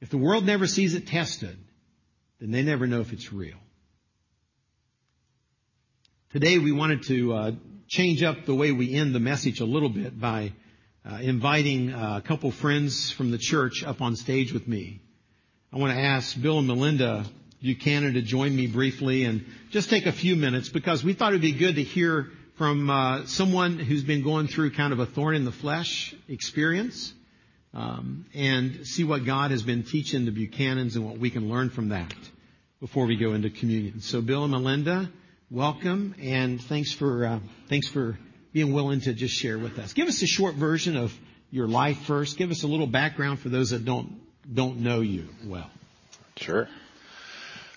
If 0.00 0.10
the 0.10 0.18
world 0.18 0.44
never 0.44 0.66
sees 0.66 0.94
it 0.94 1.06
tested, 1.06 1.56
then 2.40 2.50
they 2.50 2.62
never 2.62 2.86
know 2.86 3.00
if 3.00 3.12
it's 3.12 3.32
real. 3.32 3.58
Today 6.30 6.58
we 6.58 6.72
wanted 6.72 7.04
to 7.04 7.34
uh, 7.34 7.52
change 7.92 8.22
up 8.22 8.46
the 8.46 8.54
way 8.54 8.72
we 8.72 8.94
end 8.94 9.14
the 9.14 9.20
message 9.20 9.60
a 9.60 9.66
little 9.66 9.90
bit 9.90 10.18
by 10.18 10.50
uh, 11.04 11.16
inviting 11.16 11.90
a 11.90 12.22
couple 12.24 12.50
friends 12.50 13.10
from 13.10 13.30
the 13.30 13.36
church 13.36 13.84
up 13.84 14.00
on 14.00 14.16
stage 14.16 14.50
with 14.50 14.66
me. 14.66 14.98
I 15.70 15.76
want 15.76 15.92
to 15.92 16.00
ask 16.00 16.40
Bill 16.40 16.58
and 16.58 16.66
Melinda 16.66 17.26
Buchanan 17.60 18.14
to 18.14 18.22
join 18.22 18.56
me 18.56 18.66
briefly 18.66 19.24
and 19.24 19.44
just 19.72 19.90
take 19.90 20.06
a 20.06 20.12
few 20.12 20.36
minutes 20.36 20.70
because 20.70 21.04
we 21.04 21.12
thought 21.12 21.32
it'd 21.32 21.42
be 21.42 21.52
good 21.52 21.74
to 21.74 21.82
hear 21.82 22.30
from 22.56 22.88
uh, 22.88 23.26
someone 23.26 23.78
who's 23.78 24.04
been 24.04 24.22
going 24.22 24.48
through 24.48 24.70
kind 24.70 24.94
of 24.94 24.98
a 24.98 25.04
thorn 25.04 25.34
in 25.34 25.44
the 25.44 25.52
flesh 25.52 26.14
experience 26.30 27.12
um, 27.74 28.24
and 28.32 28.86
see 28.86 29.04
what 29.04 29.26
God 29.26 29.50
has 29.50 29.62
been 29.62 29.82
teaching 29.82 30.24
the 30.24 30.30
Buchanans 30.30 30.96
and 30.96 31.04
what 31.04 31.18
we 31.18 31.28
can 31.28 31.50
learn 31.50 31.68
from 31.68 31.90
that 31.90 32.14
before 32.80 33.04
we 33.04 33.16
go 33.16 33.34
into 33.34 33.50
communion. 33.50 34.00
So, 34.00 34.22
Bill 34.22 34.44
and 34.44 34.52
Melinda 34.52 35.12
welcome 35.52 36.14
and 36.18 36.62
thanks 36.62 36.92
for 36.92 37.26
uh, 37.26 37.38
thanks 37.68 37.86
for 37.86 38.18
being 38.54 38.72
willing 38.72 39.02
to 39.02 39.12
just 39.12 39.34
share 39.34 39.58
with 39.58 39.78
us. 39.78 39.92
Give 39.92 40.08
us 40.08 40.22
a 40.22 40.26
short 40.26 40.54
version 40.54 40.96
of 40.96 41.14
your 41.50 41.68
life 41.68 41.98
first. 42.04 42.38
Give 42.38 42.50
us 42.50 42.62
a 42.62 42.66
little 42.66 42.86
background 42.86 43.38
for 43.38 43.50
those 43.50 43.70
that 43.70 43.84
don't 43.84 44.18
don't 44.50 44.78
know 44.78 45.02
you 45.02 45.28
well. 45.44 45.70
Sure. 46.36 46.68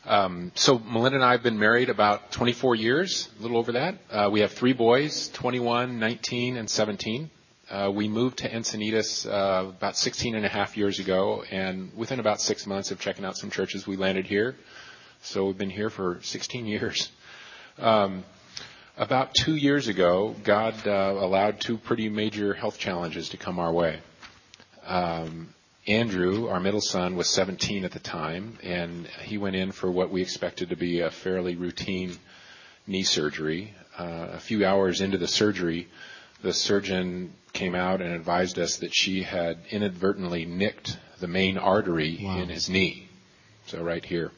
Um, 0.05 0.53
so 0.55 0.79
Melinda 0.79 1.17
and 1.17 1.25
I 1.25 1.31
have 1.31 1.43
been 1.43 1.59
married 1.59 1.89
about 1.89 2.31
24 2.31 2.75
years, 2.75 3.27
a 3.39 3.41
little 3.41 3.57
over 3.57 3.73
that. 3.73 3.97
Uh, 4.09 4.29
we 4.31 4.39
have 4.39 4.53
three 4.53 4.73
boys, 4.73 5.29
21, 5.29 5.99
19, 5.99 6.57
and 6.57 6.69
17. 6.69 7.29
Uh, 7.69 7.91
we 7.93 8.07
moved 8.07 8.37
to 8.37 8.49
Encinitas 8.49 9.25
uh, 9.25 9.69
about 9.69 9.97
16 9.97 10.35
and 10.35 10.45
a 10.45 10.49
half 10.49 10.77
years 10.77 10.99
ago, 10.99 11.43
and 11.49 11.91
within 11.97 12.19
about 12.19 12.39
six 12.39 12.67
months 12.67 12.91
of 12.91 12.99
checking 12.99 13.25
out 13.25 13.35
some 13.35 13.49
churches, 13.49 13.87
we 13.87 13.97
landed 13.97 14.27
here. 14.27 14.55
So 15.23 15.47
we've 15.47 15.57
been 15.57 15.71
here 15.71 15.89
for 15.89 16.19
16 16.21 16.65
years. 16.67 17.09
Um, 17.77 18.23
about 18.97 19.33
two 19.33 19.55
years 19.55 19.89
ago, 19.89 20.35
God 20.43 20.87
uh, 20.87 21.15
allowed 21.19 21.59
two 21.59 21.77
pretty 21.77 22.07
major 22.07 22.53
health 22.53 22.77
challenges 22.77 23.29
to 23.29 23.37
come 23.37 23.59
our 23.59 23.71
way. 23.71 23.99
Um, 24.85 25.49
Andrew, 25.87 26.47
our 26.47 26.59
middle 26.59 26.81
son, 26.81 27.15
was 27.15 27.29
17 27.29 27.83
at 27.83 27.91
the 27.91 27.99
time, 27.99 28.57
and 28.63 29.07
he 29.23 29.37
went 29.37 29.55
in 29.55 29.71
for 29.71 29.91
what 29.91 30.09
we 30.09 30.21
expected 30.21 30.69
to 30.69 30.77
be 30.77 31.01
a 31.01 31.11
fairly 31.11 31.55
routine 31.55 32.17
knee 32.87 33.03
surgery. 33.03 33.73
Uh, 33.97 34.29
a 34.31 34.39
few 34.39 34.65
hours 34.65 35.01
into 35.01 35.17
the 35.17 35.27
surgery, 35.27 35.87
the 36.41 36.53
surgeon 36.53 37.33
came 37.53 37.75
out 37.75 38.01
and 38.01 38.13
advised 38.13 38.57
us 38.57 38.77
that 38.77 38.95
she 38.95 39.23
had 39.23 39.57
inadvertently 39.69 40.45
nicked 40.45 40.97
the 41.19 41.27
main 41.27 41.57
artery 41.57 42.19
wow. 42.21 42.39
in 42.39 42.49
his 42.49 42.69
knee. 42.69 43.07
So 43.67 43.83
right 43.83 44.03
here. 44.03 44.31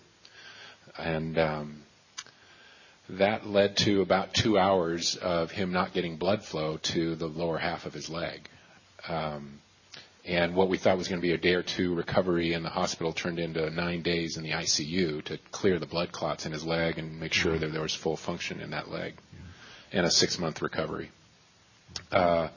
And 0.98 1.38
um, 1.38 1.84
that 3.10 3.47
led 3.47 3.78
to 3.78 4.01
about 4.01 4.34
two 4.34 4.58
hours 4.58 5.16
of 5.16 5.51
him 5.51 5.72
not 5.72 5.93
getting 5.93 6.18
blood 6.18 6.43
flow 6.43 6.78
to 6.78 7.16
the 7.16 7.28
lower 7.28 7.58
half 7.58 7.86
of 7.86 7.93
his 7.93 8.10
leg. 8.10 8.47
Um, 9.08 9.60
and 10.26 10.55
what 10.55 10.68
we 10.68 10.78
thought 10.78 10.97
was 10.97 11.08
going 11.08 11.22
to 11.22 11.26
be 11.26 11.34
a 11.34 11.38
day 11.38 11.53
or 11.53 11.64
two 11.64 11.95
recovery 11.95 12.51
in 12.51 12.62
the 12.62 12.70
hospital 12.70 13.14
turned 13.14 13.39
into 13.39 13.70
nine 13.70 14.01
days 14.01 14.36
in 14.36 14.43
the 14.43 14.51
ICU 14.51 15.24
to 15.24 15.38
clear 15.51 15.80
the 15.80 15.86
blood 15.86 16.12
clots 16.12 16.45
in 16.45 16.51
his 16.51 16.66
leg 16.66 16.97
and 16.97 17.18
make 17.18 17.32
sure 17.32 17.58
that 17.58 17.72
there 17.72 17.82
was 17.82 17.93
full 17.93 18.18
function 18.18 18.60
in 18.60 18.72
that 18.72 18.91
leg, 18.91 19.14
and 19.93 20.05
a 20.05 20.12
six 20.12 20.38
month 20.38 20.62
recovery. 20.62 21.10
Uh, 22.12 22.49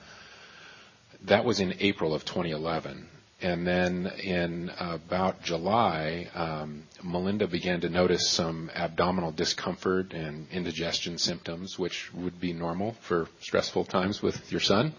that 1.23 1.45
was 1.45 1.61
in 1.61 1.75
April 1.79 2.13
of 2.13 2.25
2011. 2.25 3.07
And 3.43 3.67
then 3.67 4.07
in 4.23 4.71
about 4.79 5.43
July, 5.43 6.29
um, 6.35 6.83
Melinda 7.03 7.47
began 7.47 7.81
to 7.81 7.89
notice 7.89 8.29
some 8.29 8.71
abdominal 8.75 9.33
discomfort 9.33 10.13
and 10.13 10.47
indigestion 10.51 11.17
symptoms, 11.17 11.79
which 11.79 12.13
would 12.13 12.39
be 12.39 12.53
normal 12.53 12.93
for 13.01 13.29
stressful 13.41 13.87
times 13.87 14.21
with 14.21 14.53
your 14.53 14.61
son. 14.61 14.93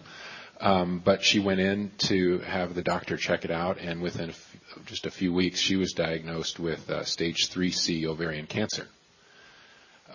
Um, 0.60 1.00
but 1.04 1.24
she 1.24 1.38
went 1.38 1.60
in 1.60 1.92
to 2.08 2.38
have 2.40 2.74
the 2.74 2.82
doctor 2.82 3.16
check 3.16 3.44
it 3.44 3.50
out, 3.50 3.78
and 3.78 4.00
within 4.00 4.28
a 4.28 4.32
f- 4.32 4.56
just 4.86 5.06
a 5.06 5.10
few 5.10 5.32
weeks, 5.32 5.58
she 5.58 5.76
was 5.76 5.92
diagnosed 5.92 6.60
with 6.60 6.88
uh, 6.88 7.04
stage 7.04 7.48
3C 7.48 8.06
ovarian 8.06 8.46
cancer. 8.46 8.86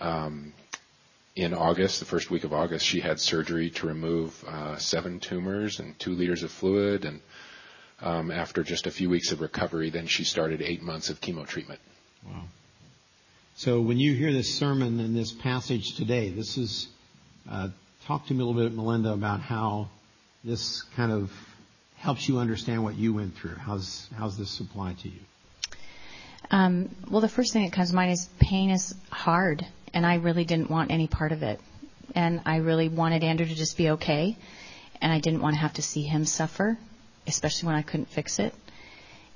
Um, 0.00 0.54
in 1.36 1.54
August, 1.54 2.00
the 2.00 2.06
first 2.06 2.30
week 2.30 2.44
of 2.44 2.52
August, 2.52 2.84
she 2.84 3.00
had 3.00 3.20
surgery 3.20 3.70
to 3.70 3.86
remove 3.86 4.42
uh, 4.46 4.76
seven 4.76 5.20
tumors 5.20 5.80
and 5.80 5.98
two 5.98 6.12
liters 6.12 6.42
of 6.42 6.50
fluid, 6.50 7.04
and 7.04 7.20
after 8.02 8.62
just 8.62 8.86
a 8.86 8.90
few 8.90 9.10
weeks 9.10 9.32
of 9.32 9.40
recovery, 9.40 9.90
then 9.90 10.06
she 10.06 10.24
started 10.24 10.62
eight 10.62 10.82
months 10.82 11.10
of 11.10 11.20
chemo 11.20 11.46
treatment. 11.46 11.80
Wow. 12.26 12.42
So 13.56 13.80
when 13.80 13.98
you 13.98 14.14
hear 14.14 14.32
this 14.32 14.54
sermon 14.54 15.00
and 15.00 15.16
this 15.16 15.32
passage 15.32 15.96
today, 15.96 16.30
this 16.30 16.56
is, 16.58 16.88
uh, 17.50 17.68
talk 18.06 18.26
to 18.26 18.34
me 18.34 18.40
a 18.40 18.44
little 18.44 18.62
bit, 18.62 18.72
Melinda, 18.72 19.12
about 19.12 19.40
how 19.40 19.88
this 20.44 20.82
kind 20.94 21.10
of 21.10 21.32
helps 21.96 22.28
you 22.28 22.38
understand 22.38 22.84
what 22.84 22.94
you 22.94 23.12
went 23.12 23.34
through. 23.34 23.56
How's, 23.56 24.06
how's 24.16 24.38
this 24.38 24.60
apply 24.60 24.94
to 25.02 25.08
you? 25.08 25.18
Um, 26.52 26.88
well, 27.10 27.20
the 27.20 27.28
first 27.28 27.52
thing 27.52 27.64
that 27.64 27.72
comes 27.72 27.90
to 27.90 27.96
mind 27.96 28.12
is 28.12 28.28
pain 28.38 28.70
is 28.70 28.94
hard, 29.10 29.66
and 29.92 30.06
I 30.06 30.14
really 30.14 30.44
didn't 30.44 30.70
want 30.70 30.92
any 30.92 31.08
part 31.08 31.32
of 31.32 31.42
it. 31.42 31.60
And 32.14 32.40
I 32.46 32.58
really 32.58 32.88
wanted 32.88 33.24
Andrew 33.24 33.44
to 33.44 33.54
just 33.54 33.76
be 33.76 33.90
okay, 33.90 34.36
and 35.02 35.12
I 35.12 35.18
didn't 35.18 35.40
want 35.40 35.56
to 35.56 35.60
have 35.60 35.74
to 35.74 35.82
see 35.82 36.02
him 36.02 36.24
suffer 36.24 36.78
especially 37.28 37.66
when 37.68 37.76
I 37.76 37.82
couldn't 37.82 38.08
fix 38.08 38.38
it. 38.38 38.54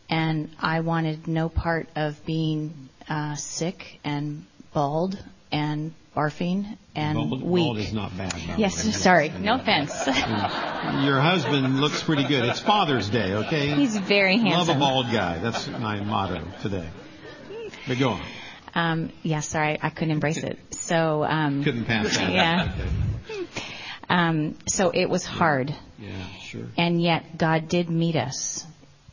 And 0.08 0.50
I 0.60 0.80
wanted 0.80 1.26
no 1.28 1.48
part 1.48 1.88
of 1.96 2.24
being 2.26 2.88
uh, 3.08 3.34
sick 3.36 4.00
and 4.04 4.44
bald 4.74 5.18
and 5.50 5.94
barfing 6.16 6.76
and 6.94 7.16
bald, 7.16 7.42
weak. 7.42 7.64
Bald 7.64 7.78
is 7.78 7.92
not 7.92 8.16
bad. 8.16 8.34
Yes, 8.58 8.96
sorry. 8.96 9.30
No 9.40 9.54
offense. 9.54 9.92
Your 10.06 11.20
husband 11.20 11.80
looks 11.80 12.02
pretty 12.02 12.24
good. 12.24 12.44
It's 12.44 12.60
Father's 12.60 13.08
Day, 13.08 13.32
okay? 13.34 13.68
He's 13.74 13.96
very 13.96 14.36
handsome. 14.38 14.68
Love 14.68 14.76
a 14.76 14.78
bald 14.78 15.06
guy. 15.12 15.38
That's 15.38 15.68
my 15.68 16.00
motto 16.00 16.42
today. 16.60 16.88
But 17.88 17.98
go 17.98 18.10
on. 18.10 18.22
Um, 18.74 19.12
yeah, 19.22 19.40
sorry, 19.40 19.78
I 19.82 19.90
couldn't 19.90 20.12
embrace 20.12 20.38
it. 20.38 20.58
So 20.74 21.24
um, 21.24 21.62
couldn't 21.62 21.84
pass 21.84 22.16
that. 22.16 22.32
Yeah. 22.32 22.74
Um, 24.12 24.58
so 24.68 24.90
it 24.90 25.08
was 25.08 25.24
hard. 25.24 25.74
Yeah, 25.98 26.26
sure. 26.42 26.66
And 26.76 27.00
yet 27.00 27.38
God 27.38 27.68
did 27.68 27.88
meet 27.88 28.14
us 28.14 28.66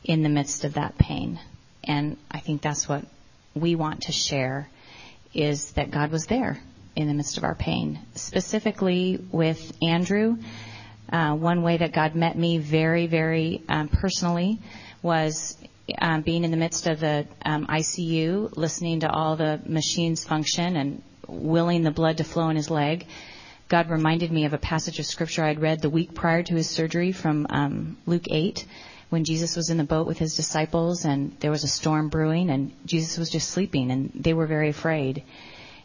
in 0.04 0.22
the 0.22 0.28
midst 0.28 0.64
of 0.64 0.74
that 0.74 0.98
pain. 0.98 1.40
And 1.82 2.18
I 2.30 2.40
think 2.40 2.60
that's 2.60 2.86
what 2.86 3.06
we 3.54 3.74
want 3.76 4.02
to 4.02 4.12
share 4.12 4.68
is 5.32 5.72
that 5.72 5.90
God 5.90 6.12
was 6.12 6.26
there 6.26 6.60
in 6.96 7.08
the 7.08 7.14
midst 7.14 7.38
of 7.38 7.44
our 7.44 7.54
pain. 7.54 7.98
Specifically 8.14 9.18
with 9.32 9.72
Andrew, 9.82 10.36
uh, 11.10 11.34
one 11.34 11.62
way 11.62 11.78
that 11.78 11.92
God 11.94 12.14
met 12.14 12.36
me 12.36 12.58
very, 12.58 13.06
very 13.06 13.62
um, 13.70 13.88
personally 13.88 14.58
was 15.00 15.56
um, 15.98 16.20
being 16.20 16.44
in 16.44 16.50
the 16.50 16.58
midst 16.58 16.86
of 16.86 17.00
the 17.00 17.26
um, 17.42 17.66
ICU, 17.68 18.54
listening 18.54 19.00
to 19.00 19.10
all 19.10 19.36
the 19.36 19.62
machines 19.64 20.26
function 20.26 20.76
and 20.76 21.02
willing 21.26 21.84
the 21.84 21.90
blood 21.90 22.18
to 22.18 22.24
flow 22.24 22.50
in 22.50 22.56
his 22.56 22.68
leg. 22.68 23.06
God 23.70 23.88
reminded 23.88 24.32
me 24.32 24.46
of 24.46 24.52
a 24.52 24.58
passage 24.58 24.98
of 24.98 25.06
scripture 25.06 25.44
I'd 25.44 25.60
read 25.60 25.80
the 25.80 25.88
week 25.88 26.12
prior 26.12 26.42
to 26.42 26.56
his 26.56 26.68
surgery 26.68 27.12
from 27.12 27.46
um, 27.50 27.96
Luke 28.04 28.24
8 28.28 28.66
when 29.10 29.22
Jesus 29.22 29.54
was 29.54 29.70
in 29.70 29.76
the 29.76 29.84
boat 29.84 30.08
with 30.08 30.18
his 30.18 30.34
disciples 30.34 31.04
and 31.04 31.38
there 31.38 31.52
was 31.52 31.62
a 31.62 31.68
storm 31.68 32.08
brewing 32.08 32.50
and 32.50 32.72
Jesus 32.84 33.16
was 33.16 33.30
just 33.30 33.48
sleeping 33.48 33.92
and 33.92 34.10
they 34.12 34.34
were 34.34 34.48
very 34.48 34.70
afraid. 34.70 35.22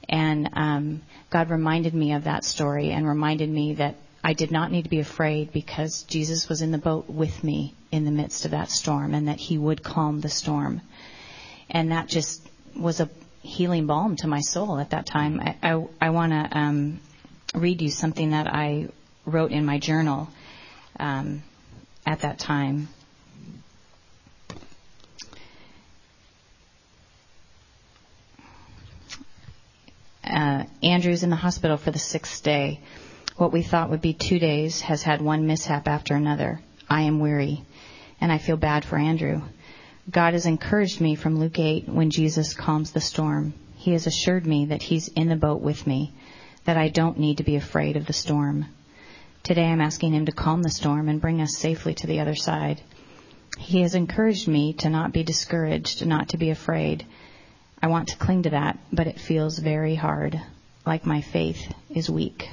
And 0.09 0.49
um, 0.53 1.03
God 1.29 1.51
reminded 1.51 1.93
me 1.93 2.13
of 2.13 2.23
that 2.23 2.43
story 2.43 2.89
and 2.89 3.07
reminded 3.07 3.51
me 3.51 3.75
that 3.75 3.97
I 4.23 4.33
did 4.33 4.49
not 4.49 4.71
need 4.71 4.85
to 4.85 4.89
be 4.89 4.99
afraid 4.99 5.53
because 5.53 6.01
Jesus 6.03 6.49
was 6.49 6.63
in 6.63 6.71
the 6.71 6.79
boat 6.79 7.07
with 7.07 7.43
me 7.43 7.75
in 7.91 8.03
the 8.03 8.09
midst 8.09 8.45
of 8.45 8.51
that 8.51 8.71
storm 8.71 9.13
and 9.13 9.27
that 9.27 9.37
he 9.37 9.59
would 9.59 9.83
calm 9.83 10.21
the 10.21 10.29
storm. 10.29 10.81
And 11.69 11.91
that 11.91 12.07
just 12.07 12.41
was 12.75 12.99
a 12.99 13.11
healing 13.43 13.85
balm 13.85 14.15
to 14.15 14.27
my 14.27 14.39
soul 14.39 14.79
at 14.79 14.89
that 14.89 15.05
time. 15.05 15.39
I, 15.39 15.55
I, 15.61 15.85
I 16.01 16.09
want 16.09 16.31
to 16.31 16.57
um, 16.57 16.99
read 17.55 17.81
you 17.81 17.89
something 17.89 18.31
that 18.31 18.47
I 18.47 18.89
wrote 19.25 19.51
in 19.51 19.65
my 19.65 19.79
journal 19.79 20.29
um, 20.99 21.43
at 22.05 22.21
that 22.21 22.39
time. 22.39 22.89
Uh, 30.23 30.63
Andrew's 30.81 31.23
in 31.23 31.29
the 31.29 31.35
hospital 31.35 31.77
for 31.77 31.91
the 31.91 31.99
sixth 31.99 32.43
day. 32.43 32.79
What 33.37 33.51
we 33.51 33.61
thought 33.61 33.89
would 33.89 34.01
be 34.01 34.13
two 34.13 34.39
days 34.39 34.81
has 34.81 35.03
had 35.03 35.21
one 35.21 35.45
mishap 35.45 35.87
after 35.87 36.15
another. 36.15 36.61
I 36.89 37.01
am 37.01 37.19
weary, 37.19 37.63
and 38.21 38.31
I 38.31 38.37
feel 38.37 38.57
bad 38.57 38.85
for 38.85 38.97
Andrew. 38.97 39.41
God 40.09 40.33
has 40.33 40.45
encouraged 40.45 41.01
me 41.01 41.15
from 41.15 41.39
Luke 41.39 41.59
8 41.59 41.89
when 41.89 42.11
Jesus 42.11 42.53
calms 42.53 42.91
the 42.91 43.01
storm. 43.01 43.53
He 43.75 43.91
has 43.91 44.07
assured 44.07 44.45
me 44.45 44.65
that 44.65 44.83
He's 44.83 45.07
in 45.09 45.29
the 45.29 45.35
boat 45.35 45.61
with 45.61 45.85
me, 45.85 46.13
that 46.65 46.77
I 46.77 46.89
don't 46.89 47.19
need 47.19 47.37
to 47.37 47.43
be 47.43 47.55
afraid 47.55 47.95
of 47.95 48.05
the 48.05 48.13
storm. 48.13 48.65
Today 49.43 49.65
I'm 49.65 49.81
asking 49.81 50.13
Him 50.13 50.25
to 50.25 50.31
calm 50.31 50.63
the 50.63 50.69
storm 50.69 51.07
and 51.07 51.21
bring 51.21 51.41
us 51.41 51.57
safely 51.57 51.93
to 51.95 52.07
the 52.07 52.19
other 52.19 52.35
side. 52.35 52.81
He 53.57 53.81
has 53.81 53.95
encouraged 53.95 54.47
me 54.47 54.73
to 54.73 54.89
not 54.89 55.13
be 55.13 55.23
discouraged, 55.23 56.05
not 56.05 56.29
to 56.29 56.37
be 56.37 56.49
afraid. 56.49 57.05
I 57.81 57.87
want 57.87 58.09
to 58.09 58.17
cling 58.17 58.43
to 58.43 58.49
that, 58.49 58.79
but 58.91 59.07
it 59.07 59.19
feels 59.19 59.59
very 59.59 59.95
hard, 59.95 60.41
like 60.85 61.05
my 61.05 61.21
faith 61.21 61.71
is 61.89 62.09
weak. 62.09 62.49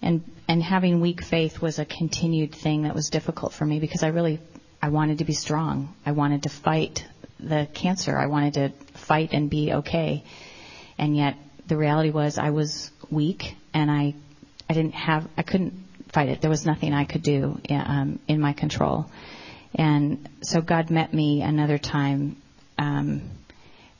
And 0.00 0.22
and 0.48 0.62
having 0.62 1.00
weak 1.00 1.24
faith 1.24 1.60
was 1.60 1.80
a 1.80 1.84
continued 1.84 2.54
thing 2.54 2.82
that 2.82 2.94
was 2.94 3.10
difficult 3.10 3.52
for 3.52 3.66
me 3.66 3.80
because 3.80 4.04
I 4.04 4.08
really 4.08 4.38
I 4.80 4.90
wanted 4.90 5.18
to 5.18 5.24
be 5.24 5.32
strong. 5.32 5.94
I 6.06 6.12
wanted 6.12 6.44
to 6.44 6.48
fight 6.48 7.04
the 7.40 7.66
cancer. 7.74 8.16
I 8.16 8.26
wanted 8.26 8.54
to 8.54 8.68
fight 8.98 9.30
and 9.32 9.50
be 9.50 9.72
okay. 9.72 10.22
And 10.98 11.16
yet 11.16 11.36
the 11.66 11.76
reality 11.76 12.10
was 12.10 12.38
I 12.38 12.50
was 12.50 12.90
weak 13.10 13.56
and 13.74 13.90
I 13.90 14.14
I 14.68 14.74
didn't 14.74 14.94
have 14.94 15.28
I 15.36 15.42
couldn't 15.42 15.74
fight 16.12 16.28
it. 16.28 16.40
There 16.40 16.50
was 16.50 16.64
nothing 16.64 16.92
I 16.92 17.04
could 17.04 17.22
do 17.22 17.60
um, 17.70 18.18
in 18.28 18.40
my 18.40 18.52
control. 18.52 19.06
And 19.74 20.28
so 20.42 20.60
God 20.60 20.90
met 20.90 21.12
me 21.12 21.42
another 21.42 21.78
time 21.78 22.36
um, 22.78 23.22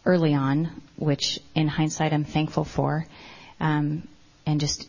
early 0.04 0.34
on, 0.34 0.70
which 0.96 1.40
in 1.54 1.68
hindsight 1.68 2.12
I'm 2.12 2.24
thankful 2.24 2.64
for, 2.64 3.04
um, 3.60 4.08
and 4.46 4.60
just 4.60 4.88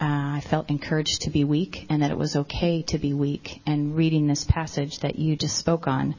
uh, 0.00 0.38
I 0.38 0.42
felt 0.44 0.70
encouraged 0.70 1.22
to 1.22 1.30
be 1.30 1.44
weak 1.44 1.86
and 1.88 2.02
that 2.02 2.10
it 2.10 2.18
was 2.18 2.34
okay 2.36 2.82
to 2.82 2.98
be 2.98 3.14
weak. 3.14 3.60
And 3.66 3.94
reading 3.94 4.26
this 4.26 4.44
passage 4.44 4.98
that 5.00 5.16
you 5.18 5.36
just 5.36 5.56
spoke 5.56 5.86
on 5.86 6.16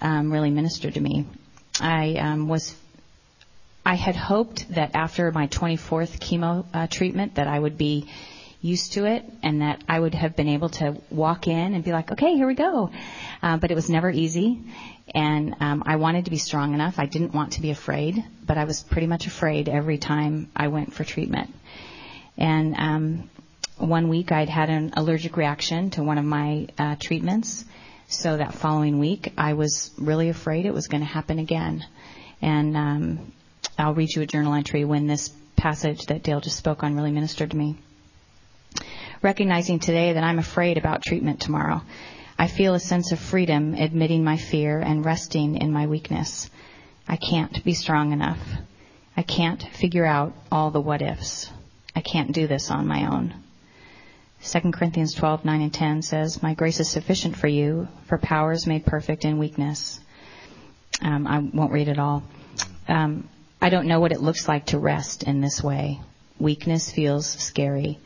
um, 0.00 0.30
really 0.30 0.50
ministered 0.50 0.94
to 0.94 1.00
me. 1.00 1.26
I 1.80 2.16
um, 2.16 2.48
was 2.48 2.74
I 3.84 3.94
had 3.94 4.14
hoped 4.16 4.74
that 4.74 4.94
after 4.94 5.30
my 5.32 5.48
24th 5.48 6.18
chemo 6.18 6.64
uh, 6.72 6.86
treatment 6.86 7.34
that 7.34 7.48
I 7.48 7.58
would 7.58 7.76
be 7.76 8.08
used 8.60 8.92
to 8.92 9.06
it 9.06 9.24
and 9.42 9.60
that 9.60 9.82
I 9.88 9.98
would 9.98 10.14
have 10.14 10.36
been 10.36 10.48
able 10.48 10.68
to 10.70 10.96
walk 11.10 11.48
in 11.48 11.74
and 11.74 11.82
be 11.82 11.90
like, 11.90 12.12
okay, 12.12 12.36
here 12.36 12.46
we 12.46 12.54
go. 12.54 12.90
Uh, 13.42 13.56
but 13.56 13.72
it 13.72 13.74
was 13.74 13.90
never 13.90 14.08
easy. 14.08 14.62
And 15.12 15.56
um, 15.58 15.82
I 15.84 15.96
wanted 15.96 16.26
to 16.26 16.30
be 16.30 16.38
strong 16.38 16.74
enough. 16.74 17.00
I 17.00 17.06
didn't 17.06 17.34
want 17.34 17.54
to 17.54 17.60
be 17.60 17.70
afraid, 17.70 18.24
but 18.46 18.56
I 18.56 18.64
was 18.64 18.84
pretty 18.84 19.08
much 19.08 19.26
afraid 19.26 19.68
every 19.68 19.98
time 19.98 20.48
I 20.54 20.68
went 20.68 20.94
for 20.94 21.02
treatment. 21.02 21.52
And 22.38 22.76
um, 22.78 23.30
one 23.78 24.08
week 24.08 24.30
I'd 24.30 24.48
had 24.48 24.70
an 24.70 24.92
allergic 24.96 25.36
reaction 25.36 25.90
to 25.90 26.04
one 26.04 26.18
of 26.18 26.24
my 26.24 26.68
uh, 26.78 26.94
treatments. 27.00 27.64
So 28.06 28.36
that 28.36 28.54
following 28.54 29.00
week, 29.00 29.32
I 29.36 29.54
was 29.54 29.90
really 29.98 30.28
afraid 30.28 30.66
it 30.66 30.74
was 30.74 30.86
going 30.86 31.00
to 31.00 31.06
happen 31.06 31.40
again. 31.40 31.84
And 32.40 32.76
um, 32.76 33.32
I'll 33.78 33.94
read 33.94 34.14
you 34.14 34.22
a 34.22 34.26
journal 34.26 34.54
entry 34.54 34.84
when 34.84 35.06
this 35.06 35.30
passage 35.56 36.06
that 36.06 36.22
Dale 36.22 36.40
just 36.40 36.56
spoke 36.56 36.82
on 36.82 36.94
really 36.96 37.12
ministered 37.12 37.50
to 37.52 37.56
me 37.56 37.76
recognizing 39.22 39.78
today 39.78 40.12
that 40.12 40.24
I'm 40.24 40.38
afraid 40.38 40.76
about 40.76 41.02
treatment 41.02 41.40
tomorrow. 41.40 41.82
I 42.38 42.48
feel 42.48 42.74
a 42.74 42.80
sense 42.80 43.12
of 43.12 43.20
freedom 43.20 43.74
admitting 43.74 44.24
my 44.24 44.36
fear 44.36 44.80
and 44.80 45.04
resting 45.04 45.56
in 45.56 45.72
my 45.72 45.86
weakness. 45.86 46.50
I 47.06 47.16
can't 47.16 47.62
be 47.64 47.74
strong 47.74 48.12
enough. 48.12 48.40
I 49.16 49.22
can't 49.22 49.62
figure 49.62 50.04
out 50.06 50.32
all 50.50 50.70
the 50.70 50.80
what 50.80 51.02
ifs. 51.02 51.50
I 51.94 52.00
can't 52.00 52.32
do 52.32 52.46
this 52.46 52.70
on 52.70 52.86
my 52.86 53.06
own. 53.06 53.34
2 54.44 54.72
Corinthians 54.72 55.14
12, 55.14 55.44
9 55.44 55.60
and 55.60 55.72
10 55.72 56.02
says, 56.02 56.42
My 56.42 56.54
grace 56.54 56.80
is 56.80 56.90
sufficient 56.90 57.36
for 57.36 57.46
you, 57.46 57.86
for 58.06 58.18
power 58.18 58.50
is 58.50 58.66
made 58.66 58.84
perfect 58.84 59.24
in 59.24 59.38
weakness. 59.38 60.00
Um, 61.00 61.28
I 61.28 61.38
won't 61.38 61.72
read 61.72 61.88
it 61.88 61.98
all. 61.98 62.24
Um, 62.88 63.28
I 63.62 63.68
don't 63.68 63.86
know 63.86 64.00
what 64.00 64.10
it 64.10 64.20
looks 64.20 64.48
like 64.48 64.66
to 64.66 64.78
rest 64.80 65.22
in 65.22 65.40
this 65.40 65.62
way. 65.62 66.00
Weakness 66.40 66.90
feels 66.90 67.30
scary. 67.30 68.00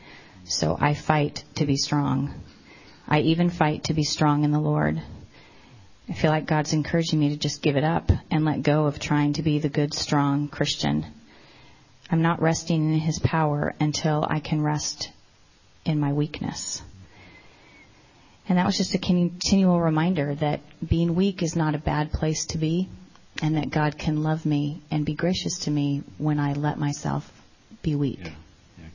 So 0.44 0.76
I 0.78 0.92
fight 0.92 1.44
to 1.54 1.64
be 1.64 1.78
strong. 1.78 2.34
I 3.08 3.20
even 3.20 3.48
fight 3.48 3.84
to 3.84 3.94
be 3.94 4.04
strong 4.04 4.44
in 4.44 4.50
the 4.50 4.60
Lord. 4.60 5.00
I 6.10 6.12
feel 6.12 6.30
like 6.30 6.44
God's 6.44 6.74
encouraging 6.74 7.20
me 7.20 7.30
to 7.30 7.38
just 7.38 7.62
give 7.62 7.78
it 7.78 7.84
up 7.84 8.12
and 8.30 8.44
let 8.44 8.64
go 8.64 8.84
of 8.84 8.98
trying 8.98 9.32
to 9.32 9.42
be 9.42 9.58
the 9.58 9.70
good, 9.70 9.94
strong 9.94 10.48
Christian. 10.48 11.06
I'm 12.10 12.20
not 12.20 12.42
resting 12.42 12.92
in 12.92 13.00
His 13.00 13.18
power 13.18 13.74
until 13.80 14.26
I 14.28 14.40
can 14.40 14.60
rest 14.60 15.10
in 15.86 15.98
my 15.98 16.12
weakness. 16.12 16.82
And 18.46 18.58
that 18.58 18.66
was 18.66 18.76
just 18.76 18.94
a 18.94 18.98
continual 18.98 19.80
reminder 19.80 20.34
that 20.34 20.60
being 20.86 21.14
weak 21.14 21.42
is 21.42 21.56
not 21.56 21.74
a 21.74 21.78
bad 21.78 22.12
place 22.12 22.44
to 22.48 22.58
be 22.58 22.90
and 23.42 23.56
that 23.56 23.70
God 23.70 23.98
can 23.98 24.22
love 24.22 24.46
me 24.46 24.82
and 24.90 25.04
be 25.04 25.14
gracious 25.14 25.60
to 25.60 25.70
me 25.70 26.02
when 26.18 26.38
I 26.38 26.54
let 26.54 26.78
myself 26.78 27.30
be 27.82 27.94
weak. 27.94 28.20
Yeah 28.22 28.30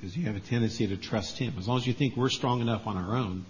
because 0.02 0.18
you 0.18 0.26
have 0.26 0.36
a 0.36 0.40
tendency 0.40 0.88
to 0.88 0.98
trust 0.98 1.38
Him. 1.38 1.54
As 1.60 1.68
long 1.68 1.78
as 1.78 1.86
you 1.86 1.94
think 1.94 2.18
we're 2.18 2.30
strong 2.30 2.62
enough 2.62 2.88
on 2.88 2.98
our 2.98 3.16
own, 3.16 3.46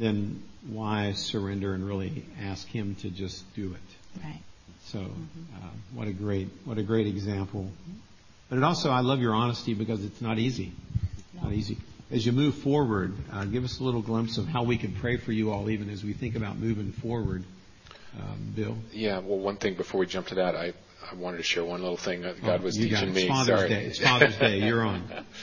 then 0.00 0.42
why 0.68 1.12
surrender 1.12 1.74
and 1.74 1.86
really 1.86 2.24
ask 2.42 2.66
Him 2.66 2.96
to 2.96 3.10
just 3.10 3.44
do 3.54 3.72
it? 3.72 4.20
Right. 4.24 4.42
So, 4.86 4.98
mm-hmm. 4.98 5.64
uh, 5.64 5.68
what 5.94 6.08
a 6.08 6.12
great, 6.12 6.48
what 6.64 6.76
a 6.78 6.82
great 6.82 7.06
example. 7.06 7.70
But 8.48 8.58
it 8.58 8.64
also, 8.64 8.90
I 8.90 9.00
love 9.00 9.20
your 9.20 9.32
honesty 9.32 9.74
because 9.74 10.04
it's 10.04 10.20
not 10.20 10.38
easy. 10.38 10.72
No. 11.34 11.44
Not 11.44 11.52
easy. 11.52 11.78
As 12.10 12.26
you 12.26 12.32
move 12.32 12.56
forward, 12.56 13.14
uh, 13.32 13.44
give 13.44 13.64
us 13.64 13.78
a 13.78 13.84
little 13.84 14.02
glimpse 14.02 14.38
of 14.38 14.48
how 14.48 14.64
we 14.64 14.76
can 14.76 14.92
pray 14.92 15.16
for 15.16 15.30
you 15.30 15.52
all, 15.52 15.70
even 15.70 15.88
as 15.88 16.02
we 16.02 16.12
think 16.14 16.34
about 16.34 16.58
moving 16.58 16.92
forward. 16.92 17.44
Um, 18.18 18.52
Bill. 18.54 18.76
Yeah. 18.92 19.18
Well, 19.18 19.38
one 19.38 19.56
thing 19.56 19.74
before 19.74 20.00
we 20.00 20.06
jump 20.06 20.28
to 20.28 20.34
that, 20.36 20.54
I 20.54 20.74
I 21.10 21.14
wanted 21.14 21.38
to 21.38 21.42
share 21.42 21.64
one 21.64 21.82
little 21.82 21.96
thing 21.96 22.22
that 22.22 22.42
God 22.42 22.60
oh, 22.60 22.64
was 22.64 22.76
teaching 22.76 23.12
me. 23.12 23.22
It's 23.22 23.30
Father's 23.30 23.58
Sorry. 23.58 23.68
Day. 23.68 23.84
It's 23.84 23.98
Father's 23.98 24.36
Day. 24.36 24.58
You're 24.66 24.84
on. 24.84 25.04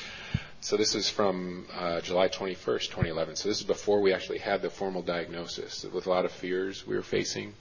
So 0.61 0.75
this 0.75 0.93
is 0.93 1.09
from 1.09 1.65
uh, 1.73 2.01
July 2.01 2.27
21st, 2.27 2.87
2011. 2.87 3.37
So 3.37 3.47
this 3.47 3.59
is 3.59 3.65
before 3.65 4.01
we 4.01 4.13
actually 4.13 4.39
had 4.39 4.61
the 4.61 4.69
formal 4.69 5.01
diagnosis. 5.01 5.85
With 5.85 6.05
a 6.05 6.09
lot 6.09 6.25
of 6.25 6.33
fears 6.33 6.85
we 6.85 6.97
were 6.97 7.01
facing, 7.01 7.53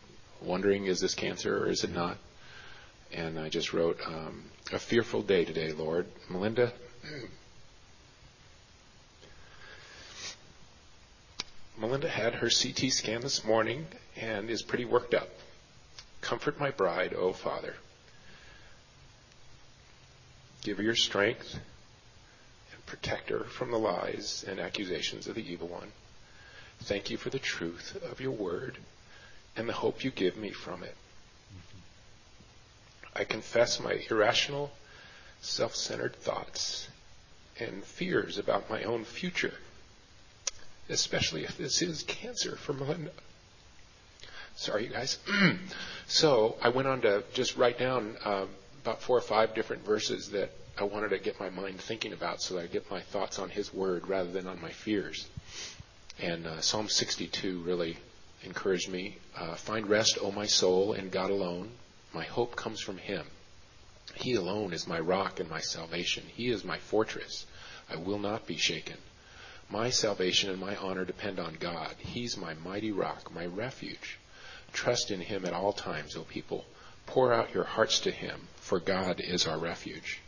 wondering 0.43 0.87
is 0.87 0.99
this 0.99 1.15
cancer 1.15 1.65
or 1.65 1.69
is 1.69 1.85
it 1.85 1.95
not? 1.95 2.19
And 3.13 3.39
I 3.39 3.51
just 3.51 3.73
wrote, 3.73 4.01
um, 4.05 4.47
a 4.73 4.81
fearful 4.81 5.23
day 5.23 5.45
today, 5.45 5.73
Lord. 5.73 6.07
Melinda, 6.29 6.73
Melinda 11.79 12.09
had 12.09 12.35
her 12.35 12.51
CT 12.51 12.91
scan 12.93 13.21
this 13.21 13.45
morning 13.45 13.87
and 14.21 14.51
is 14.51 14.63
pretty 14.63 14.85
worked 14.85 15.15
up. 15.15 15.29
Comfort 16.21 16.59
my 16.59 16.71
bride, 16.71 17.15
O 17.15 17.33
Father. 17.33 17.75
Give 20.63 20.77
her 20.79 20.83
your 20.83 20.97
strength 20.97 21.55
and 21.55 22.87
protect 22.87 23.31
her 23.31 23.45
from 23.45 23.71
the 23.71 23.79
lies 23.79 24.45
and 24.49 24.59
accusations 24.59 25.27
of 25.29 25.37
the 25.37 25.51
evil 25.51 25.69
one. 25.69 25.93
Thank 26.81 27.11
you 27.11 27.17
for 27.17 27.31
the 27.31 27.39
truth 27.39 27.97
of 28.11 28.21
your 28.21 28.33
word 28.33 28.79
and 29.57 29.69
the 29.69 29.73
hope 29.73 30.05
you 30.05 30.11
give 30.11 30.37
me 30.37 30.51
from 30.51 30.83
it. 30.83 30.97
I 33.15 33.25
confess 33.25 33.81
my 33.81 34.01
irrational, 34.11 34.71
self 35.41 35.75
centered 35.75 36.15
thoughts 36.17 36.89
and 37.59 37.83
fears 37.85 38.39
about 38.39 38.71
my 38.71 38.83
own 38.85 39.05
future, 39.05 39.55
especially 40.89 41.45
if 41.45 41.57
this 41.57 41.83
is 41.83 42.03
cancer 42.05 42.57
for 42.57 42.73
Melinda. 42.73 43.11
Sorry, 44.59 44.87
you 44.87 44.91
guys. 44.91 45.19
so 46.09 46.57
I 46.61 46.71
went 46.71 46.89
on 46.89 47.03
to 47.03 47.23
just 47.33 47.57
write 47.57 47.79
down 47.79 48.17
um, 48.25 48.49
about 48.83 49.01
four 49.01 49.17
or 49.17 49.21
five 49.21 49.55
different 49.55 49.85
verses 49.85 50.31
that 50.33 50.51
I 50.77 50.83
wanted 50.83 51.11
to 51.11 51.19
get 51.21 51.39
my 51.39 51.49
mind 51.49 51.81
thinking 51.81 52.13
about 52.13 52.43
so 52.43 52.55
that 52.55 52.63
I 52.63 52.67
get 52.67 52.91
my 52.91 53.01
thoughts 53.01 53.39
on 53.39 53.51
His 53.51 53.73
Word 53.73 54.09
rather 54.09 54.33
than 54.33 54.49
on 54.49 54.61
my 54.61 54.73
fears. 54.73 55.29
And 56.19 56.45
uh, 56.45 56.61
Psalm 56.61 56.89
62 56.89 57.61
really 57.61 57.99
encouraged 58.43 58.89
me. 58.89 59.19
Uh, 59.37 59.55
Find 59.55 59.89
rest, 59.89 60.19
O 60.21 60.33
my 60.33 60.47
soul, 60.47 60.93
in 60.93 61.11
God 61.11 61.31
alone. 61.31 61.71
My 62.13 62.25
hope 62.25 62.57
comes 62.57 62.81
from 62.81 62.99
Him. 62.99 63.27
He 64.17 64.35
alone 64.35 64.73
is 64.73 64.89
my 64.89 64.99
rock 64.99 65.39
and 65.39 65.49
my 65.49 65.61
salvation. 65.61 66.25
He 66.35 66.49
is 66.49 66.65
my 66.65 66.79
fortress. 66.79 67.47
I 67.89 67.95
will 67.95 68.19
not 68.19 68.49
be 68.49 68.57
shaken. 68.57 68.97
My 69.71 69.91
salvation 69.91 70.51
and 70.51 70.59
my 70.59 70.75
honor 70.75 71.05
depend 71.05 71.39
on 71.39 71.59
God. 71.61 71.95
He's 71.99 72.37
my 72.37 72.55
mighty 72.55 72.91
rock, 72.91 73.33
my 73.33 73.47
refuge. 73.47 74.19
Trust 74.73 75.11
in 75.11 75.21
Him 75.21 75.45
at 75.45 75.53
all 75.53 75.73
times, 75.73 76.17
O 76.17 76.23
people. 76.23 76.65
Pour 77.07 77.33
out 77.33 77.55
your 77.55 77.65
hearts 77.65 78.01
to 78.01 78.11
Him, 78.11 78.49
for 78.57 78.81
God 78.81 79.21
is 79.21 79.47
our 79.47 79.59
refuge. 79.59 80.21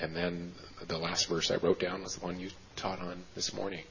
And 0.00 0.14
then 0.14 0.52
the 0.86 0.98
last 0.98 1.26
verse 1.26 1.50
I 1.50 1.56
wrote 1.56 1.80
down 1.80 2.02
was 2.02 2.16
the 2.16 2.24
one 2.24 2.38
you 2.38 2.50
taught 2.76 3.00
on 3.00 3.24
this 3.34 3.52
morning. 3.52 3.84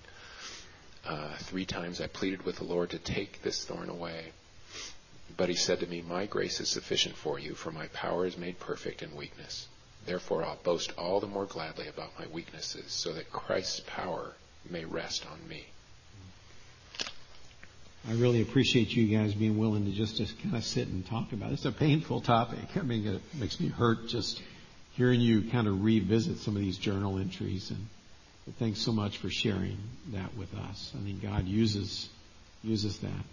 Uh, 1.05 1.35
three 1.37 1.65
times 1.65 1.99
I 1.99 2.07
pleaded 2.07 2.43
with 2.43 2.57
the 2.57 2.63
Lord 2.63 2.91
to 2.91 2.99
take 2.99 3.41
this 3.41 3.65
thorn 3.65 3.89
away. 3.89 4.31
But 5.35 5.49
he 5.49 5.55
said 5.55 5.79
to 5.79 5.87
me, 5.87 6.01
My 6.01 6.25
grace 6.25 6.59
is 6.59 6.69
sufficient 6.69 7.15
for 7.15 7.39
you, 7.39 7.55
for 7.55 7.71
my 7.71 7.87
power 7.87 8.25
is 8.25 8.37
made 8.37 8.59
perfect 8.59 9.01
in 9.01 9.15
weakness. 9.15 9.67
Therefore, 10.05 10.43
I'll 10.43 10.57
boast 10.57 10.93
all 10.97 11.19
the 11.19 11.27
more 11.27 11.45
gladly 11.45 11.87
about 11.87 12.17
my 12.19 12.27
weaknesses, 12.27 12.91
so 12.91 13.13
that 13.13 13.31
Christ's 13.31 13.81
power 13.81 14.35
may 14.69 14.85
rest 14.85 15.25
on 15.25 15.47
me. 15.47 15.67
I 18.09 18.13
really 18.13 18.41
appreciate 18.41 18.95
you 18.95 19.15
guys 19.15 19.33
being 19.33 19.57
willing 19.57 19.85
to 19.85 19.91
just, 19.91 20.17
just 20.17 20.41
kind 20.41 20.55
of 20.55 20.63
sit 20.63 20.87
and 20.87 21.05
talk 21.05 21.33
about 21.33 21.51
it. 21.51 21.53
It's 21.53 21.65
a 21.65 21.71
painful 21.71 22.21
topic. 22.21 22.75
I 22.75 22.81
mean, 22.81 23.05
it 23.05 23.21
makes 23.35 23.59
me 23.59 23.67
hurt 23.67 24.07
just 24.07 24.41
hearing 24.93 25.21
you 25.21 25.49
kind 25.49 25.67
of 25.67 25.83
revisit 25.83 26.39
some 26.39 26.55
of 26.55 26.61
these 26.61 26.77
journal 26.77 27.19
entries. 27.19 27.69
And 27.69 27.87
but 28.45 28.55
thanks 28.55 28.79
so 28.81 28.91
much 28.91 29.17
for 29.17 29.29
sharing 29.29 29.77
that 30.13 30.35
with 30.35 30.53
us. 30.55 30.93
I 30.99 31.03
think 31.03 31.21
God 31.21 31.47
uses 31.47 32.09
uses 32.63 32.97
that. 32.99 33.23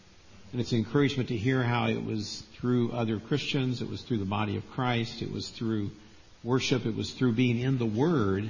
And 0.53 0.61
it's 0.61 0.73
encouragement 0.73 1.29
to 1.29 1.37
hear 1.37 1.63
how 1.63 1.89
it 1.89 2.03
was 2.03 2.43
through 2.55 2.93
other 2.93 3.19
Christians, 3.19 3.83
it 3.83 3.89
was 3.89 4.03
through 4.03 4.19
the 4.19 4.25
body 4.25 4.57
of 4.57 4.71
Christ, 4.71 5.21
it 5.21 5.31
was 5.31 5.49
through 5.49 5.91
worship, 6.43 6.87
it 6.87 6.97
was 6.97 7.11
through 7.13 7.33
being 7.33 7.59
in 7.59 7.79
the 7.79 7.87
Word 7.87 8.49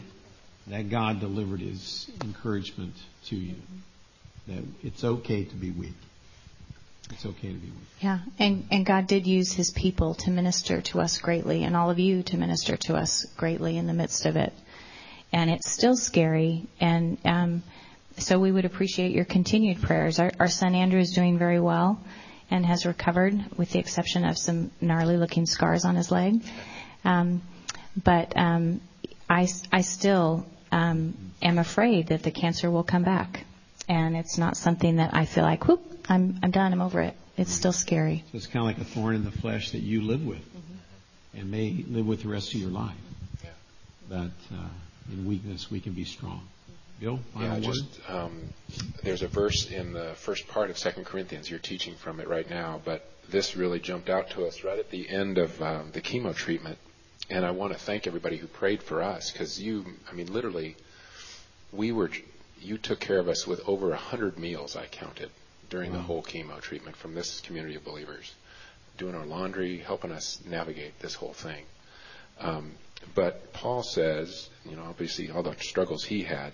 that 0.69 0.91
God 0.91 1.21
delivered 1.21 1.61
His 1.61 2.09
encouragement 2.23 2.95
to 3.27 3.37
you. 3.37 3.57
That 4.47 4.63
it's 4.83 5.03
okay 5.03 5.45
to 5.45 5.55
be 5.57 5.71
weak. 5.71 5.95
It's 7.11 7.27
okay 7.27 7.49
to 7.49 7.55
be 7.55 7.67
weak. 7.67 7.89
Yeah, 8.01 8.19
and, 8.39 8.67
and 8.71 8.87
God 8.87 9.07
did 9.07 9.27
use 9.27 9.53
His 9.53 9.71
people 9.71 10.15
to 10.15 10.31
minister 10.31 10.81
to 10.83 11.01
us 11.01 11.19
greatly, 11.19 11.65
and 11.65 11.77
all 11.77 11.91
of 11.91 11.99
you 11.99 12.23
to 12.25 12.37
minister 12.37 12.77
to 12.77 12.97
us 12.97 13.25
greatly 13.37 13.77
in 13.77 13.87
the 13.87 13.95
midst 13.95 14.27
of 14.27 14.37
it. 14.37 14.53
And 15.33 15.51
it's 15.51 15.71
still 15.71 15.97
scary, 15.97 16.67
and 16.81 17.19
um, 17.25 17.63
so 18.19 18.39
we 18.39 18.53
would 18.53 18.65
appreciate 18.65 19.13
your 19.13 19.25
continued 19.25 19.81
prayers. 19.83 20.19
Our, 20.19 20.33
our 20.41 20.49
son 20.49 20.75
Andrew 20.75 21.01
is 21.01 21.13
doing 21.13 21.39
very 21.39 21.61
well 21.61 22.01
and 22.51 22.65
has 22.65 22.87
recovered, 22.87 23.39
with 23.57 23.71
the 23.71 23.79
exception 23.79 24.25
of 24.25 24.39
some 24.39 24.71
gnarly-looking 24.81 25.47
scars 25.47 25.85
on 25.85 25.97
his 25.97 26.11
leg. 26.11 26.43
Um, 27.05 27.43
but 28.03 28.37
um, 28.37 28.81
I, 29.29 29.49
I 29.71 29.83
still 29.83 30.47
um, 30.73 31.15
am 31.43 31.59
afraid 31.59 32.09
that 32.09 32.23
the 32.23 32.31
cancer 32.31 32.71
will 32.71 32.85
come 32.85 33.03
back, 33.03 33.45
and 33.89 34.17
it's 34.17 34.39
not 34.39 34.57
something 34.57 34.97
that 34.97 35.15
I 35.15 35.25
feel 35.25 35.45
like, 35.45 35.67
whoop, 35.67 36.07
I'm 36.09 36.39
I'm 36.43 36.51
done, 36.51 36.73
I'm 36.73 36.83
over 36.83 37.01
it. 37.01 37.15
It's 37.37 37.53
still 37.53 37.73
scary. 37.73 38.25
So 38.33 38.37
it's 38.37 38.47
kind 38.47 38.59
of 38.59 38.65
like 38.65 38.79
a 38.79 38.85
thorn 38.85 39.15
in 39.15 39.25
the 39.25 39.31
flesh 39.31 39.71
that 39.71 39.81
you 39.81 40.03
live 40.03 40.25
with, 40.25 40.39
mm-hmm. 40.39 41.39
and 41.39 41.51
may 41.51 41.85
live 41.89 42.07
with 42.07 42.23
the 42.23 42.29
rest 42.29 42.55
of 42.55 42.61
your 42.61 42.71
life. 42.71 42.97
Yeah. 43.43 43.51
But 44.09 44.57
uh, 44.57 44.69
in 45.13 45.27
weakness 45.27 45.71
we 45.71 45.81
can 45.81 45.93
be 45.93 46.05
strong. 46.05 46.43
Bill, 47.01 47.21
yeah, 47.39 47.61
just 47.61 48.01
um, 48.09 48.53
there's 49.05 49.23
a 49.23 49.29
verse 49.29 49.71
in 49.71 49.93
the 49.93 50.15
first 50.17 50.49
part 50.49 50.69
of 50.69 50.77
Second 50.77 51.05
Corinthians. 51.05 51.49
You're 51.49 51.61
teaching 51.61 51.95
from 51.95 52.19
it 52.19 52.27
right 52.27 52.49
now, 52.51 52.81
but 52.85 53.09
this 53.31 53.57
really 53.57 53.79
jumped 53.79 54.09
out 54.09 54.31
to 54.31 54.47
us 54.47 54.65
right 54.65 54.79
at 54.79 54.91
the 54.91 55.09
end 55.09 55.39
of 55.39 55.63
um, 55.63 55.91
the 55.93 56.01
chemo 56.01 56.35
treatment, 56.35 56.77
and 57.31 57.45
I 57.45 57.53
want 57.53 57.73
to 57.73 57.79
thank 57.79 58.09
everybody 58.09 58.37
who 58.37 58.49
prayed 58.49 58.83
for 58.83 59.01
us 59.01 59.31
because 59.31 59.61
you, 59.63 59.85
I 60.11 60.15
mean, 60.15 60.33
literally, 60.33 60.75
we 61.73 61.93
were, 61.93 62.11
you 62.61 62.79
took 62.79 63.01
care 63.01 63.19
of 63.19 63.29
us 63.29 63.47
with 63.47 63.61
over 63.67 63.93
a 63.93 63.97
hundred 63.97 64.39
meals. 64.39 64.77
I 64.77 64.87
counted 64.87 65.31
during 65.71 65.93
wow. 65.93 65.99
the 65.99 66.03
whole 66.03 66.23
chemo 66.23 66.61
treatment 66.61 66.97
from 66.97 67.15
this 67.15 67.41
community 67.41 67.75
of 67.75 67.85
believers, 67.85 68.33
doing 68.97 69.15
our 69.15 69.27
laundry, 69.27 69.79
helping 69.79 70.13
us 70.13 70.41
navigate 70.47 70.99
this 71.01 71.15
whole 71.15 71.35
thing. 71.35 71.65
Um, 72.41 72.73
but 73.15 73.53
Paul 73.53 73.83
says, 73.83 74.49
you 74.69 74.77
know, 74.77 74.85
obviously 74.85 75.31
all 75.31 75.43
the 75.43 75.55
struggles 75.61 76.05
he 76.05 76.23
had 76.23 76.53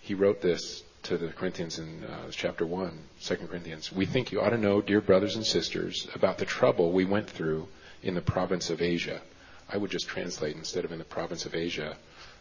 he 0.00 0.14
wrote 0.14 0.40
this 0.40 0.82
to 1.02 1.18
the 1.18 1.28
Corinthians 1.28 1.78
in 1.78 2.04
uh, 2.04 2.30
chapter 2.30 2.66
1, 2.66 2.98
2 3.20 3.36
Corinthians. 3.36 3.92
We 3.92 4.06
think 4.06 4.32
you 4.32 4.40
ought 4.40 4.50
to 4.50 4.58
know, 4.58 4.80
dear 4.80 5.00
brothers 5.00 5.36
and 5.36 5.44
sisters, 5.44 6.08
about 6.14 6.38
the 6.38 6.44
trouble 6.44 6.92
we 6.92 7.04
went 7.04 7.28
through 7.28 7.68
in 8.02 8.14
the 8.14 8.20
province 8.20 8.70
of 8.70 8.80
Asia. 8.80 9.20
I 9.68 9.76
would 9.76 9.90
just 9.90 10.08
translate 10.08 10.56
instead 10.56 10.84
of 10.84 10.92
in 10.92 10.98
the 10.98 11.04
province 11.04 11.44
of 11.46 11.54
Asia 11.54 11.96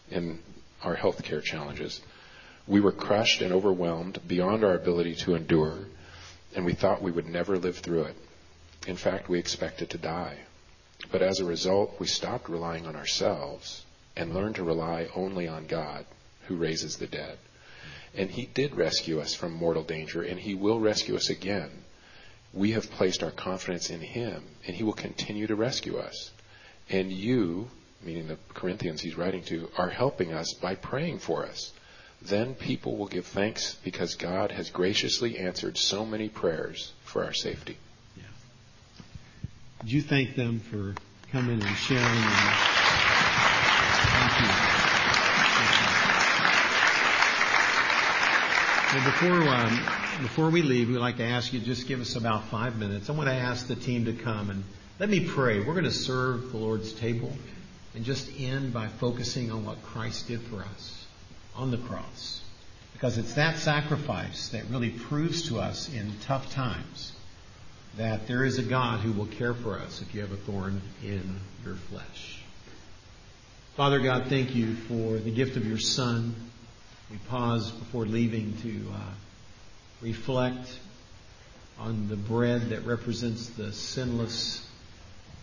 in 0.09 0.39
our 0.81 0.95
healthcare 0.95 1.43
challenges. 1.43 2.01
We 2.67 2.81
were 2.81 2.91
crushed 2.91 3.41
and 3.41 3.53
overwhelmed 3.53 4.19
beyond 4.27 4.63
our 4.65 4.75
ability 4.75 5.15
to 5.15 5.35
endure, 5.35 5.85
and 6.53 6.65
we 6.65 6.73
thought 6.73 7.01
we 7.01 7.11
would 7.11 7.27
never 7.27 7.57
live 7.57 7.77
through 7.77 8.03
it. 8.03 8.15
In 8.87 8.97
fact, 8.97 9.29
we 9.29 9.39
expected 9.39 9.89
to 9.91 9.97
die. 9.97 10.39
But 11.11 11.21
as 11.21 11.39
a 11.39 11.45
result, 11.45 11.99
we 11.99 12.07
stopped 12.07 12.49
relying 12.49 12.85
on 12.85 12.95
ourselves 12.95 13.85
and 14.17 14.33
learned 14.33 14.55
to 14.55 14.63
rely 14.63 15.07
only 15.15 15.47
on 15.47 15.67
God, 15.67 16.05
who 16.47 16.55
raises 16.55 16.97
the 16.97 17.07
dead. 17.07 17.37
And 18.15 18.29
He 18.29 18.47
did 18.47 18.75
rescue 18.75 19.21
us 19.21 19.33
from 19.33 19.53
mortal 19.53 19.83
danger, 19.83 20.21
and 20.23 20.39
He 20.39 20.53
will 20.55 20.79
rescue 20.79 21.15
us 21.15 21.29
again. 21.29 21.69
We 22.53 22.71
have 22.71 22.91
placed 22.91 23.23
our 23.23 23.31
confidence 23.31 23.89
in 23.89 24.01
Him, 24.01 24.43
and 24.65 24.75
He 24.75 24.83
will 24.83 24.93
continue 24.93 25.47
to 25.47 25.55
rescue 25.55 25.97
us. 25.97 26.31
And 26.89 27.11
you, 27.11 27.69
meaning 28.01 28.27
the 28.27 28.39
Corinthians 28.53 29.01
He's 29.01 29.17
writing 29.17 29.43
to, 29.43 29.69
are 29.77 29.89
helping 29.89 30.33
us 30.33 30.53
by 30.53 30.75
praying 30.75 31.19
for 31.19 31.45
us. 31.45 31.71
Then 32.21 32.55
people 32.55 32.97
will 32.97 33.07
give 33.07 33.25
thanks 33.27 33.75
because 33.83 34.15
God 34.15 34.51
has 34.51 34.69
graciously 34.69 35.37
answered 35.37 35.77
so 35.77 36.05
many 36.05 36.29
prayers 36.29 36.91
for 37.03 37.23
our 37.23 37.33
safety. 37.33 37.77
Yeah. 38.17 38.23
You 39.85 40.01
thank 40.01 40.35
them 40.35 40.59
for 40.59 40.95
coming 41.31 41.61
and 41.61 41.77
sharing? 41.77 42.03
And 42.03 42.23
thank 44.13 44.41
you. 44.41 44.47
Well, 48.93 49.05
before 49.05 49.47
um, 49.53 49.79
before 50.23 50.49
we 50.49 50.63
leave, 50.63 50.89
we'd 50.89 50.97
like 50.97 51.17
to 51.17 51.23
ask 51.25 51.53
you 51.53 51.59
to 51.59 51.65
just 51.65 51.87
give 51.87 52.01
us 52.01 52.15
about 52.15 52.45
five 52.45 52.79
minutes. 52.79 53.09
I 53.09 53.13
want 53.13 53.29
to 53.29 53.35
ask 53.35 53.67
the 53.67 53.75
team 53.75 54.05
to 54.05 54.13
come 54.13 54.49
and 54.49 54.63
let 54.99 55.09
me 55.09 55.19
pray. 55.19 55.59
We're 55.59 55.73
going 55.73 55.83
to 55.83 55.91
serve 55.91 56.51
the 56.51 56.57
Lord's 56.57 56.91
table 56.93 57.31
and 57.93 58.03
just 58.03 58.27
end 58.39 58.73
by 58.73 58.87
focusing 58.87 59.51
on 59.51 59.65
what 59.65 59.83
Christ 59.83 60.27
did 60.27 60.41
for 60.41 60.61
us 60.61 60.96
on 61.57 61.71
the 61.71 61.77
cross, 61.77 62.41
because 62.93 63.17
it's 63.17 63.33
that 63.33 63.57
sacrifice 63.57 64.49
that 64.49 64.65
really 64.69 64.91
proves 64.91 65.49
to 65.49 65.59
us 65.59 65.91
in 65.93 66.13
tough 66.21 66.53
times 66.53 67.13
that 67.97 68.27
there 68.27 68.45
is 68.45 68.59
a 68.59 68.63
God 68.63 68.99
who 68.99 69.11
will 69.11 69.25
care 69.25 69.55
for 69.55 69.79
us 69.79 70.01
if 70.01 70.13
you 70.13 70.21
have 70.21 70.31
a 70.31 70.37
thorn 70.37 70.81
in 71.03 71.39
your 71.65 71.75
flesh. 71.75 72.39
Father 73.75 73.99
God, 73.99 74.27
thank 74.27 74.55
you 74.55 74.75
for 74.75 75.17
the 75.17 75.31
gift 75.31 75.57
of 75.57 75.65
your 75.67 75.79
Son 75.79 76.35
we 77.09 77.17
pause 77.29 77.71
before 77.71 78.05
leaving 78.05 78.57
to 78.63 78.91
uh, 78.93 79.11
reflect 80.01 80.67
on 81.79 82.09
the 82.09 82.17
bread 82.17 82.69
that 82.69 82.85
represents 82.85 83.49
the 83.49 83.71
sinless 83.71 84.65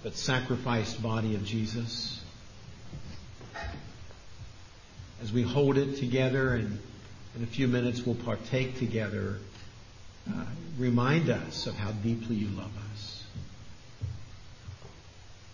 but 0.03 0.15
sacrificed 0.15 1.03
body 1.03 1.35
of 1.35 1.45
Jesus. 1.45 2.21
As 5.23 5.33
we 5.33 5.43
hold 5.43 5.79
it 5.79 5.97
together 5.97 6.55
and 6.55 6.79
in 7.37 7.43
a 7.43 7.47
few 7.47 7.69
minutes 7.69 8.05
we'll 8.05 8.15
partake 8.15 8.79
together, 8.79 9.39
uh, 10.29 10.45
remind 10.79 11.31
us 11.31 11.67
of 11.67 11.75
how 11.77 11.93
deeply 11.93 12.37
you 12.37 12.49
love 12.49 12.71
us. 12.93 13.25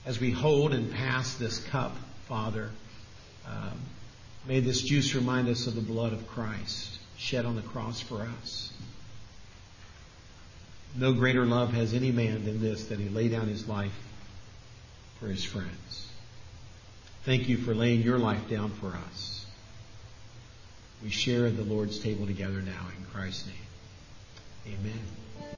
As 0.06 0.20
we 0.20 0.30
hold 0.30 0.72
and 0.72 0.92
pass 0.92 1.34
this 1.34 1.58
cup, 1.58 1.96
Father, 2.26 2.70
um, 3.46 3.78
May 4.46 4.60
this 4.60 4.82
juice 4.82 5.14
remind 5.14 5.48
us 5.48 5.66
of 5.66 5.74
the 5.74 5.80
blood 5.80 6.12
of 6.12 6.26
Christ 6.26 6.98
shed 7.16 7.44
on 7.44 7.56
the 7.56 7.62
cross 7.62 8.00
for 8.00 8.22
us. 8.22 8.72
No 10.96 11.12
greater 11.12 11.44
love 11.44 11.72
has 11.74 11.94
any 11.94 12.10
man 12.10 12.44
than 12.44 12.60
this, 12.60 12.86
that 12.86 12.98
he 12.98 13.08
lay 13.08 13.28
down 13.28 13.46
his 13.46 13.68
life 13.68 13.96
for 15.18 15.28
his 15.28 15.44
friends. 15.44 16.08
Thank 17.24 17.48
you 17.48 17.58
for 17.58 17.74
laying 17.74 18.00
your 18.00 18.18
life 18.18 18.48
down 18.48 18.70
for 18.70 18.88
us. 18.88 19.39
We 21.02 21.10
share 21.10 21.50
the 21.50 21.64
Lord's 21.64 21.98
table 21.98 22.26
together 22.26 22.60
now 22.60 22.86
in 22.96 23.04
Christ's 23.12 23.46
name. 23.46 24.76
Amen. 24.78 25.19